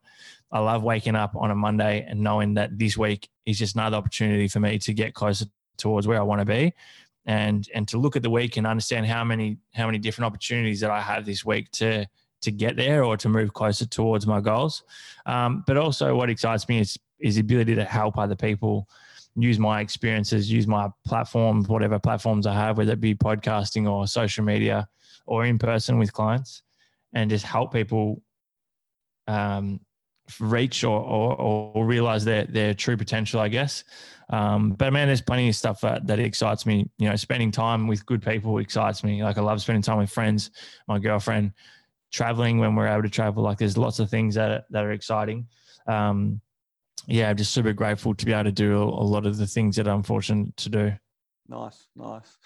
I 0.52 0.58
love 0.58 0.82
waking 0.82 1.14
up 1.14 1.34
on 1.34 1.50
a 1.50 1.54
Monday 1.54 2.04
and 2.06 2.20
knowing 2.20 2.54
that 2.54 2.78
this 2.78 2.98
week 2.98 3.30
is 3.46 3.58
just 3.58 3.74
another 3.74 3.96
opportunity 3.96 4.48
for 4.48 4.60
me 4.60 4.78
to 4.80 4.92
get 4.92 5.14
closer 5.14 5.46
towards 5.78 6.06
where 6.06 6.18
I 6.18 6.22
want 6.22 6.40
to 6.40 6.44
be 6.44 6.74
and 7.24 7.66
and 7.74 7.88
to 7.88 7.96
look 7.96 8.16
at 8.16 8.22
the 8.22 8.28
week 8.28 8.58
and 8.58 8.66
understand 8.66 9.06
how 9.06 9.24
many 9.24 9.56
how 9.72 9.86
many 9.86 9.98
different 9.98 10.26
opportunities 10.26 10.80
that 10.80 10.90
I 10.90 11.00
have 11.00 11.24
this 11.24 11.42
week 11.42 11.70
to 11.72 12.06
to 12.42 12.50
get 12.50 12.76
there 12.76 13.02
or 13.02 13.16
to 13.16 13.30
move 13.30 13.54
closer 13.54 13.86
towards 13.86 14.26
my 14.26 14.40
goals. 14.40 14.82
Um, 15.24 15.64
but 15.66 15.78
also, 15.78 16.14
what 16.14 16.28
excites 16.28 16.68
me 16.68 16.80
is 16.80 16.98
is 17.18 17.36
the 17.36 17.40
ability 17.40 17.76
to 17.76 17.84
help 17.84 18.18
other 18.18 18.36
people 18.36 18.90
use 19.36 19.58
my 19.58 19.80
experiences, 19.80 20.50
use 20.50 20.66
my 20.66 20.88
platforms, 21.06 21.68
whatever 21.68 21.98
platforms 21.98 22.46
I 22.46 22.54
have, 22.54 22.78
whether 22.78 22.92
it 22.92 23.00
be 23.00 23.14
podcasting 23.14 23.90
or 23.90 24.06
social 24.06 24.44
media 24.44 24.88
or 25.26 25.44
in 25.44 25.58
person 25.58 25.98
with 25.98 26.12
clients, 26.12 26.62
and 27.12 27.30
just 27.30 27.44
help 27.44 27.72
people 27.72 28.22
um, 29.26 29.80
reach 30.38 30.84
or, 30.84 31.00
or, 31.00 31.36
or 31.74 31.86
realize 31.86 32.24
their 32.24 32.44
their 32.44 32.74
true 32.74 32.96
potential, 32.96 33.40
I 33.40 33.48
guess. 33.48 33.84
Um, 34.30 34.72
but 34.72 34.92
man, 34.92 35.08
there's 35.08 35.20
plenty 35.20 35.48
of 35.48 35.56
stuff 35.56 35.80
that, 35.80 36.06
that 36.06 36.20
excites 36.20 36.64
me. 36.64 36.88
You 36.98 37.08
know, 37.08 37.16
spending 37.16 37.50
time 37.50 37.88
with 37.88 38.06
good 38.06 38.22
people 38.22 38.58
excites 38.58 39.02
me. 39.02 39.22
Like 39.22 39.38
I 39.38 39.40
love 39.40 39.60
spending 39.60 39.82
time 39.82 39.98
with 39.98 40.10
friends, 40.10 40.50
my 40.86 40.98
girlfriend, 40.98 41.52
traveling 42.12 42.58
when 42.58 42.74
we're 42.74 42.86
able 42.86 43.02
to 43.02 43.08
travel. 43.08 43.42
Like 43.42 43.58
there's 43.58 43.76
lots 43.76 43.98
of 43.98 44.08
things 44.08 44.36
that 44.36 44.50
are, 44.50 44.64
that 44.70 44.84
are 44.84 44.92
exciting. 44.92 45.48
Um, 45.86 46.40
yeah, 47.06 47.30
I'm 47.30 47.36
just 47.36 47.52
super 47.52 47.72
grateful 47.72 48.14
to 48.14 48.26
be 48.26 48.32
able 48.32 48.44
to 48.44 48.52
do 48.52 48.78
a, 48.78 48.84
a 48.84 49.06
lot 49.06 49.26
of 49.26 49.36
the 49.36 49.46
things 49.46 49.76
that 49.76 49.88
I'm 49.88 50.02
fortunate 50.02 50.56
to 50.58 50.68
do. 50.68 50.92
Nice, 51.48 51.86
nice. 51.96 52.36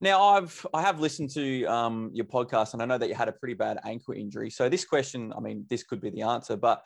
Now 0.00 0.22
I've 0.22 0.66
I 0.74 0.82
have 0.82 1.00
listened 1.00 1.30
to 1.30 1.64
um, 1.64 2.10
your 2.12 2.26
podcast 2.26 2.74
and 2.74 2.82
I 2.82 2.84
know 2.84 2.98
that 2.98 3.08
you 3.08 3.14
had 3.14 3.28
a 3.28 3.32
pretty 3.32 3.54
bad 3.54 3.78
ankle 3.84 4.14
injury. 4.14 4.50
So 4.50 4.68
this 4.68 4.84
question, 4.84 5.32
I 5.36 5.40
mean, 5.40 5.64
this 5.70 5.82
could 5.82 6.00
be 6.00 6.10
the 6.10 6.22
answer, 6.22 6.56
but 6.56 6.84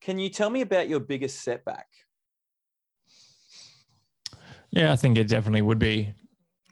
can 0.00 0.18
you 0.18 0.28
tell 0.28 0.48
me 0.48 0.60
about 0.60 0.88
your 0.88 1.00
biggest 1.00 1.42
setback? 1.42 1.86
Yeah, 4.70 4.92
I 4.92 4.96
think 4.96 5.18
it 5.18 5.28
definitely 5.28 5.62
would 5.62 5.78
be 5.78 6.14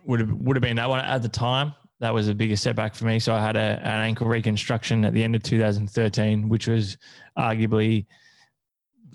would 0.04 0.20
have 0.20 0.30
would 0.30 0.56
have 0.56 0.62
been 0.62 0.76
that 0.76 0.88
one 0.88 1.00
at 1.00 1.22
the 1.22 1.28
time. 1.28 1.74
That 1.98 2.14
was 2.14 2.26
the 2.26 2.34
biggest 2.34 2.62
setback 2.62 2.94
for 2.94 3.06
me. 3.06 3.18
So 3.18 3.34
I 3.34 3.42
had 3.42 3.56
a, 3.56 3.80
an 3.80 4.02
ankle 4.02 4.28
reconstruction 4.28 5.04
at 5.04 5.14
the 5.14 5.24
end 5.24 5.34
of 5.34 5.42
2013, 5.42 6.48
which 6.48 6.68
was 6.68 6.98
arguably 7.38 8.06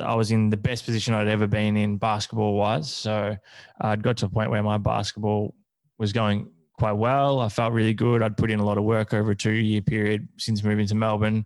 I 0.02 0.16
was 0.16 0.32
in 0.32 0.50
the 0.50 0.58
best 0.58 0.86
position 0.86 1.14
I'd 1.14 1.28
ever 1.28 1.48
been 1.48 1.78
in 1.78 1.98
basketball 1.98 2.56
wise. 2.56 2.92
So 2.92 3.38
I'd 3.80 4.04
got 4.04 4.18
to 4.18 4.26
a 4.26 4.30
point 4.30 4.50
where 4.50 4.64
my 4.64 4.78
basketball 4.78 5.56
was 5.98 6.14
going 6.14 6.50
quite 6.74 6.94
well. 6.94 7.40
I 7.40 7.50
felt 7.50 7.74
really 7.74 7.94
good. 7.94 8.22
I'd 8.22 8.38
put 8.38 8.52
in 8.52 8.60
a 8.60 8.66
lot 8.66 8.78
of 8.78 8.84
work 8.84 9.14
over 9.14 9.32
a 9.32 9.36
two 9.36 9.52
year 9.52 9.82
period 9.82 10.28
since 10.38 10.64
moving 10.64 10.88
to 10.88 10.96
Melbourne. 10.96 11.46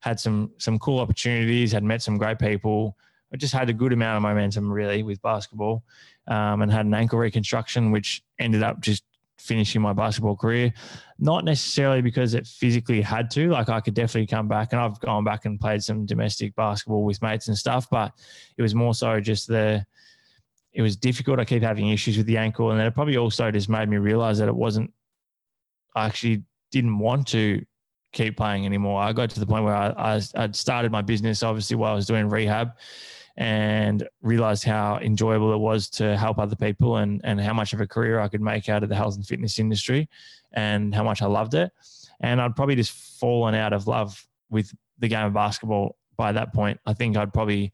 Had 0.00 0.20
some 0.20 0.52
some 0.58 0.78
cool 0.78 1.00
opportunities. 1.00 1.72
Had 1.72 1.82
met 1.82 2.02
some 2.02 2.18
great 2.18 2.38
people. 2.38 2.96
I 3.32 3.36
just 3.36 3.52
had 3.52 3.68
a 3.68 3.72
good 3.72 3.92
amount 3.92 4.16
of 4.16 4.22
momentum 4.22 4.70
really 4.70 5.02
with 5.02 5.20
basketball 5.20 5.82
um, 6.28 6.62
and 6.62 6.70
had 6.70 6.86
an 6.86 6.94
ankle 6.94 7.18
reconstruction, 7.18 7.90
which 7.90 8.22
ended 8.38 8.62
up 8.62 8.80
just 8.80 9.02
finishing 9.38 9.82
my 9.82 9.92
basketball 9.92 10.36
career. 10.36 10.72
Not 11.18 11.44
necessarily 11.44 12.02
because 12.02 12.34
it 12.34 12.46
physically 12.46 13.00
had 13.00 13.30
to, 13.32 13.50
like 13.50 13.68
I 13.68 13.80
could 13.80 13.94
definitely 13.94 14.26
come 14.26 14.48
back 14.48 14.72
and 14.72 14.80
I've 14.80 14.98
gone 15.00 15.24
back 15.24 15.44
and 15.44 15.60
played 15.60 15.82
some 15.82 16.06
domestic 16.06 16.54
basketball 16.54 17.04
with 17.04 17.22
mates 17.22 17.48
and 17.48 17.56
stuff, 17.56 17.88
but 17.90 18.12
it 18.56 18.62
was 18.62 18.74
more 18.74 18.94
so 18.94 19.20
just 19.20 19.48
the, 19.48 19.84
it 20.72 20.82
was 20.82 20.96
difficult. 20.96 21.38
I 21.40 21.44
keep 21.44 21.62
having 21.62 21.88
issues 21.88 22.16
with 22.16 22.26
the 22.26 22.36
ankle. 22.36 22.70
And 22.70 22.78
then 22.78 22.86
it 22.86 22.94
probably 22.94 23.16
also 23.16 23.50
just 23.50 23.68
made 23.68 23.88
me 23.88 23.96
realize 23.96 24.38
that 24.38 24.48
it 24.48 24.54
wasn't, 24.54 24.92
I 25.94 26.06
actually 26.06 26.42
didn't 26.70 26.98
want 26.98 27.26
to 27.28 27.64
keep 28.12 28.36
playing 28.36 28.66
anymore. 28.66 29.00
I 29.00 29.12
got 29.12 29.30
to 29.30 29.40
the 29.40 29.46
point 29.46 29.64
where 29.64 29.74
I, 29.74 29.88
I, 29.96 30.20
I'd 30.34 30.54
started 30.54 30.92
my 30.92 31.02
business, 31.02 31.42
obviously, 31.42 31.76
while 31.76 31.92
I 31.92 31.94
was 31.94 32.06
doing 32.06 32.28
rehab 32.28 32.72
and 33.36 34.08
realized 34.22 34.64
how 34.64 34.98
enjoyable 34.98 35.52
it 35.52 35.58
was 35.58 35.90
to 35.90 36.16
help 36.16 36.38
other 36.38 36.56
people 36.56 36.96
and, 36.96 37.20
and 37.24 37.40
how 37.40 37.52
much 37.52 37.72
of 37.72 37.80
a 37.80 37.86
career 37.86 38.18
I 38.18 38.28
could 38.28 38.40
make 38.40 38.68
out 38.68 38.82
of 38.82 38.88
the 38.88 38.94
health 38.94 39.16
and 39.16 39.26
fitness 39.26 39.58
industry 39.58 40.08
and 40.52 40.94
how 40.94 41.04
much 41.04 41.20
I 41.22 41.26
loved 41.26 41.54
it. 41.54 41.70
And 42.20 42.40
I'd 42.40 42.56
probably 42.56 42.76
just 42.76 42.92
fallen 42.92 43.54
out 43.54 43.72
of 43.72 43.86
love 43.86 44.26
with 44.48 44.74
the 44.98 45.08
game 45.08 45.26
of 45.26 45.34
basketball 45.34 45.96
by 46.16 46.32
that 46.32 46.54
point. 46.54 46.80
I 46.86 46.94
think 46.94 47.16
I'd 47.16 47.32
probably 47.32 47.72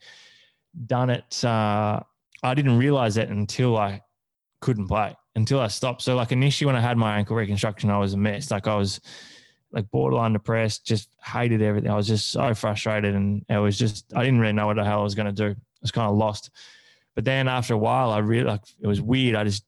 done 0.86 1.10
it. 1.10 1.44
Uh, 1.44 2.00
I 2.42 2.54
didn't 2.54 2.78
realize 2.78 3.14
that 3.14 3.28
until 3.28 3.76
I 3.76 4.02
couldn't 4.60 4.88
play, 4.88 5.16
until 5.36 5.60
I 5.60 5.68
stopped. 5.68 6.02
So, 6.02 6.16
like, 6.16 6.32
initially, 6.32 6.66
when 6.66 6.76
I 6.76 6.80
had 6.80 6.96
my 6.96 7.18
ankle 7.18 7.36
reconstruction, 7.36 7.88
I 7.90 7.98
was 7.98 8.14
a 8.14 8.16
mess. 8.16 8.50
Like, 8.50 8.66
I 8.66 8.74
was 8.74 9.00
like 9.72 9.90
borderline 9.90 10.34
depressed, 10.34 10.86
just 10.86 11.08
hated 11.24 11.62
everything. 11.62 11.90
I 11.90 11.96
was 11.96 12.06
just 12.06 12.30
so 12.30 12.54
frustrated 12.54 13.14
and 13.14 13.44
it 13.48 13.58
was 13.58 13.78
just, 13.78 14.14
I 14.14 14.22
didn't 14.22 14.40
really 14.40 14.52
know 14.52 14.66
what 14.66 14.76
the 14.76 14.84
hell 14.84 15.00
I 15.00 15.02
was 15.02 15.14
going 15.14 15.26
to 15.26 15.32
do. 15.32 15.50
I 15.50 15.80
was 15.80 15.90
kind 15.90 16.10
of 16.10 16.16
lost. 16.16 16.50
But 17.14 17.24
then 17.24 17.48
after 17.48 17.74
a 17.74 17.78
while, 17.78 18.10
I 18.10 18.18
really 18.18 18.44
like, 18.44 18.62
it 18.80 18.86
was 18.86 19.00
weird. 19.00 19.34
I 19.34 19.44
just 19.44 19.64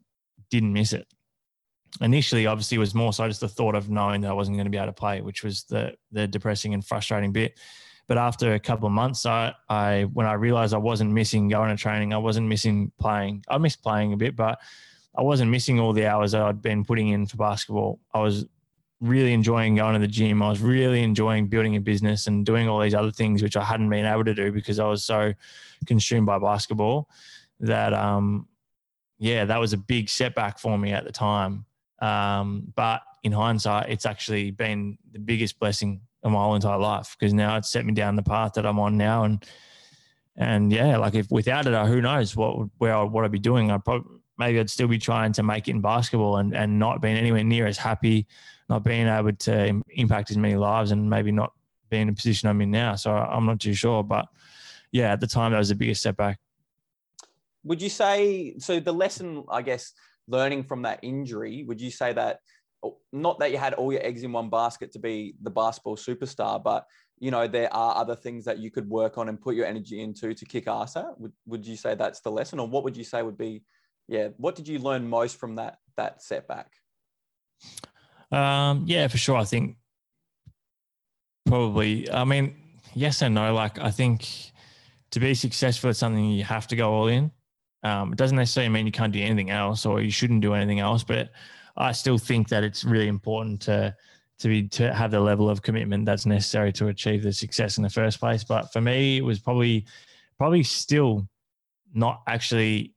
didn't 0.50 0.72
miss 0.72 0.92
it. 0.92 1.06
Initially, 2.00 2.46
obviously, 2.46 2.76
it 2.76 2.80
was 2.80 2.94
more 2.94 3.12
so 3.12 3.26
just 3.28 3.40
the 3.40 3.48
thought 3.48 3.74
of 3.74 3.88
knowing 3.88 4.22
that 4.22 4.30
I 4.30 4.34
wasn't 4.34 4.56
going 4.56 4.66
to 4.66 4.70
be 4.70 4.76
able 4.76 4.88
to 4.88 4.92
play, 4.92 5.20
which 5.20 5.44
was 5.44 5.64
the, 5.64 5.94
the 6.12 6.26
depressing 6.26 6.74
and 6.74 6.84
frustrating 6.84 7.32
bit. 7.32 7.58
But 8.06 8.18
after 8.18 8.54
a 8.54 8.60
couple 8.60 8.86
of 8.86 8.92
months, 8.92 9.24
I, 9.24 9.54
I 9.68 10.02
when 10.12 10.26
I 10.26 10.34
realized 10.34 10.74
I 10.74 10.78
wasn't 10.78 11.12
missing 11.12 11.48
going 11.48 11.74
to 11.74 11.80
training, 11.80 12.12
I 12.12 12.18
wasn't 12.18 12.48
missing 12.48 12.92
playing. 12.98 13.44
I 13.48 13.58
missed 13.58 13.82
playing 13.82 14.12
a 14.12 14.16
bit, 14.16 14.36
but 14.36 14.58
I 15.16 15.22
wasn't 15.22 15.50
missing 15.50 15.80
all 15.80 15.92
the 15.92 16.06
hours 16.06 16.32
that 16.32 16.42
I'd 16.42 16.60
been 16.60 16.84
putting 16.84 17.08
in 17.08 17.26
for 17.26 17.36
basketball. 17.36 18.00
I 18.12 18.20
was 18.20 18.44
really 19.05 19.34
enjoying 19.34 19.74
going 19.74 19.92
to 19.92 20.00
the 20.00 20.07
gym. 20.07 20.42
I 20.42 20.48
was 20.48 20.62
really 20.62 21.02
enjoying 21.02 21.48
building 21.48 21.76
a 21.76 21.80
business 21.80 22.26
and 22.26 22.44
doing 22.44 22.68
all 22.68 22.80
these 22.80 22.94
other 22.94 23.11
things, 23.11 23.42
which 23.42 23.57
I 23.57 23.62
hadn't 23.62 23.90
been 23.90 24.07
able 24.07 24.24
to 24.24 24.34
do 24.34 24.50
because 24.50 24.78
I 24.78 24.86
was 24.86 25.05
so 25.05 25.34
consumed 25.86 26.26
by 26.26 26.38
basketball 26.38 27.09
that, 27.61 27.92
um, 27.92 28.48
yeah, 29.18 29.44
that 29.44 29.61
was 29.61 29.74
a 29.74 29.76
big 29.76 30.09
setback 30.09 30.59
for 30.59 30.78
me 30.78 30.92
at 30.92 31.05
the 31.05 31.12
time. 31.12 31.66
Um, 32.00 32.72
but 32.74 33.02
in 33.22 33.32
hindsight, 33.32 33.90
it's 33.90 34.07
actually 34.07 34.50
been 34.50 34.96
the 35.12 35.18
biggest 35.18 35.59
blessing 35.59 36.00
of 36.22 36.32
my 36.32 36.38
whole 36.38 36.55
entire 36.55 36.78
life 36.78 37.14
because 37.18 37.34
now 37.34 37.57
it's 37.59 37.68
set 37.68 37.84
me 37.84 37.92
down 37.92 38.16
the 38.16 38.22
path 38.22 38.55
that 38.55 38.64
I'm 38.64 38.78
on 38.78 38.96
now. 38.96 39.24
And, 39.24 39.44
and 40.36 40.72
yeah, 40.72 40.96
like 40.96 41.14
if 41.14 41.30
without 41.30 41.66
it, 41.66 41.86
who 41.86 42.00
knows 42.00 42.34
what, 42.34 42.68
where 42.78 42.94
I, 42.94 43.02
what 43.02 43.24
I'd 43.24 43.32
be 43.32 43.38
doing. 43.38 43.70
I'd 43.70 43.84
probably, 43.84 44.18
maybe 44.38 44.59
I'd 44.59 44.70
still 44.70 44.88
be 44.88 44.98
trying 44.98 45.32
to 45.34 45.42
make 45.42 45.68
it 45.68 45.72
in 45.72 45.82
basketball 45.82 46.38
and, 46.38 46.57
and 46.57 46.78
not 46.78 47.02
being 47.02 47.16
anywhere 47.16 47.44
near 47.44 47.66
as 47.66 47.76
happy 47.76 48.26
not 48.68 48.84
being 48.84 49.06
able 49.06 49.32
to 49.32 49.82
impact 49.90 50.30
as 50.30 50.38
many 50.38 50.56
lives 50.56 50.90
and 50.90 51.08
maybe 51.08 51.32
not 51.32 51.52
being 51.90 52.02
in 52.02 52.08
a 52.10 52.14
position 52.14 52.48
I'm 52.48 52.60
in 52.60 52.70
now. 52.70 52.94
So 52.96 53.12
I'm 53.12 53.46
not 53.46 53.60
too 53.60 53.74
sure, 53.74 54.02
but 54.02 54.26
yeah, 54.90 55.12
at 55.12 55.20
the 55.20 55.26
time 55.26 55.52
that 55.52 55.58
was 55.58 55.68
the 55.68 55.74
biggest 55.74 56.02
setback. 56.02 56.38
Would 57.64 57.80
you 57.80 57.88
say 57.88 58.54
so? 58.58 58.80
The 58.80 58.92
lesson, 58.92 59.44
I 59.50 59.62
guess, 59.62 59.92
learning 60.28 60.64
from 60.64 60.82
that 60.82 61.00
injury, 61.02 61.64
would 61.64 61.80
you 61.80 61.90
say 61.90 62.12
that 62.12 62.40
oh, 62.82 62.98
not 63.12 63.38
that 63.38 63.50
you 63.52 63.58
had 63.58 63.74
all 63.74 63.92
your 63.92 64.04
eggs 64.04 64.22
in 64.22 64.32
one 64.32 64.50
basket 64.50 64.92
to 64.92 64.98
be 64.98 65.34
the 65.42 65.50
basketball 65.50 65.96
superstar, 65.96 66.62
but 66.62 66.86
you 67.18 67.30
know 67.30 67.46
there 67.46 67.72
are 67.72 67.96
other 67.96 68.14
things 68.14 68.44
that 68.44 68.58
you 68.58 68.70
could 68.70 68.88
work 68.88 69.16
on 69.18 69.28
and 69.28 69.40
put 69.40 69.54
your 69.54 69.66
energy 69.66 70.02
into 70.02 70.34
to 70.34 70.44
kick 70.44 70.68
ass 70.68 70.96
at? 70.96 71.18
Would 71.18 71.32
would 71.46 71.66
you 71.66 71.76
say 71.76 71.94
that's 71.94 72.20
the 72.20 72.30
lesson, 72.30 72.60
or 72.60 72.68
what 72.68 72.84
would 72.84 72.96
you 72.96 73.04
say 73.04 73.22
would 73.22 73.38
be, 73.38 73.62
yeah, 74.08 74.28
what 74.36 74.54
did 74.54 74.68
you 74.68 74.78
learn 74.78 75.08
most 75.08 75.38
from 75.38 75.56
that 75.56 75.78
that 75.96 76.22
setback? 76.22 76.70
Um, 78.35 78.82
yeah, 78.87 79.07
for 79.09 79.18
sure. 79.18 79.37
I 79.37 79.45
think 79.45 79.76
probably. 81.47 82.11
I 82.11 82.24
mean, 82.24 82.57
yes 82.95 83.22
and 83.22 83.35
no. 83.35 83.55
Like 83.55 83.78
I 83.78 83.91
think 83.91 84.28
to 85.12 85.20
be 85.20 85.35
successful 85.35 85.91
at 85.91 85.97
something, 85.97 86.30
you 86.30 86.45
have 86.45 86.66
to 86.68 86.76
go 86.76 86.93
all 86.93 87.09
in. 87.09 87.30
Um, 87.85 88.12
it 88.12 88.18
doesn't 88.18 88.37
necessarily 88.37 88.70
mean 88.70 88.87
you 88.87 88.93
can't 88.93 89.12
do 89.12 89.20
anything 89.20 89.51
else 89.51 89.87
or 89.87 90.01
you 90.01 90.11
shouldn't 90.11 90.41
do 90.41 90.55
anything 90.55 90.80
else, 90.80 91.05
but 91.05 91.30
I 91.76 91.93
still 91.93 92.18
think 92.18 92.49
that 92.49 92.64
it's 92.64 92.85
really 92.85 93.09
important 93.09 93.61
to 93.62 93.95
to 94.41 94.49
be 94.49 94.66
to 94.68 94.93
have 94.93 95.12
the 95.12 95.20
level 95.20 95.49
of 95.49 95.62
commitment 95.62 96.05
that's 96.05 96.26
necessary 96.26 96.72
to 96.72 96.89
achieve 96.89 97.22
the 97.22 97.32
success 97.32 97.76
in 97.76 97.85
the 97.85 97.91
first 97.91 98.18
place. 98.18 98.43
But 98.43 98.72
for 98.72 98.80
me, 98.80 99.18
it 99.18 99.24
was 99.24 99.39
probably 99.39 99.87
probably 100.39 100.64
still 100.64 101.28
not 101.93 102.22
actually 102.26 102.93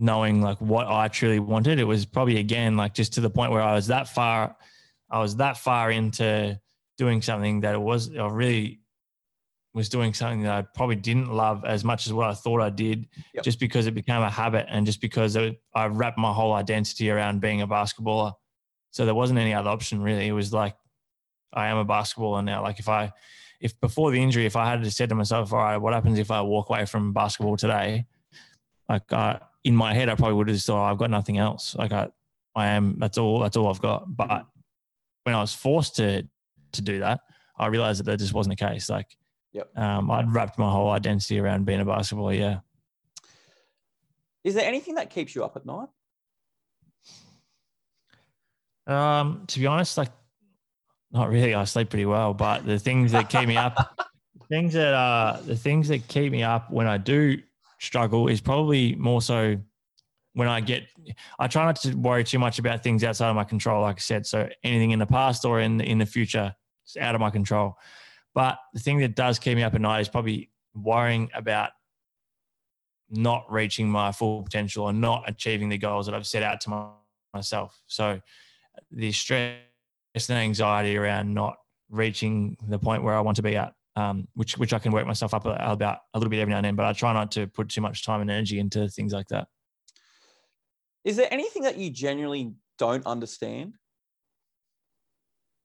knowing 0.00 0.40
like 0.40 0.60
what 0.60 0.86
I 0.86 1.08
truly 1.08 1.38
wanted. 1.38 1.78
It 1.78 1.84
was 1.84 2.04
probably 2.06 2.38
again 2.38 2.76
like 2.76 2.94
just 2.94 3.12
to 3.14 3.20
the 3.20 3.30
point 3.30 3.52
where 3.52 3.62
I 3.62 3.74
was 3.74 3.88
that 3.88 4.08
far, 4.08 4.56
I 5.10 5.20
was 5.20 5.36
that 5.36 5.58
far 5.58 5.90
into 5.90 6.58
doing 6.98 7.22
something 7.22 7.60
that 7.60 7.74
it 7.74 7.80
was 7.80 8.14
I 8.16 8.26
really 8.28 8.80
was 9.72 9.88
doing 9.88 10.12
something 10.12 10.42
that 10.42 10.52
I 10.52 10.62
probably 10.62 10.96
didn't 10.96 11.32
love 11.32 11.64
as 11.64 11.84
much 11.84 12.06
as 12.06 12.12
what 12.12 12.28
I 12.28 12.34
thought 12.34 12.60
I 12.60 12.70
did, 12.70 13.06
yep. 13.34 13.44
just 13.44 13.60
because 13.60 13.86
it 13.86 13.94
became 13.94 14.22
a 14.22 14.30
habit 14.30 14.66
and 14.68 14.84
just 14.84 15.00
because 15.00 15.36
it, 15.36 15.60
I 15.74 15.86
wrapped 15.86 16.18
my 16.18 16.32
whole 16.32 16.52
identity 16.52 17.08
around 17.10 17.40
being 17.40 17.62
a 17.62 17.68
basketballer. 17.68 18.32
So 18.90 19.04
there 19.04 19.14
wasn't 19.14 19.38
any 19.38 19.54
other 19.54 19.70
option 19.70 20.02
really. 20.02 20.26
It 20.26 20.32
was 20.32 20.52
like 20.52 20.74
I 21.52 21.68
am 21.68 21.76
a 21.76 21.84
basketballer 21.84 22.44
now. 22.44 22.62
Like 22.62 22.80
if 22.80 22.88
I, 22.88 23.12
if 23.60 23.78
before 23.80 24.10
the 24.10 24.20
injury, 24.20 24.46
if 24.46 24.56
I 24.56 24.68
had 24.68 24.82
to 24.82 24.90
said 24.90 25.10
to 25.10 25.14
myself, 25.14 25.52
all 25.52 25.60
right, 25.60 25.76
what 25.76 25.92
happens 25.92 26.18
if 26.18 26.30
I 26.30 26.40
walk 26.40 26.70
away 26.70 26.86
from 26.86 27.12
basketball 27.12 27.56
today? 27.56 28.06
Like 28.88 29.12
I, 29.12 29.40
in 29.64 29.76
my 29.76 29.94
head, 29.94 30.08
I 30.08 30.14
probably 30.14 30.34
would 30.34 30.48
have 30.48 30.56
just 30.56 30.66
thought, 30.66 30.82
oh, 30.82 30.90
I've 30.90 30.98
got 30.98 31.10
nothing 31.10 31.38
else. 31.38 31.74
Like 31.74 31.92
I, 31.92 32.08
I 32.54 32.68
am. 32.68 32.96
That's 32.98 33.18
all. 33.18 33.40
That's 33.40 33.56
all 33.56 33.68
I've 33.68 33.80
got. 33.80 34.04
But 34.16 34.46
when 35.24 35.34
I 35.34 35.40
was 35.40 35.54
forced 35.54 35.96
to 35.96 36.26
to 36.72 36.82
do 36.82 37.00
that, 37.00 37.20
I 37.58 37.66
realized 37.66 38.00
that 38.00 38.04
that 38.04 38.18
just 38.18 38.32
wasn't 38.32 38.58
the 38.58 38.66
case. 38.66 38.88
Like 38.88 39.06
Yep. 39.52 39.76
Um, 39.76 40.10
I'd 40.10 40.32
wrapped 40.32 40.58
my 40.58 40.70
whole 40.70 40.90
identity 40.90 41.38
around 41.38 41.66
being 41.66 41.80
a 41.80 41.84
basketballer. 41.84 42.38
Yeah. 42.38 42.60
Is 44.44 44.54
there 44.54 44.66
anything 44.66 44.94
that 44.94 45.10
keeps 45.10 45.34
you 45.34 45.44
up 45.44 45.56
at 45.56 45.66
night? 45.66 45.88
Um, 48.86 49.44
to 49.48 49.58
be 49.58 49.66
honest, 49.66 49.98
like 49.98 50.10
not 51.12 51.28
really. 51.28 51.54
I 51.54 51.64
sleep 51.64 51.90
pretty 51.90 52.06
well, 52.06 52.32
but 52.32 52.64
the 52.64 52.78
things 52.78 53.12
that 53.12 53.28
keep 53.28 53.46
me 53.48 53.56
up, 53.56 53.98
things 54.48 54.72
that 54.74 54.94
uh, 54.94 55.40
the 55.44 55.56
things 55.56 55.88
that 55.88 56.06
keep 56.08 56.32
me 56.32 56.42
up 56.42 56.70
when 56.70 56.86
I 56.86 56.96
do 56.96 57.38
struggle 57.80 58.28
is 58.28 58.40
probably 58.40 58.94
more 58.94 59.20
so 59.20 59.56
when 60.34 60.46
I 60.46 60.60
get. 60.60 60.84
I 61.38 61.48
try 61.48 61.64
not 61.64 61.76
to 61.76 61.94
worry 61.94 62.22
too 62.22 62.38
much 62.38 62.58
about 62.58 62.82
things 62.84 63.02
outside 63.02 63.30
of 63.30 63.36
my 63.36 63.44
control. 63.44 63.82
Like 63.82 63.96
I 63.96 64.00
said, 64.00 64.26
so 64.26 64.48
anything 64.62 64.92
in 64.92 64.98
the 64.98 65.06
past 65.06 65.44
or 65.44 65.60
in 65.60 65.80
in 65.80 65.98
the 65.98 66.06
future, 66.06 66.54
it's 66.84 66.96
out 66.96 67.14
of 67.14 67.20
my 67.20 67.30
control. 67.30 67.76
But 68.34 68.58
the 68.72 68.80
thing 68.80 68.98
that 68.98 69.16
does 69.16 69.38
keep 69.40 69.56
me 69.56 69.64
up 69.64 69.74
at 69.74 69.80
night 69.80 70.00
is 70.00 70.08
probably 70.08 70.50
worrying 70.74 71.30
about 71.34 71.70
not 73.10 73.44
reaching 73.50 73.90
my 73.90 74.12
full 74.12 74.42
potential 74.42 74.84
or 74.84 74.92
not 74.92 75.24
achieving 75.26 75.68
the 75.68 75.78
goals 75.78 76.06
that 76.06 76.14
I've 76.14 76.26
set 76.26 76.44
out 76.44 76.60
to 76.60 76.70
my, 76.70 76.86
myself. 77.34 77.82
So 77.88 78.20
the 78.92 79.10
stress 79.10 79.58
and 80.14 80.38
anxiety 80.38 80.96
around 80.96 81.34
not 81.34 81.56
reaching 81.90 82.56
the 82.68 82.78
point 82.78 83.02
where 83.02 83.14
I 83.14 83.20
want 83.20 83.34
to 83.36 83.42
be 83.42 83.56
at, 83.56 83.74
um, 83.96 84.28
which 84.34 84.56
which 84.58 84.72
I 84.72 84.78
can 84.78 84.92
work 84.92 85.06
myself 85.06 85.34
up 85.34 85.44
about 85.46 85.98
a 86.14 86.18
little 86.18 86.30
bit 86.30 86.40
every 86.40 86.52
now 86.52 86.58
and 86.58 86.66
then, 86.66 86.76
but 86.76 86.86
I 86.86 86.92
try 86.92 87.12
not 87.12 87.32
to 87.32 87.46
put 87.46 87.68
too 87.68 87.80
much 87.80 88.04
time 88.04 88.20
and 88.20 88.30
energy 88.30 88.58
into 88.58 88.88
things 88.88 89.12
like 89.12 89.28
that. 89.28 89.48
Is 91.04 91.16
there 91.16 91.28
anything 91.30 91.62
that 91.62 91.78
you 91.78 91.90
genuinely 91.90 92.52
don't 92.78 93.04
understand? 93.06 93.74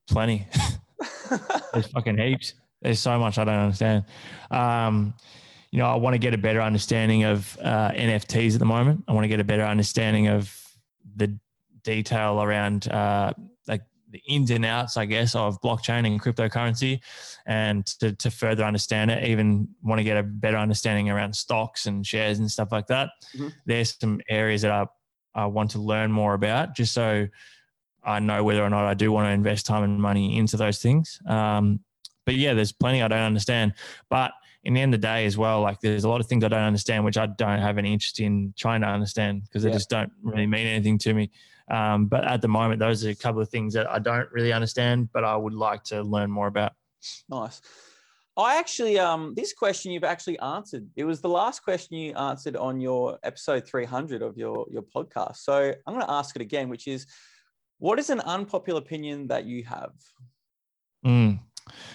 Plenty. 0.09 0.47
There's 1.73 1.87
fucking 1.87 2.17
heaps. 2.17 2.53
There's 2.81 2.99
so 2.99 3.17
much 3.19 3.37
I 3.37 3.45
don't 3.45 3.55
understand. 3.55 4.05
Um, 4.51 5.13
you 5.71 5.79
know, 5.79 5.87
I 5.87 5.95
want 5.95 6.13
to 6.13 6.19
get 6.19 6.33
a 6.33 6.37
better 6.37 6.61
understanding 6.61 7.23
of 7.23 7.57
uh, 7.61 7.91
NFTs 7.91 8.53
at 8.53 8.59
the 8.59 8.65
moment. 8.65 9.03
I 9.07 9.13
want 9.13 9.25
to 9.25 9.27
get 9.27 9.39
a 9.39 9.43
better 9.43 9.65
understanding 9.65 10.27
of 10.27 10.55
the 11.15 11.37
detail 11.83 12.41
around 12.41 12.87
uh, 12.87 13.33
the 14.15 14.33
ins 14.33 14.49
and 14.49 14.65
outs, 14.65 14.95
I 14.95 15.05
guess, 15.05 15.35
of 15.35 15.61
blockchain 15.61 16.07
and 16.07 16.21
cryptocurrency, 16.21 17.01
and 17.45 17.85
to, 17.99 18.13
to 18.13 18.31
further 18.31 18.63
understand 18.63 19.11
it, 19.11 19.25
even 19.25 19.67
want 19.83 19.99
to 19.99 20.03
get 20.03 20.15
a 20.17 20.23
better 20.23 20.57
understanding 20.57 21.09
around 21.09 21.35
stocks 21.35 21.85
and 21.85 22.07
shares 22.07 22.39
and 22.39 22.49
stuff 22.49 22.71
like 22.71 22.87
that. 22.87 23.09
Mm-hmm. 23.35 23.49
There's 23.65 23.97
some 23.99 24.21
areas 24.29 24.61
that 24.61 24.71
I, 24.71 24.85
I 25.33 25.45
want 25.47 25.71
to 25.71 25.79
learn 25.79 26.11
more 26.11 26.33
about, 26.33 26.75
just 26.75 26.93
so 26.93 27.27
I 28.03 28.19
know 28.19 28.43
whether 28.43 28.63
or 28.63 28.69
not 28.69 28.85
I 28.85 28.93
do 28.93 29.11
want 29.11 29.27
to 29.27 29.31
invest 29.31 29.65
time 29.65 29.83
and 29.83 29.99
money 29.99 30.37
into 30.37 30.55
those 30.55 30.79
things. 30.79 31.19
Um, 31.27 31.81
but 32.25 32.35
yeah, 32.35 32.53
there's 32.53 32.71
plenty 32.71 33.01
I 33.01 33.09
don't 33.09 33.19
understand. 33.19 33.73
But 34.09 34.31
in 34.63 34.73
the 34.73 34.81
end 34.81 34.93
of 34.93 35.01
the 35.01 35.07
day, 35.07 35.25
as 35.25 35.37
well, 35.37 35.61
like 35.61 35.81
there's 35.81 36.05
a 36.05 36.09
lot 36.09 36.21
of 36.21 36.27
things 36.27 36.43
I 36.45 36.47
don't 36.47 36.61
understand, 36.61 37.03
which 37.03 37.17
I 37.17 37.25
don't 37.25 37.59
have 37.59 37.77
any 37.77 37.91
interest 37.91 38.21
in 38.21 38.53
trying 38.57 38.81
to 38.81 38.87
understand 38.87 39.43
because 39.43 39.63
they 39.63 39.69
yeah. 39.69 39.75
just 39.75 39.89
don't 39.89 40.11
really 40.23 40.47
mean 40.47 40.67
anything 40.67 40.97
to 40.99 41.13
me. 41.13 41.31
Um, 41.69 42.05
but 42.05 42.25
at 42.25 42.41
the 42.41 42.47
moment, 42.47 42.79
those 42.79 43.05
are 43.05 43.09
a 43.09 43.15
couple 43.15 43.41
of 43.41 43.49
things 43.49 43.73
that 43.73 43.89
I 43.89 43.99
don't 43.99 44.31
really 44.31 44.53
understand, 44.53 45.09
but 45.13 45.23
I 45.23 45.35
would 45.35 45.53
like 45.53 45.83
to 45.85 46.03
learn 46.03 46.29
more 46.29 46.47
about. 46.47 46.73
Nice. 47.29 47.61
I 48.37 48.57
actually, 48.57 48.99
um, 48.99 49.33
this 49.35 49.53
question 49.53 49.91
you've 49.91 50.03
actually 50.03 50.37
answered. 50.39 50.87
It 50.95 51.05
was 51.05 51.21
the 51.21 51.29
last 51.29 51.63
question 51.63 51.97
you 51.97 52.13
answered 52.15 52.57
on 52.57 52.81
your 52.81 53.17
episode 53.23 53.65
300 53.65 54.21
of 54.21 54.37
your 54.37 54.65
your 54.69 54.83
podcast. 54.83 55.37
So 55.37 55.73
I'm 55.87 55.93
going 55.93 56.05
to 56.05 56.11
ask 56.11 56.35
it 56.35 56.41
again, 56.41 56.67
which 56.67 56.87
is, 56.87 57.07
what 57.79 57.97
is 57.97 58.09
an 58.09 58.19
unpopular 58.21 58.79
opinion 58.79 59.27
that 59.27 59.45
you 59.45 59.63
have? 59.63 59.91
Mm. 61.05 61.39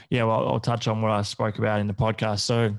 Yeah, 0.08 0.24
well, 0.24 0.48
I'll 0.48 0.60
touch 0.60 0.88
on 0.88 1.02
what 1.02 1.10
I 1.10 1.22
spoke 1.22 1.58
about 1.58 1.80
in 1.80 1.86
the 1.86 1.94
podcast. 1.94 2.40
So, 2.40 2.74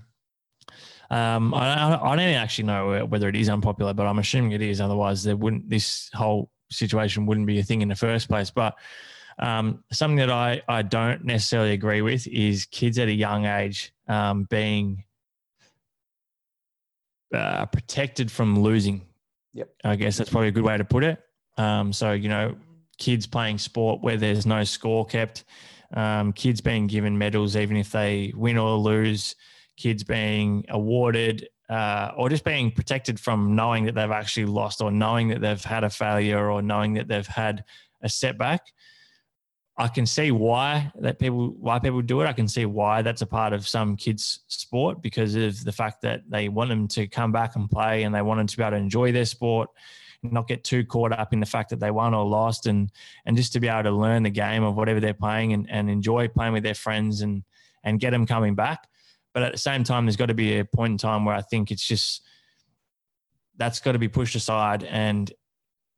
um, 1.12 1.54
I, 1.54 2.00
I 2.02 2.16
don't 2.16 2.20
actually 2.20 2.66
know 2.66 3.06
whether 3.06 3.30
it 3.30 3.36
is 3.36 3.50
unpopular, 3.50 3.94
but 3.94 4.08
I'm 4.08 4.20
assuming 4.20 4.54
it 4.54 4.62
is. 4.62 4.82
Otherwise, 4.82 5.24
there 5.24 5.36
wouldn't 5.36 5.70
this 5.70 6.10
whole 6.14 6.50
situation 6.72 7.26
wouldn't 7.26 7.48
be 7.48 7.60
a 7.60 7.64
thing 7.64 7.82
in 7.82 7.88
the 7.88 7.96
first 7.96 8.28
place. 8.28 8.50
But 8.50 8.76
um, 9.40 9.84
something 9.92 10.18
that 10.18 10.32
I 10.32 10.62
I 10.68 10.82
don't 10.82 11.24
necessarily 11.26 11.72
agree 11.72 12.02
with 12.02 12.28
is 12.28 12.66
kids 12.66 12.98
at 13.00 13.08
a 13.08 13.14
young 13.14 13.46
age 13.46 13.94
um, 14.08 14.46
being 14.50 15.04
uh, 17.34 17.66
protected 17.68 18.32
from 18.32 18.60
losing. 18.60 19.02
Yep. 19.54 19.70
I 19.84 19.96
guess 19.96 20.18
that's 20.18 20.30
probably 20.30 20.50
a 20.50 20.52
good 20.52 20.64
way 20.64 20.78
to 20.78 20.86
put 20.86 21.04
it. 21.04 21.20
Um, 21.58 21.92
so 21.92 22.12
you 22.14 22.30
know, 22.30 22.56
kids 22.98 23.28
playing 23.28 23.58
sport 23.58 24.02
where 24.02 24.18
there's 24.18 24.46
no 24.46 24.64
score 24.64 25.06
kept, 25.06 25.44
um, 25.94 26.34
kids 26.34 26.62
being 26.62 26.88
given 26.88 27.18
medals 27.18 27.56
even 27.56 27.78
if 27.78 27.92
they 27.92 28.32
win 28.36 28.58
or 28.58 28.78
lose, 28.78 29.36
kids 29.78 30.04
being 30.04 30.66
awarded 30.70 31.48
uh, 31.72 32.12
or 32.18 32.30
just 32.30 32.44
being 32.44 32.70
protected 32.70 33.20
from 33.20 33.56
knowing 33.56 33.86
that 33.86 33.96
they've 33.96 34.12
actually 34.12 34.46
lost 34.46 34.82
or 34.82 34.92
knowing 34.92 35.30
that 35.30 35.40
they've 35.40 35.64
had 35.64 35.86
a 35.86 35.90
failure 35.90 36.52
or 36.52 36.62
knowing 36.62 36.94
that 36.94 37.08
they've 37.08 37.26
had 37.26 37.64
a 38.02 38.10
setback. 38.10 38.62
I 39.78 39.88
can 39.88 40.06
see 40.06 40.32
why 40.32 40.92
that 41.00 41.18
people 41.18 41.56
why 41.58 41.80
people 41.80 42.02
do 42.02 42.20
it. 42.22 42.26
I 42.28 42.34
can 42.34 42.48
see 42.48 42.66
why 42.66 43.02
that's 43.02 43.22
a 43.22 43.26
part 43.26 43.54
of 43.54 43.66
some 43.68 43.96
kids' 43.96 44.42
sport 44.48 45.02
because 45.02 45.34
of 45.36 45.64
the 45.64 45.72
fact 45.72 46.02
that 46.02 46.22
they 46.30 46.50
want 46.50 46.70
them 46.70 46.90
to 46.90 47.08
come 47.08 47.32
back 47.32 47.56
and 47.56 47.70
play 47.70 48.04
and 48.04 48.14
they 48.14 48.22
want 48.22 48.40
them 48.40 48.48
to 48.48 48.58
be 48.58 48.64
able 48.64 48.72
to 48.72 48.78
enjoy 48.78 49.12
their 49.14 49.26
sport 49.26 49.70
not 50.24 50.48
get 50.48 50.64
too 50.64 50.86
caught 50.86 51.12
up 51.12 51.34
in 51.34 51.40
the 51.40 51.46
fact 51.46 51.70
that 51.72 51.80
they 51.80 51.90
won 51.90 52.14
or 52.14 52.26
lost 52.26 52.68
and 52.68 52.92
and 53.26 53.36
just 53.36 53.54
to 53.54 53.60
be 53.60 53.68
able 53.68 53.84
to 53.84 53.92
learn 53.92 54.24
the 54.24 54.30
game 54.30 54.64
of 54.64 54.76
whatever 54.76 55.00
they're 55.00 55.14
playing 55.14 55.54
and, 55.54 55.68
and 55.70 55.90
enjoy 55.90 56.28
playing 56.28 56.54
with 56.54 56.64
their 56.64 56.76
friends 56.76 57.22
and 57.22 57.44
and 57.84 58.00
get 58.00 58.12
them 58.12 58.28
coming 58.28 58.54
back. 58.54 58.88
But 59.34 59.44
at 59.44 59.52
the 59.52 59.58
same 59.58 59.84
time, 59.84 60.06
there's 60.06 60.18
got 60.18 60.28
to 60.28 60.34
be 60.34 60.60
a 60.60 60.66
point 60.66 60.92
in 60.92 60.98
time 60.98 61.26
where 61.26 61.36
I 61.36 61.42
think 61.42 61.72
it's 61.72 61.86
just 61.86 62.24
that's 63.58 63.80
got 63.80 63.94
to 63.94 64.00
be 64.00 64.08
pushed 64.08 64.36
aside 64.36 64.84
and 64.84 65.32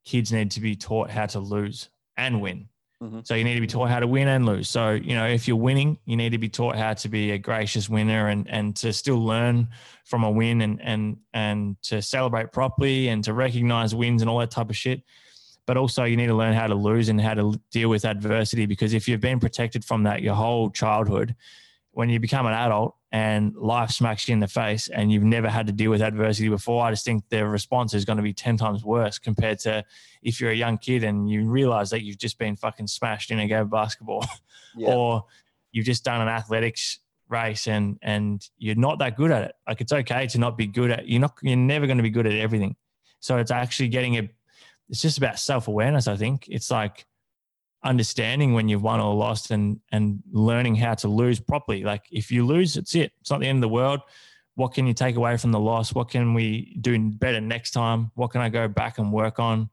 kids 0.06 0.32
need 0.32 0.52
to 0.52 0.60
be 0.60 0.76
taught 0.76 1.10
how 1.10 1.26
to 1.28 1.40
lose 1.40 1.90
and 2.18 2.42
win. 2.42 2.68
Mm-hmm. 3.02 3.20
So 3.24 3.36
you 3.36 3.44
need 3.44 3.56
to 3.56 3.62
be 3.62 3.68
taught 3.68 3.90
how 3.90 4.00
to 4.00 4.08
win 4.08 4.28
and 4.30 4.46
lose. 4.46 4.70
So, 4.70 4.92
you 4.92 5.16
know, 5.16 5.28
if 5.28 5.48
you're 5.48 5.58
winning, 5.58 5.98
you 6.06 6.16
need 6.16 6.30
to 6.32 6.38
be 6.38 6.48
taught 6.48 6.78
how 6.78 6.94
to 6.94 7.10
be 7.10 7.32
a 7.32 7.38
gracious 7.38 7.90
winner 7.90 8.30
and 8.30 8.50
and 8.50 8.76
to 8.78 8.94
still 8.94 9.24
learn 9.24 9.68
from 10.06 10.24
a 10.24 10.32
win 10.32 10.62
and 10.62 10.82
and 10.82 11.18
and 11.34 11.82
to 11.84 12.02
celebrate 12.02 12.54
properly 12.54 13.10
and 13.10 13.24
to 13.26 13.34
recognize 13.34 13.94
wins 13.94 14.22
and 14.22 14.30
all 14.30 14.40
that 14.40 14.52
type 14.52 14.70
of 14.70 14.78
shit. 14.78 15.02
But 15.66 15.76
also 15.76 16.06
you 16.06 16.16
need 16.16 16.28
to 16.28 16.36
learn 16.36 16.54
how 16.54 16.68
to 16.68 16.76
lose 16.76 17.10
and 17.10 17.20
how 17.20 17.34
to 17.34 17.60
deal 17.72 17.90
with 17.90 18.06
adversity 18.06 18.66
because 18.66 18.94
if 18.94 19.08
you've 19.08 19.22
been 19.22 19.40
protected 19.40 19.84
from 19.84 20.04
that 20.04 20.22
your 20.22 20.36
whole 20.36 20.70
childhood, 20.70 21.36
when 21.94 22.10
you 22.10 22.20
become 22.20 22.46
an 22.48 22.54
adult 22.54 22.96
and 23.12 23.56
life 23.56 23.92
smacks 23.92 24.28
you 24.28 24.34
in 24.34 24.40
the 24.40 24.48
face 24.48 24.88
and 24.88 25.12
you've 25.12 25.24
never 25.24 25.48
had 25.48 25.68
to 25.68 25.74
deal 25.74 25.92
with 25.92 26.02
adversity 26.02 26.50
before, 26.50 26.84
I 26.84 26.90
just 26.90 27.06
think 27.06 27.24
the 27.30 27.46
response 27.46 27.94
is 27.94 28.04
going 28.04 28.18
to 28.18 28.24
be 28.24 28.34
10 28.34 28.58
times 28.58 28.84
worse 28.84 29.20
compared 29.20 29.60
to 29.60 29.86
if 30.24 30.42
you're 30.42 30.50
a 30.50 30.56
young 30.56 30.80
kid 30.80 31.04
and 31.04 31.30
you 31.30 31.48
realize 31.48 31.92
that 31.92 32.04
you've 32.04 32.18
just 32.18 32.40
been 32.40 32.56
fucking 32.56 32.88
smashed 32.88 33.30
in 33.30 33.40
a 33.40 33.48
game 33.48 33.62
of 33.62 33.70
basketball 33.70 34.26
yeah. 34.76 34.90
or 34.90 35.26
you've 35.72 35.86
just 35.86 36.04
done 36.04 36.20
an 36.20 36.28
athletics 36.28 37.00
race 37.30 37.68
and 37.68 37.98
and 38.02 38.50
you're 38.58 38.76
not 38.76 39.00
that 39.00 39.16
good 39.16 39.32
at 39.32 39.44
it. 39.44 39.56
Like 39.68 39.82
it's 39.82 39.94
okay 39.94 40.28
to 40.28 40.40
not 40.40 40.58
be 40.58 40.68
good 40.68 40.92
at 40.92 41.08
you're 41.08 41.22
not 41.22 41.36
you're 41.42 41.56
never 41.56 41.86
going 41.86 41.98
to 41.98 42.04
be 42.04 42.10
good 42.10 42.26
at 42.26 42.34
everything. 42.34 42.76
So 43.20 43.38
it's 43.38 43.52
actually 43.52 43.90
getting 43.90 44.18
a 44.18 44.30
it's 44.90 45.02
just 45.02 45.18
about 45.18 45.40
self-awareness, 45.40 46.08
I 46.08 46.18
think. 46.18 46.48
It's 46.50 46.72
like 46.72 47.06
understanding 47.84 48.54
when 48.54 48.68
you've 48.68 48.84
won 48.84 49.00
or 49.00 49.14
lost 49.14 49.52
and 49.52 49.80
and 49.92 50.22
learning 50.32 50.76
how 50.76 50.94
to 50.96 51.08
lose 51.08 51.40
properly. 51.40 51.84
Like 51.84 52.06
if 52.12 52.32
you 52.32 52.46
lose, 52.46 52.78
it's 52.78 52.96
it. 52.96 53.12
It's 53.22 53.32
not 53.32 53.40
the 53.40 53.48
end 53.48 53.58
of 53.58 53.62
the 53.62 53.74
world. 53.74 54.02
What 54.56 54.74
can 54.74 54.86
you 54.86 54.94
take 54.94 55.16
away 55.16 55.38
from 55.38 55.52
the 55.52 55.60
loss? 55.60 55.94
What 55.94 56.10
can 56.10 56.34
we 56.34 56.78
do 56.80 56.98
better 57.12 57.42
next 57.42 57.72
time? 57.72 58.12
What 58.16 58.32
can 58.32 58.42
I 58.42 58.50
go 58.50 58.68
back 58.68 59.00
and 59.00 59.12
work 59.12 59.40
on? 59.40 59.70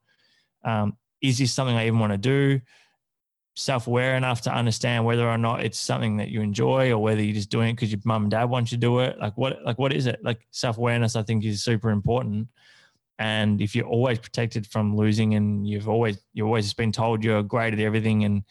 Um, 0.65 0.97
is 1.21 1.39
this 1.39 1.53
something 1.53 1.77
I 1.77 1.87
even 1.87 1.99
want 1.99 2.13
to 2.13 2.19
do? 2.19 2.61
Self-aware 3.57 4.17
enough 4.17 4.41
to 4.43 4.55
understand 4.55 5.05
whether 5.05 5.29
or 5.29 5.37
not 5.37 5.63
it's 5.63 5.79
something 5.79 6.17
that 6.17 6.29
you 6.29 6.41
enjoy 6.41 6.91
or 6.91 6.99
whether 6.99 7.23
you're 7.23 7.35
just 7.35 7.51
doing 7.51 7.71
it 7.71 7.73
because 7.75 7.93
your 7.93 8.01
mum 8.05 8.23
and 8.23 8.31
dad 8.31 8.45
want 8.45 8.73
you 8.73 8.79
to 8.79 8.81
do 8.81 9.01
it. 9.01 9.19
Like 9.19 9.37
what 9.37 9.63
like 9.65 9.79
what 9.79 9.93
is 9.93 10.07
it? 10.07 10.19
Like 10.23 10.47
self-awareness, 10.51 11.15
I 11.15 11.23
think, 11.23 11.45
is 11.45 11.63
super 11.63 11.91
important. 11.91 12.49
And 13.21 13.61
if 13.61 13.77
you're 13.77 13.87
always 13.87 14.19
protected 14.19 14.67
from 14.67 14.97
losing 14.97 15.35
and 15.35 15.69
you've 15.69 15.91
always 15.91 16.19
you've 16.33 16.47
always 16.47 16.73
been 16.73 16.91
told 16.91 17.23
you're 17.23 17.43
great 17.43 17.75
at 17.75 17.79
everything 17.79 18.25
and 18.25 18.43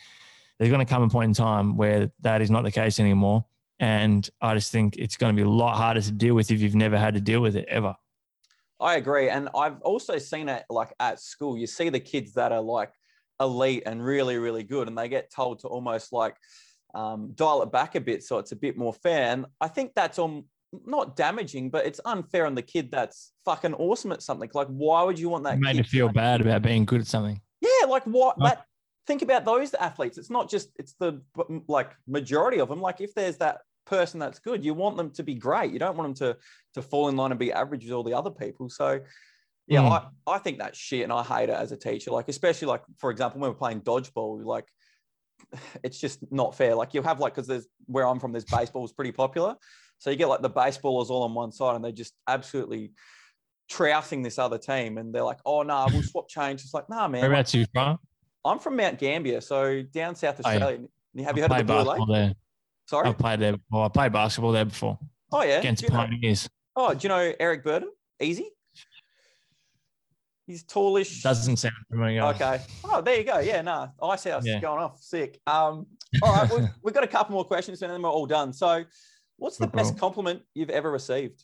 there's 0.58 0.70
going 0.70 0.86
to 0.86 0.90
come 0.90 1.02
a 1.02 1.10
point 1.10 1.30
in 1.30 1.34
time 1.34 1.76
where 1.76 2.12
that 2.22 2.42
is 2.42 2.52
not 2.52 2.64
the 2.64 2.72
case 2.72 3.00
anymore. 3.00 3.44
And 3.80 4.30
I 4.42 4.54
just 4.54 4.72
think 4.72 4.96
it's 4.98 5.18
going 5.18 5.36
to 5.36 5.42
be 5.42 5.46
a 5.46 5.50
lot 5.50 5.76
harder 5.76 6.02
to 6.02 6.12
deal 6.12 6.36
with 6.36 6.52
if 6.52 6.62
you've 6.62 6.76
never 6.76 7.00
had 7.00 7.16
to 7.16 7.22
deal 7.22 7.42
with 7.42 7.56
it 7.56 7.66
ever. 7.68 7.96
I 8.80 8.96
agree. 8.96 9.30
And 9.30 9.50
I've 9.56 9.82
also 9.82 10.20
seen 10.20 10.50
it 10.50 10.66
like 10.70 10.94
at 11.00 11.20
school. 11.20 11.58
You 11.58 11.66
see 11.66 11.90
the 11.90 12.00
kids 12.00 12.34
that 12.34 12.52
are 12.52 12.62
like 12.62 12.92
elite 13.40 13.84
and 13.88 14.04
really, 14.04 14.38
really 14.38 14.64
good, 14.64 14.88
and 14.88 14.96
they 14.96 15.10
get 15.10 15.32
told 15.32 15.60
to 15.60 15.68
almost 15.68 16.14
like 16.14 16.36
um, 16.94 17.32
dial 17.34 17.64
it 17.64 17.72
back 17.72 17.96
a 17.96 18.02
bit 18.02 18.24
so 18.24 18.38
it's 18.38 18.52
a 18.52 18.56
bit 18.56 18.78
more 18.78 18.94
fair. 18.94 19.32
And 19.32 19.48
I 19.60 19.68
think 19.68 19.94
that's 19.96 20.20
on 20.20 20.44
not 20.86 21.16
damaging, 21.16 21.70
but 21.70 21.86
it's 21.86 22.00
unfair 22.06 22.46
on 22.46 22.56
the 22.56 22.62
kid 22.62 22.92
that's 22.92 23.32
fucking 23.46 23.74
awesome 23.74 24.12
at 24.12 24.22
something. 24.22 24.50
Like, 24.54 24.68
why 24.68 25.04
would 25.04 25.18
you 25.18 25.30
want 25.30 25.44
that? 25.46 25.56
It 25.56 25.60
made 25.60 25.78
to 25.78 25.84
feel 25.84 26.10
bad 26.10 26.42
about 26.42 26.62
being 26.62 26.86
good 26.86 27.02
at 27.02 27.08
something. 27.08 27.42
Yeah, 27.62 27.88
like 27.88 28.04
what? 28.04 28.36
Oh. 28.40 28.44
That 28.46 28.66
think 29.08 29.22
about 29.22 29.46
those 29.46 29.74
athletes. 29.74 30.18
It's 30.18 30.30
not 30.30 30.50
just 30.50 30.70
it's 30.78 30.94
the 31.00 31.22
like 31.68 31.92
majority 32.08 32.60
of 32.60 32.70
them. 32.70 32.82
Like, 32.82 33.02
if 33.02 33.14
there's 33.16 33.38
that 33.38 33.60
person 33.86 34.20
that's 34.20 34.40
good, 34.40 34.64
you 34.64 34.74
want 34.74 34.98
them 34.98 35.12
to 35.12 35.24
be 35.24 35.36
great. 35.36 35.72
You 35.72 35.80
don't 35.80 35.98
want 35.98 36.20
them 36.20 36.28
to 36.28 36.38
to 36.76 36.82
fall 36.82 37.10
in 37.10 37.16
line 37.16 37.32
and 37.32 37.40
be 37.40 37.52
average 37.52 37.84
with 37.84 37.94
all 37.94 38.04
the 38.04 38.14
other 38.14 38.32
people. 38.32 38.70
So. 38.70 39.02
Yeah, 39.72 39.82
mm. 39.82 40.10
I, 40.26 40.32
I 40.32 40.40
think 40.40 40.58
that's 40.58 40.80
shit 40.80 41.04
and 41.04 41.14
I 41.14 41.22
hate 41.22 41.50
it 41.50 41.56
as 41.56 41.72
a 41.72 41.78
teacher. 41.78 42.10
Like, 42.10 42.28
especially 42.28 42.70
like, 42.70 42.82
for 42.98 43.12
example, 43.12 43.40
when 43.40 43.52
we're 43.52 43.56
playing 43.56 43.82
dodgeball, 43.82 44.44
like 44.44 44.66
it's 45.84 46.00
just 46.00 46.20
not 46.32 46.56
fair. 46.56 46.76
Like 46.76 46.96
you'll 46.96 47.04
have 47.04 47.20
like 47.20 47.36
because 47.36 47.48
there's 47.48 47.68
where 47.86 48.08
I'm 48.08 48.20
from, 48.20 48.32
there's 48.32 48.46
baseball 48.46 48.86
is 48.86 48.92
pretty 48.92 49.12
popular. 49.12 49.56
So 50.00 50.10
you 50.10 50.16
get 50.16 50.28
like 50.28 50.42
the 50.42 50.50
baseballers 50.50 51.10
all 51.10 51.24
on 51.24 51.34
one 51.34 51.52
side 51.52 51.76
and 51.76 51.84
they're 51.84 51.92
just 51.92 52.14
absolutely 52.28 52.94
trouncing 53.70 54.24
this 54.24 54.40
other 54.40 54.58
team. 54.58 54.98
And 54.98 55.14
they're 55.14 55.24
like, 55.24 55.40
oh, 55.46 55.62
no, 55.62 55.86
nah, 55.86 55.90
we'll 55.92 56.04
swap 56.04 56.28
change. 56.28 56.62
It's 56.62 56.74
like, 56.74 56.90
nah, 56.90 57.08
man. 57.08 57.22
Whereabouts 57.22 57.54
you 57.54 57.66
from? 57.74 58.00
I'm 58.46 58.60
from 58.60 58.78
Mount 58.78 58.98
Gambier, 58.98 59.42
so 59.42 59.82
down 59.84 60.16
South 60.16 60.40
Australia. 60.40 60.80
Oh, 60.82 60.90
yeah. 61.14 61.26
Have 61.26 61.36
you 61.36 61.44
heard 61.44 61.52
of 61.52 61.58
the 61.58 61.64
Blue 61.66 61.82
Lake? 61.82 62.02
There. 62.10 62.34
Sorry? 62.88 63.10
I 63.10 63.14
played 63.14 63.40
there 63.40 63.58
before. 63.58 63.86
I 63.86 63.90
played 63.90 64.14
basketball 64.14 64.54
there 64.54 64.66
before. 64.66 64.98
Oh, 65.32 65.44
yeah. 65.44 65.60
Against 65.60 65.86
Pioneers. 65.88 66.50
Know? 66.76 66.88
Oh, 66.88 66.94
do 66.94 67.00
you 67.04 67.10
know 67.10 67.34
Eric 67.40 67.64
Burden? 67.64 67.90
Easy? 68.22 68.50
He's 70.48 70.64
tallish. 70.64 71.22
Doesn't 71.22 71.58
sound 71.58 71.76
familiar. 71.92 72.24
Okay. 72.24 72.62
Oh, 72.84 73.02
there 73.02 73.18
you 73.18 73.24
go. 73.24 73.38
Yeah, 73.38 73.62
no. 73.62 73.92
Nah. 74.02 74.10
Ice 74.10 74.24
House 74.24 74.44
yeah. 74.46 74.60
going 74.60 74.82
off. 74.82 75.00
Sick. 75.00 75.40
Um, 75.46 75.86
all 76.24 76.34
right. 76.34 76.50
we've, 76.50 76.70
we've 76.84 76.94
got 76.96 77.04
a 77.04 77.08
couple 77.08 77.34
more 77.34 77.46
questions 77.46 77.82
and 77.84 77.92
then 77.92 78.02
we're 78.02 78.10
all 78.10 78.26
done. 78.26 78.52
So 78.52 78.84
What's 79.40 79.58
the 79.58 79.68
best 79.68 79.98
compliment 79.98 80.42
you've 80.54 80.70
ever 80.70 80.92
received? 80.92 81.44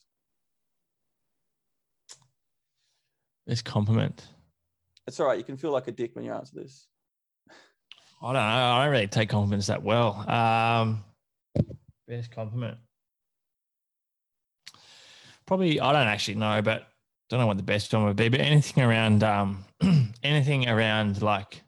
Best 3.48 3.64
compliment. 3.64 4.26
It's 5.08 5.20
all 5.20 5.28
right. 5.28 5.38
You 5.38 5.43
can 5.43 5.56
feel 5.56 5.72
like 5.72 5.88
a 5.88 5.91
dick 5.91 6.16
when 6.16 6.26
you 6.26 6.34
answer 6.34 6.56
this. 6.56 6.88
I 8.22 8.28
don't 8.28 8.34
know. 8.34 8.39
I 8.39 8.84
don't 8.84 8.91
really 8.91 9.08
take 9.08 9.30
compliments 9.30 9.68
that 9.68 9.82
well. 9.84 10.30
Um, 10.30 11.04
best 12.08 12.32
compliment. 12.32 12.78
Probably, 15.46 15.80
I 15.80 15.93
don't 15.93 16.08
actually 16.08 16.36
know, 16.36 16.62
but 16.62 16.88
don't 17.30 17.39
know 17.39 17.48
what 17.48 17.58
the 17.58 17.64
best 17.64 17.93
one 17.93 18.06
would 18.06 18.16
be. 18.16 18.30
But 18.30 18.41
anything 18.41 18.84
around, 18.84 19.24
um, 19.24 19.64
anything 20.24 20.68
around 20.68 21.22
like 21.22 21.62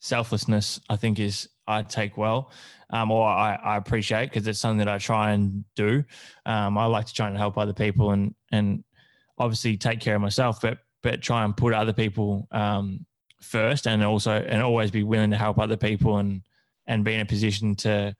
selflessness, 0.00 0.80
I 0.88 0.96
think 0.96 1.18
is 1.18 1.48
I 1.66 1.82
take 1.82 2.16
well 2.16 2.50
um, 2.94 3.10
or 3.10 3.26
I, 3.26 3.56
I 3.56 3.76
appreciate 3.76 4.30
because 4.30 4.46
it's 4.46 4.60
something 4.60 4.78
that 4.78 4.88
I 4.88 4.98
try 4.98 5.32
and 5.32 5.64
do. 5.74 6.04
Um, 6.46 6.78
I 6.78 6.86
like 6.86 7.06
to 7.06 7.12
try 7.12 7.26
and 7.28 7.36
help 7.36 7.58
other 7.58 7.72
people 7.72 8.12
and 8.12 8.34
and 8.52 8.84
obviously 9.36 9.76
take 9.76 9.98
care 9.98 10.14
of 10.14 10.22
myself, 10.22 10.60
but 10.60 10.78
but 11.02 11.20
try 11.20 11.44
and 11.44 11.56
put 11.56 11.74
other 11.74 11.92
people 11.92 12.46
um, 12.52 13.04
first, 13.42 13.88
and 13.88 14.02
also 14.04 14.32
and 14.32 14.62
always 14.62 14.92
be 14.92 15.02
willing 15.02 15.32
to 15.32 15.36
help 15.36 15.58
other 15.58 15.76
people 15.76 16.18
and 16.18 16.42
and 16.86 17.04
be 17.04 17.14
in 17.14 17.20
a 17.20 17.26
position 17.26 17.74
to 17.76 18.14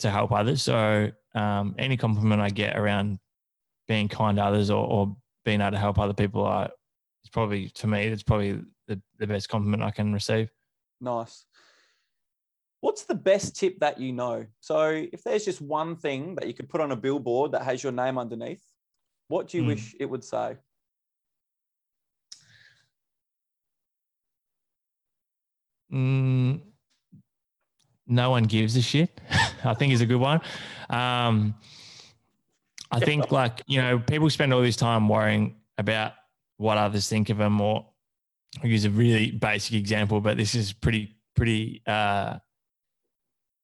to 0.00 0.10
help 0.10 0.32
others. 0.32 0.62
So 0.62 1.12
um, 1.36 1.76
any 1.78 1.96
compliment 1.96 2.42
I 2.42 2.50
get 2.50 2.76
around 2.76 3.20
being 3.88 4.08
kind 4.08 4.36
to 4.36 4.44
others 4.44 4.68
or, 4.68 4.84
or 4.84 5.16
being 5.44 5.60
able 5.60 5.70
to 5.70 5.78
help 5.78 5.98
other 5.98 6.12
people, 6.12 6.44
I, 6.44 6.64
it's 7.22 7.30
probably 7.30 7.68
to 7.68 7.86
me 7.86 8.06
it's 8.08 8.24
probably 8.24 8.60
the, 8.88 9.00
the 9.18 9.28
best 9.28 9.48
compliment 9.48 9.84
I 9.84 9.92
can 9.92 10.12
receive. 10.12 10.50
Nice. 11.00 11.45
What's 12.86 13.02
the 13.02 13.16
best 13.16 13.56
tip 13.56 13.80
that 13.80 13.98
you 13.98 14.12
know? 14.12 14.46
So, 14.60 14.90
if 14.90 15.24
there's 15.24 15.44
just 15.44 15.60
one 15.60 15.96
thing 15.96 16.36
that 16.36 16.46
you 16.46 16.54
could 16.54 16.68
put 16.68 16.80
on 16.80 16.92
a 16.92 16.96
billboard 16.96 17.50
that 17.50 17.62
has 17.62 17.82
your 17.82 17.90
name 17.90 18.16
underneath, 18.16 18.62
what 19.26 19.48
do 19.48 19.56
you 19.56 19.64
mm. 19.64 19.66
wish 19.66 19.96
it 19.98 20.06
would 20.06 20.22
say? 20.22 20.56
Mm, 25.92 26.60
no 28.06 28.30
one 28.30 28.44
gives 28.44 28.76
a 28.76 28.82
shit. 28.82 29.20
I 29.64 29.74
think 29.74 29.92
is 29.92 30.00
a 30.00 30.06
good 30.06 30.20
one. 30.20 30.40
Um, 30.88 31.56
I 32.92 33.00
think 33.00 33.32
like 33.32 33.62
you 33.66 33.82
know 33.82 33.98
people 33.98 34.30
spend 34.30 34.54
all 34.54 34.62
this 34.62 34.76
time 34.76 35.08
worrying 35.08 35.56
about 35.76 36.12
what 36.56 36.78
others 36.78 37.08
think 37.08 37.30
of 37.30 37.38
them, 37.38 37.60
or 37.60 37.84
I'll 38.62 38.70
use 38.70 38.84
a 38.84 38.90
really 38.90 39.32
basic 39.32 39.74
example, 39.74 40.20
but 40.20 40.36
this 40.36 40.54
is 40.54 40.72
pretty 40.72 41.16
pretty 41.34 41.82
uh, 41.84 42.38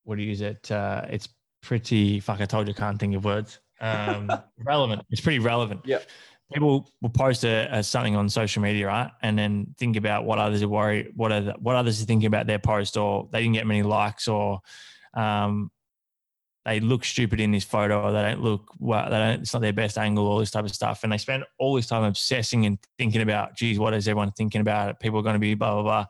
what 0.04 0.16
do 0.16 0.22
you 0.22 0.28
use 0.28 0.40
it? 0.40 0.70
Uh, 0.70 1.04
it's 1.08 1.28
pretty. 1.62 2.20
Fuck, 2.20 2.40
I 2.40 2.46
told 2.46 2.66
you, 2.66 2.74
I 2.76 2.78
can't 2.78 2.98
think 2.98 3.14
of 3.14 3.24
words. 3.24 3.60
Um, 3.80 4.30
relevant. 4.64 5.02
It's 5.10 5.20
pretty 5.20 5.38
relevant. 5.38 5.82
Yeah. 5.84 5.98
People 6.52 6.90
will 7.00 7.10
post 7.10 7.44
a, 7.44 7.68
a, 7.78 7.82
something 7.82 8.14
on 8.14 8.28
social 8.28 8.62
media, 8.62 8.86
right, 8.86 9.10
and 9.22 9.38
then 9.38 9.74
think 9.78 9.96
about 9.96 10.24
what 10.26 10.38
others 10.38 10.62
are 10.62 10.68
worried, 10.68 11.12
what 11.16 11.32
are 11.32 11.40
the, 11.40 11.52
what 11.52 11.76
others 11.76 12.02
are 12.02 12.04
thinking 12.04 12.26
about 12.26 12.46
their 12.46 12.58
post, 12.58 12.98
or 12.98 13.28
they 13.32 13.40
didn't 13.40 13.54
get 13.54 13.66
many 13.66 13.82
likes, 13.82 14.28
or 14.28 14.60
um, 15.14 15.70
they 16.66 16.78
look 16.78 17.06
stupid 17.06 17.40
in 17.40 17.52
this 17.52 17.64
photo, 17.64 18.02
or 18.02 18.12
they 18.12 18.20
don't 18.20 18.42
look 18.42 18.70
well, 18.78 19.04
they 19.04 19.16
don't. 19.16 19.40
It's 19.40 19.54
not 19.54 19.62
their 19.62 19.72
best 19.72 19.96
angle, 19.96 20.26
all 20.26 20.38
this 20.38 20.50
type 20.50 20.64
of 20.64 20.74
stuff, 20.74 21.04
and 21.04 21.12
they 21.12 21.18
spend 21.18 21.44
all 21.58 21.74
this 21.74 21.86
time 21.86 22.04
obsessing 22.04 22.66
and 22.66 22.78
thinking 22.98 23.22
about, 23.22 23.56
geez, 23.56 23.78
what 23.78 23.94
is 23.94 24.06
everyone 24.06 24.32
thinking 24.32 24.60
about 24.60 24.90
it? 24.90 25.00
People 25.00 25.20
are 25.20 25.22
going 25.22 25.34
to 25.34 25.40
be 25.40 25.54
blah 25.54 25.72
blah 25.72 25.82
blah. 25.82 26.06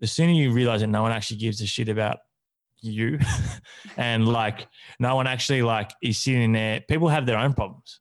The 0.00 0.06
sooner 0.06 0.32
you 0.32 0.52
realize 0.52 0.80
that 0.80 0.86
no 0.86 1.02
one 1.02 1.12
actually 1.12 1.36
gives 1.36 1.60
a 1.60 1.66
shit 1.66 1.90
about 1.90 2.18
you. 2.82 3.18
And 3.96 4.28
like 4.28 4.68
no 5.00 5.16
one 5.16 5.26
actually 5.26 5.62
like 5.62 5.90
is 6.00 6.18
sitting 6.18 6.52
there. 6.52 6.80
People 6.82 7.08
have 7.08 7.26
their 7.26 7.36
own 7.36 7.52
problems. 7.52 8.00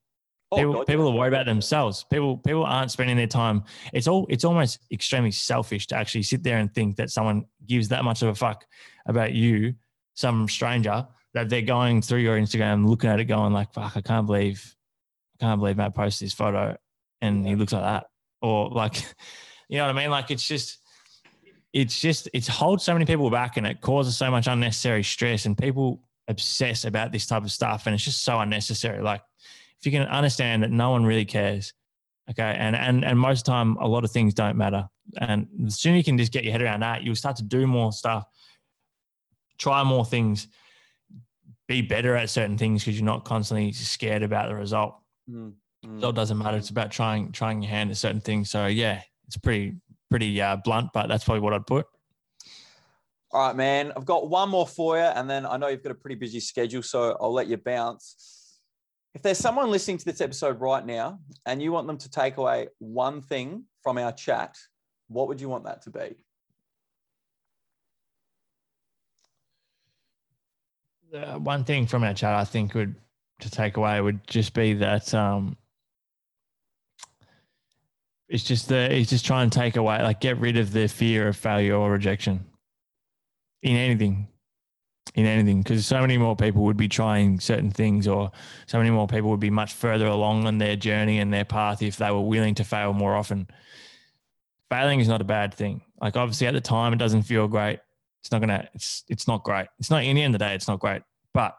Oh, 0.52 0.58
people, 0.58 0.74
God, 0.74 0.86
people 0.86 1.06
yeah. 1.06 1.12
are 1.12 1.18
worried 1.18 1.34
about 1.34 1.48
themselves. 1.48 2.06
People 2.12 2.38
people 2.38 2.64
aren't 2.64 2.92
spending 2.92 3.18
their 3.18 3.26
time. 3.26 3.64
It's 3.94 4.08
all 4.08 4.28
it's 4.30 4.44
almost 4.44 4.80
extremely 4.92 5.32
selfish 5.32 5.88
to 5.88 5.96
actually 5.96 6.22
sit 6.22 6.44
there 6.44 6.60
and 6.60 6.72
think 6.72 6.98
that 6.98 7.10
someone 7.10 7.46
gives 7.66 7.88
that 7.88 8.04
much 8.04 8.22
of 8.22 8.28
a 8.30 8.36
fuck 8.36 8.64
about 9.08 9.34
you 9.34 9.74
some 10.14 10.48
stranger 10.48 11.08
that 11.34 11.50
they're 11.50 11.62
going 11.64 12.02
through 12.02 12.20
your 12.20 12.38
instagram 12.38 12.88
looking 12.88 13.10
at 13.10 13.20
it 13.20 13.26
going 13.26 13.54
like 13.54 13.72
fuck 13.72 13.96
i 13.96 14.02
can't 14.02 14.26
believe 14.26 14.76
i 15.36 15.46
can't 15.46 15.60
believe 15.60 15.78
matt 15.78 15.94
posted 15.94 16.26
this 16.26 16.34
photo 16.34 16.76
and 17.22 17.48
he 17.48 17.56
looks 17.56 17.74
like 17.74 17.84
that. 17.84 18.06
Or 18.42 18.70
like 18.70 18.96
you 19.70 19.78
know 19.78 19.88
what 19.88 19.96
i 19.96 20.00
mean? 20.02 20.12
Like 20.12 20.32
it's 20.32 20.48
just 20.48 20.80
it's 21.74 21.99
just 21.99 22.30
it's 22.34 22.47
holds 22.47 22.84
so 22.84 22.93
many 22.93 23.05
people 23.05 23.30
back 23.30 23.57
and 23.57 23.68
it 23.68 23.82
causes 23.82 24.15
so 24.15 24.32
much 24.32 24.47
unnecessary 24.47 25.03
stress 25.03 25.45
and 25.45 25.57
people 25.57 26.01
obsess 26.28 26.86
about 26.86 27.11
this 27.11 27.26
type 27.26 27.43
of 27.43 27.51
stuff 27.51 27.86
and 27.86 27.93
it's 27.93 28.03
just 28.03 28.24
so 28.24 28.39
unnecessary 28.39 29.01
like 29.01 29.22
if 29.80 29.86
you 29.86 29.91
can 29.91 30.07
understand 30.07 30.63
that 30.63 30.72
no 30.72 30.89
one 30.91 31.05
really 31.05 31.26
cares 31.26 31.74
okay 32.30 32.55
and 32.57 32.76
and 32.76 33.05
and 33.05 33.18
most 33.18 33.39
of 33.39 33.45
the 33.45 33.51
time 33.51 33.78
a 33.78 33.88
lot 33.88 34.03
of 34.03 34.11
things 34.11 34.34
don't 34.34 34.57
matter 34.57 34.88
and 35.22 35.47
the 35.59 35.72
sooner 35.72 35.95
you 35.95 36.03
can 36.03 36.18
just 36.18 36.34
get 36.34 36.43
your 36.43 36.51
head 36.51 36.61
around 36.61 36.82
that 36.82 37.03
you'll 37.03 37.15
start 37.15 37.36
to 37.36 37.43
do 37.43 37.65
more 37.65 37.91
stuff 37.91 38.26
try 39.57 39.84
more 39.84 40.05
things 40.05 40.47
be 41.68 41.82
better 41.82 42.15
at 42.15 42.30
certain 42.30 42.57
things 42.57 42.84
because 42.84 42.97
you're 42.97 43.05
not 43.05 43.26
constantly 43.26 43.72
scared 43.74 44.24
about 44.24 44.49
the 44.49 44.55
result. 44.55 44.95
Mm, 45.30 45.53
mm. 45.86 45.95
Result 45.95 46.15
doesn't 46.15 46.38
matter. 46.38 46.57
It's 46.57 46.70
about 46.70 46.91
trying 46.91 47.32
trying 47.32 47.61
your 47.61 47.70
hand 47.70 47.91
at 47.91 47.97
certain 47.97 48.22
things. 48.22 48.49
So 48.49 48.68
yeah, 48.68 49.01
it's 49.28 49.38
pretty 49.38 49.76
pretty 50.10 50.41
uh, 50.41 50.58
blunt, 50.58 50.89
but 50.93 51.08
that's 51.08 51.24
probably 51.24 51.41
what 51.41 51.53
I'd 51.53 51.66
put. 51.66 51.86
All 53.32 53.47
right, 53.47 53.55
man. 53.55 53.91
I've 53.95 54.05
got 54.05 54.30
one 54.30 54.49
more 54.49 54.68
for 54.68 54.97
you, 54.97 55.03
and 55.03 55.30
then 55.30 55.45
I 55.45 55.58
know 55.58 55.68
you've 55.68 55.84
got 55.84 55.91
a 55.91 55.95
pretty 55.95 56.16
busy 56.16 56.39
schedule, 56.39 56.82
so 56.82 57.18
I'll 57.20 57.34
let 57.34 57.47
you 57.47 57.58
bounce. 57.58 58.36
If 59.14 59.22
there's 59.22 59.38
someone 59.38 59.72
listening 59.72 59.97
to 59.97 60.05
this 60.05 60.22
episode 60.22 60.62
right 60.62 60.86
now 60.86 61.20
and 61.45 61.62
you 61.62 61.72
want 61.72 61.88
them 61.88 61.97
to 61.97 62.10
take 62.10 62.38
away 62.38 62.68
one 62.78 63.22
thing 63.22 63.64
from 63.82 63.97
our 63.97 64.12
chat, 64.12 64.55
what 65.08 65.28
would 65.28 65.41
you 65.41 65.49
want 65.49 65.64
that 65.66 65.82
to 65.84 65.89
be? 65.89 66.16
The 71.12 71.39
one 71.39 71.64
thing 71.64 71.88
from 71.88 72.03
our 72.03 72.14
chat 72.14 72.34
I 72.34 72.43
think 72.43 72.76
would 72.76 72.95
to 73.39 73.49
take 73.49 73.78
away 73.78 73.99
would 74.01 74.26
just 74.28 74.53
be 74.53 74.74
that 74.74 75.14
um, 75.14 75.58
it's 78.30 78.44
just 78.44 78.68
the 78.70 78.94
it's 78.94 79.10
just 79.10 79.26
trying 79.26 79.50
to 79.50 79.58
take 79.58 79.78
away 79.78 80.02
like 80.02 80.20
get 80.20 80.38
rid 80.38 80.58
of 80.58 80.72
the 80.72 80.88
fear 80.88 81.28
of 81.28 81.38
failure 81.38 81.76
or 81.76 81.92
rejection 81.92 82.46
in 83.62 83.76
anything 83.76 84.28
in 85.16 85.26
anything 85.26 85.62
because 85.62 85.86
so 85.86 86.02
many 86.02 86.18
more 86.18 86.36
people 86.36 86.64
would 86.64 86.78
be 86.78 86.88
trying 86.88 87.40
certain 87.40 87.72
things 87.72 88.08
or 88.08 88.32
so 88.66 88.78
many 88.78 88.90
more 88.90 89.08
people 89.08 89.30
would 89.30 89.40
be 89.40 89.50
much 89.50 89.74
further 89.74 90.06
along 90.06 90.46
on 90.46 90.58
their 90.58 90.76
journey 90.76 91.20
and 91.20 91.34
their 91.34 91.46
path 91.46 91.82
if 91.82 91.98
they 91.98 92.12
were 92.12 92.22
willing 92.22 92.54
to 92.56 92.64
fail 92.64 92.94
more 92.94 93.16
often. 93.16 93.48
Failing 94.70 95.00
is 95.00 95.08
not 95.08 95.22
a 95.22 95.26
bad 95.26 95.54
thing. 95.54 95.82
Like 96.02 96.16
obviously 96.18 96.48
at 96.48 96.54
the 96.54 96.62
time 96.62 96.94
it 96.94 96.98
doesn't 96.98 97.24
feel 97.24 97.48
great. 97.48 97.80
It's 98.22 98.32
not 98.32 98.42
gonna 98.42 98.70
it's 98.74 99.06
it's 99.08 99.28
not 99.28 99.44
great. 99.44 99.68
It's 99.80 99.90
not 99.90 100.04
in 100.04 100.16
the 100.16 100.22
end 100.22 100.36
of 100.36 100.40
the 100.40 100.46
day 100.46 100.54
it's 100.54 100.68
not 100.68 100.80
great. 100.80 101.02
But 101.34 101.58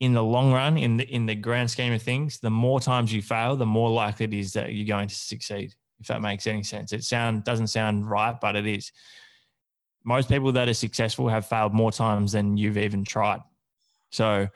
in 0.00 0.12
the 0.12 0.22
long 0.22 0.52
run 0.52 0.78
in 0.78 0.96
the 0.96 1.04
in 1.12 1.26
the 1.26 1.34
grand 1.34 1.70
scheme 1.70 1.92
of 1.92 2.02
things 2.02 2.38
the 2.38 2.50
more 2.50 2.80
times 2.80 3.12
you 3.12 3.20
fail 3.20 3.56
the 3.56 3.66
more 3.66 3.90
likely 3.90 4.24
it 4.24 4.34
is 4.34 4.52
that 4.52 4.72
you're 4.72 4.86
going 4.86 5.08
to 5.08 5.14
succeed 5.14 5.74
if 6.00 6.06
that 6.06 6.22
makes 6.22 6.46
any 6.46 6.62
sense 6.62 6.92
it 6.92 7.02
sound 7.02 7.42
doesn't 7.44 7.66
sound 7.66 8.08
right 8.08 8.40
but 8.40 8.54
it 8.54 8.66
is 8.66 8.92
most 10.08 10.30
people 10.30 10.52
that 10.52 10.68
are 10.68 10.74
successful 10.74 11.28
have 11.28 11.46
failed 11.46 11.74
more 11.74 11.92
times 11.92 12.32
than 12.32 12.56
you've 12.56 12.78
even 12.78 13.04
tried. 13.04 13.40
So 14.10 14.48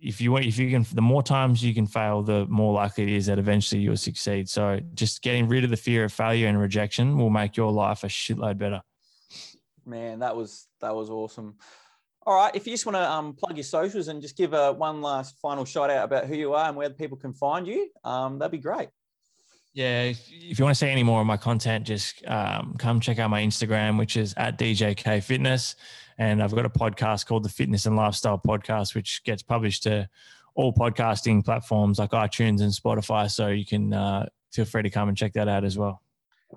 if 0.00 0.20
you 0.20 0.32
want, 0.32 0.46
if 0.46 0.58
you 0.58 0.68
can, 0.68 0.84
the 0.92 1.00
more 1.00 1.22
times 1.22 1.62
you 1.62 1.72
can 1.72 1.86
fail, 1.86 2.22
the 2.22 2.44
more 2.46 2.74
likely 2.74 3.04
it 3.04 3.10
is 3.10 3.26
that 3.26 3.38
eventually 3.38 3.80
you'll 3.80 3.96
succeed. 3.96 4.48
So 4.48 4.80
just 4.94 5.22
getting 5.22 5.46
rid 5.46 5.62
of 5.62 5.70
the 5.70 5.76
fear 5.76 6.04
of 6.04 6.12
failure 6.12 6.48
and 6.48 6.60
rejection 6.60 7.16
will 7.16 7.30
make 7.30 7.56
your 7.56 7.70
life 7.70 8.02
a 8.02 8.08
shitload 8.08 8.58
better. 8.58 8.82
Man, 9.86 10.18
that 10.18 10.34
was 10.34 10.66
that 10.80 10.94
was 10.94 11.08
awesome. 11.08 11.54
All 12.26 12.34
right, 12.34 12.54
if 12.54 12.66
you 12.66 12.72
just 12.72 12.86
want 12.86 12.96
to 12.96 13.10
um, 13.10 13.34
plug 13.34 13.56
your 13.56 13.64
socials 13.64 14.08
and 14.08 14.22
just 14.22 14.36
give 14.36 14.54
a 14.54 14.72
one 14.72 15.02
last 15.02 15.38
final 15.40 15.64
shout 15.66 15.90
out 15.90 16.04
about 16.04 16.24
who 16.24 16.34
you 16.34 16.54
are 16.54 16.68
and 16.68 16.76
where 16.76 16.88
people 16.88 17.18
can 17.18 17.34
find 17.34 17.66
you, 17.66 17.90
um, 18.02 18.38
that'd 18.38 18.50
be 18.50 18.58
great. 18.58 18.88
Yeah, 19.74 20.04
if, 20.04 20.26
if, 20.30 20.58
you 20.58 20.64
want 20.64 20.76
to 20.76 20.78
see 20.78 20.88
any 20.88 21.02
more 21.02 21.20
of 21.20 21.26
my 21.26 21.36
content, 21.36 21.86
just 21.86 22.24
um, 22.26 22.76
come 22.78 23.00
check 23.00 23.18
out 23.18 23.28
my 23.28 23.42
Instagram, 23.42 23.98
which 23.98 24.16
is 24.16 24.32
at 24.36 24.56
DJK 24.58 25.22
Fitness. 25.22 25.74
And 26.16 26.42
I've 26.42 26.54
got 26.54 26.64
a 26.64 26.70
podcast 26.70 27.26
called 27.26 27.42
the 27.42 27.48
Fitness 27.48 27.84
and 27.84 27.96
Lifestyle 27.96 28.38
Podcast, 28.38 28.94
which 28.94 29.22
gets 29.24 29.42
published 29.42 29.82
to 29.82 30.08
all 30.54 30.72
podcasting 30.72 31.44
platforms 31.44 31.98
like 31.98 32.10
iTunes 32.10 32.62
and 32.62 32.72
Spotify. 32.72 33.28
So 33.28 33.48
you 33.48 33.66
can 33.66 33.92
uh, 33.92 34.26
feel 34.52 34.64
free 34.64 34.82
to 34.82 34.90
come 34.90 35.08
and 35.08 35.18
check 35.18 35.32
that 35.32 35.48
out 35.48 35.64
as 35.64 35.76
well. 35.76 36.00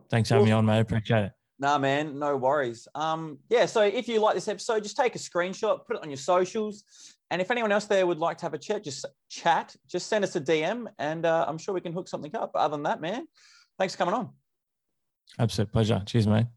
Thanks 0.10 0.30
for 0.30 0.36
having 0.36 0.46
me 0.46 0.52
on, 0.52 0.66
mate. 0.66 0.82
Appreciate 0.82 1.26
it. 1.26 1.37
Nah, 1.60 1.78
man, 1.80 2.20
no 2.20 2.38
worries. 2.38 2.88
Um, 2.94 3.40
yeah, 3.50 3.66
so 3.66 3.82
if 3.82 4.08
you 4.08 4.20
like 4.20 4.36
this 4.36 4.48
episode, 4.48 4.84
just 4.84 4.96
take 4.96 5.16
a 5.16 5.20
screenshot, 5.20 5.86
put 5.88 5.96
it 5.96 6.04
on 6.04 6.10
your 6.10 6.18
socials, 6.18 6.84
and 7.32 7.42
if 7.42 7.50
anyone 7.50 7.72
else 7.72 7.86
there 7.86 8.06
would 8.06 8.20
like 8.20 8.38
to 8.38 8.46
have 8.46 8.54
a 8.54 8.60
chat, 8.60 8.84
just 8.84 9.06
chat, 9.30 9.76
just 9.88 10.08
send 10.08 10.24
us 10.24 10.36
a 10.36 10.42
DM, 10.42 10.86
and 11.00 11.26
uh, 11.26 11.46
I'm 11.48 11.58
sure 11.58 11.74
we 11.74 11.82
can 11.82 11.94
hook 11.94 12.08
something 12.08 12.36
up. 12.36 12.52
But 12.54 12.60
other 12.60 12.76
than 12.76 12.84
that, 12.84 13.02
man, 13.02 13.28
thanks 13.80 13.96
for 13.96 13.98
coming 13.98 14.14
on. 14.14 14.30
Absolute 15.40 15.72
pleasure. 15.72 16.02
Cheers, 16.06 16.28
mate. 16.28 16.48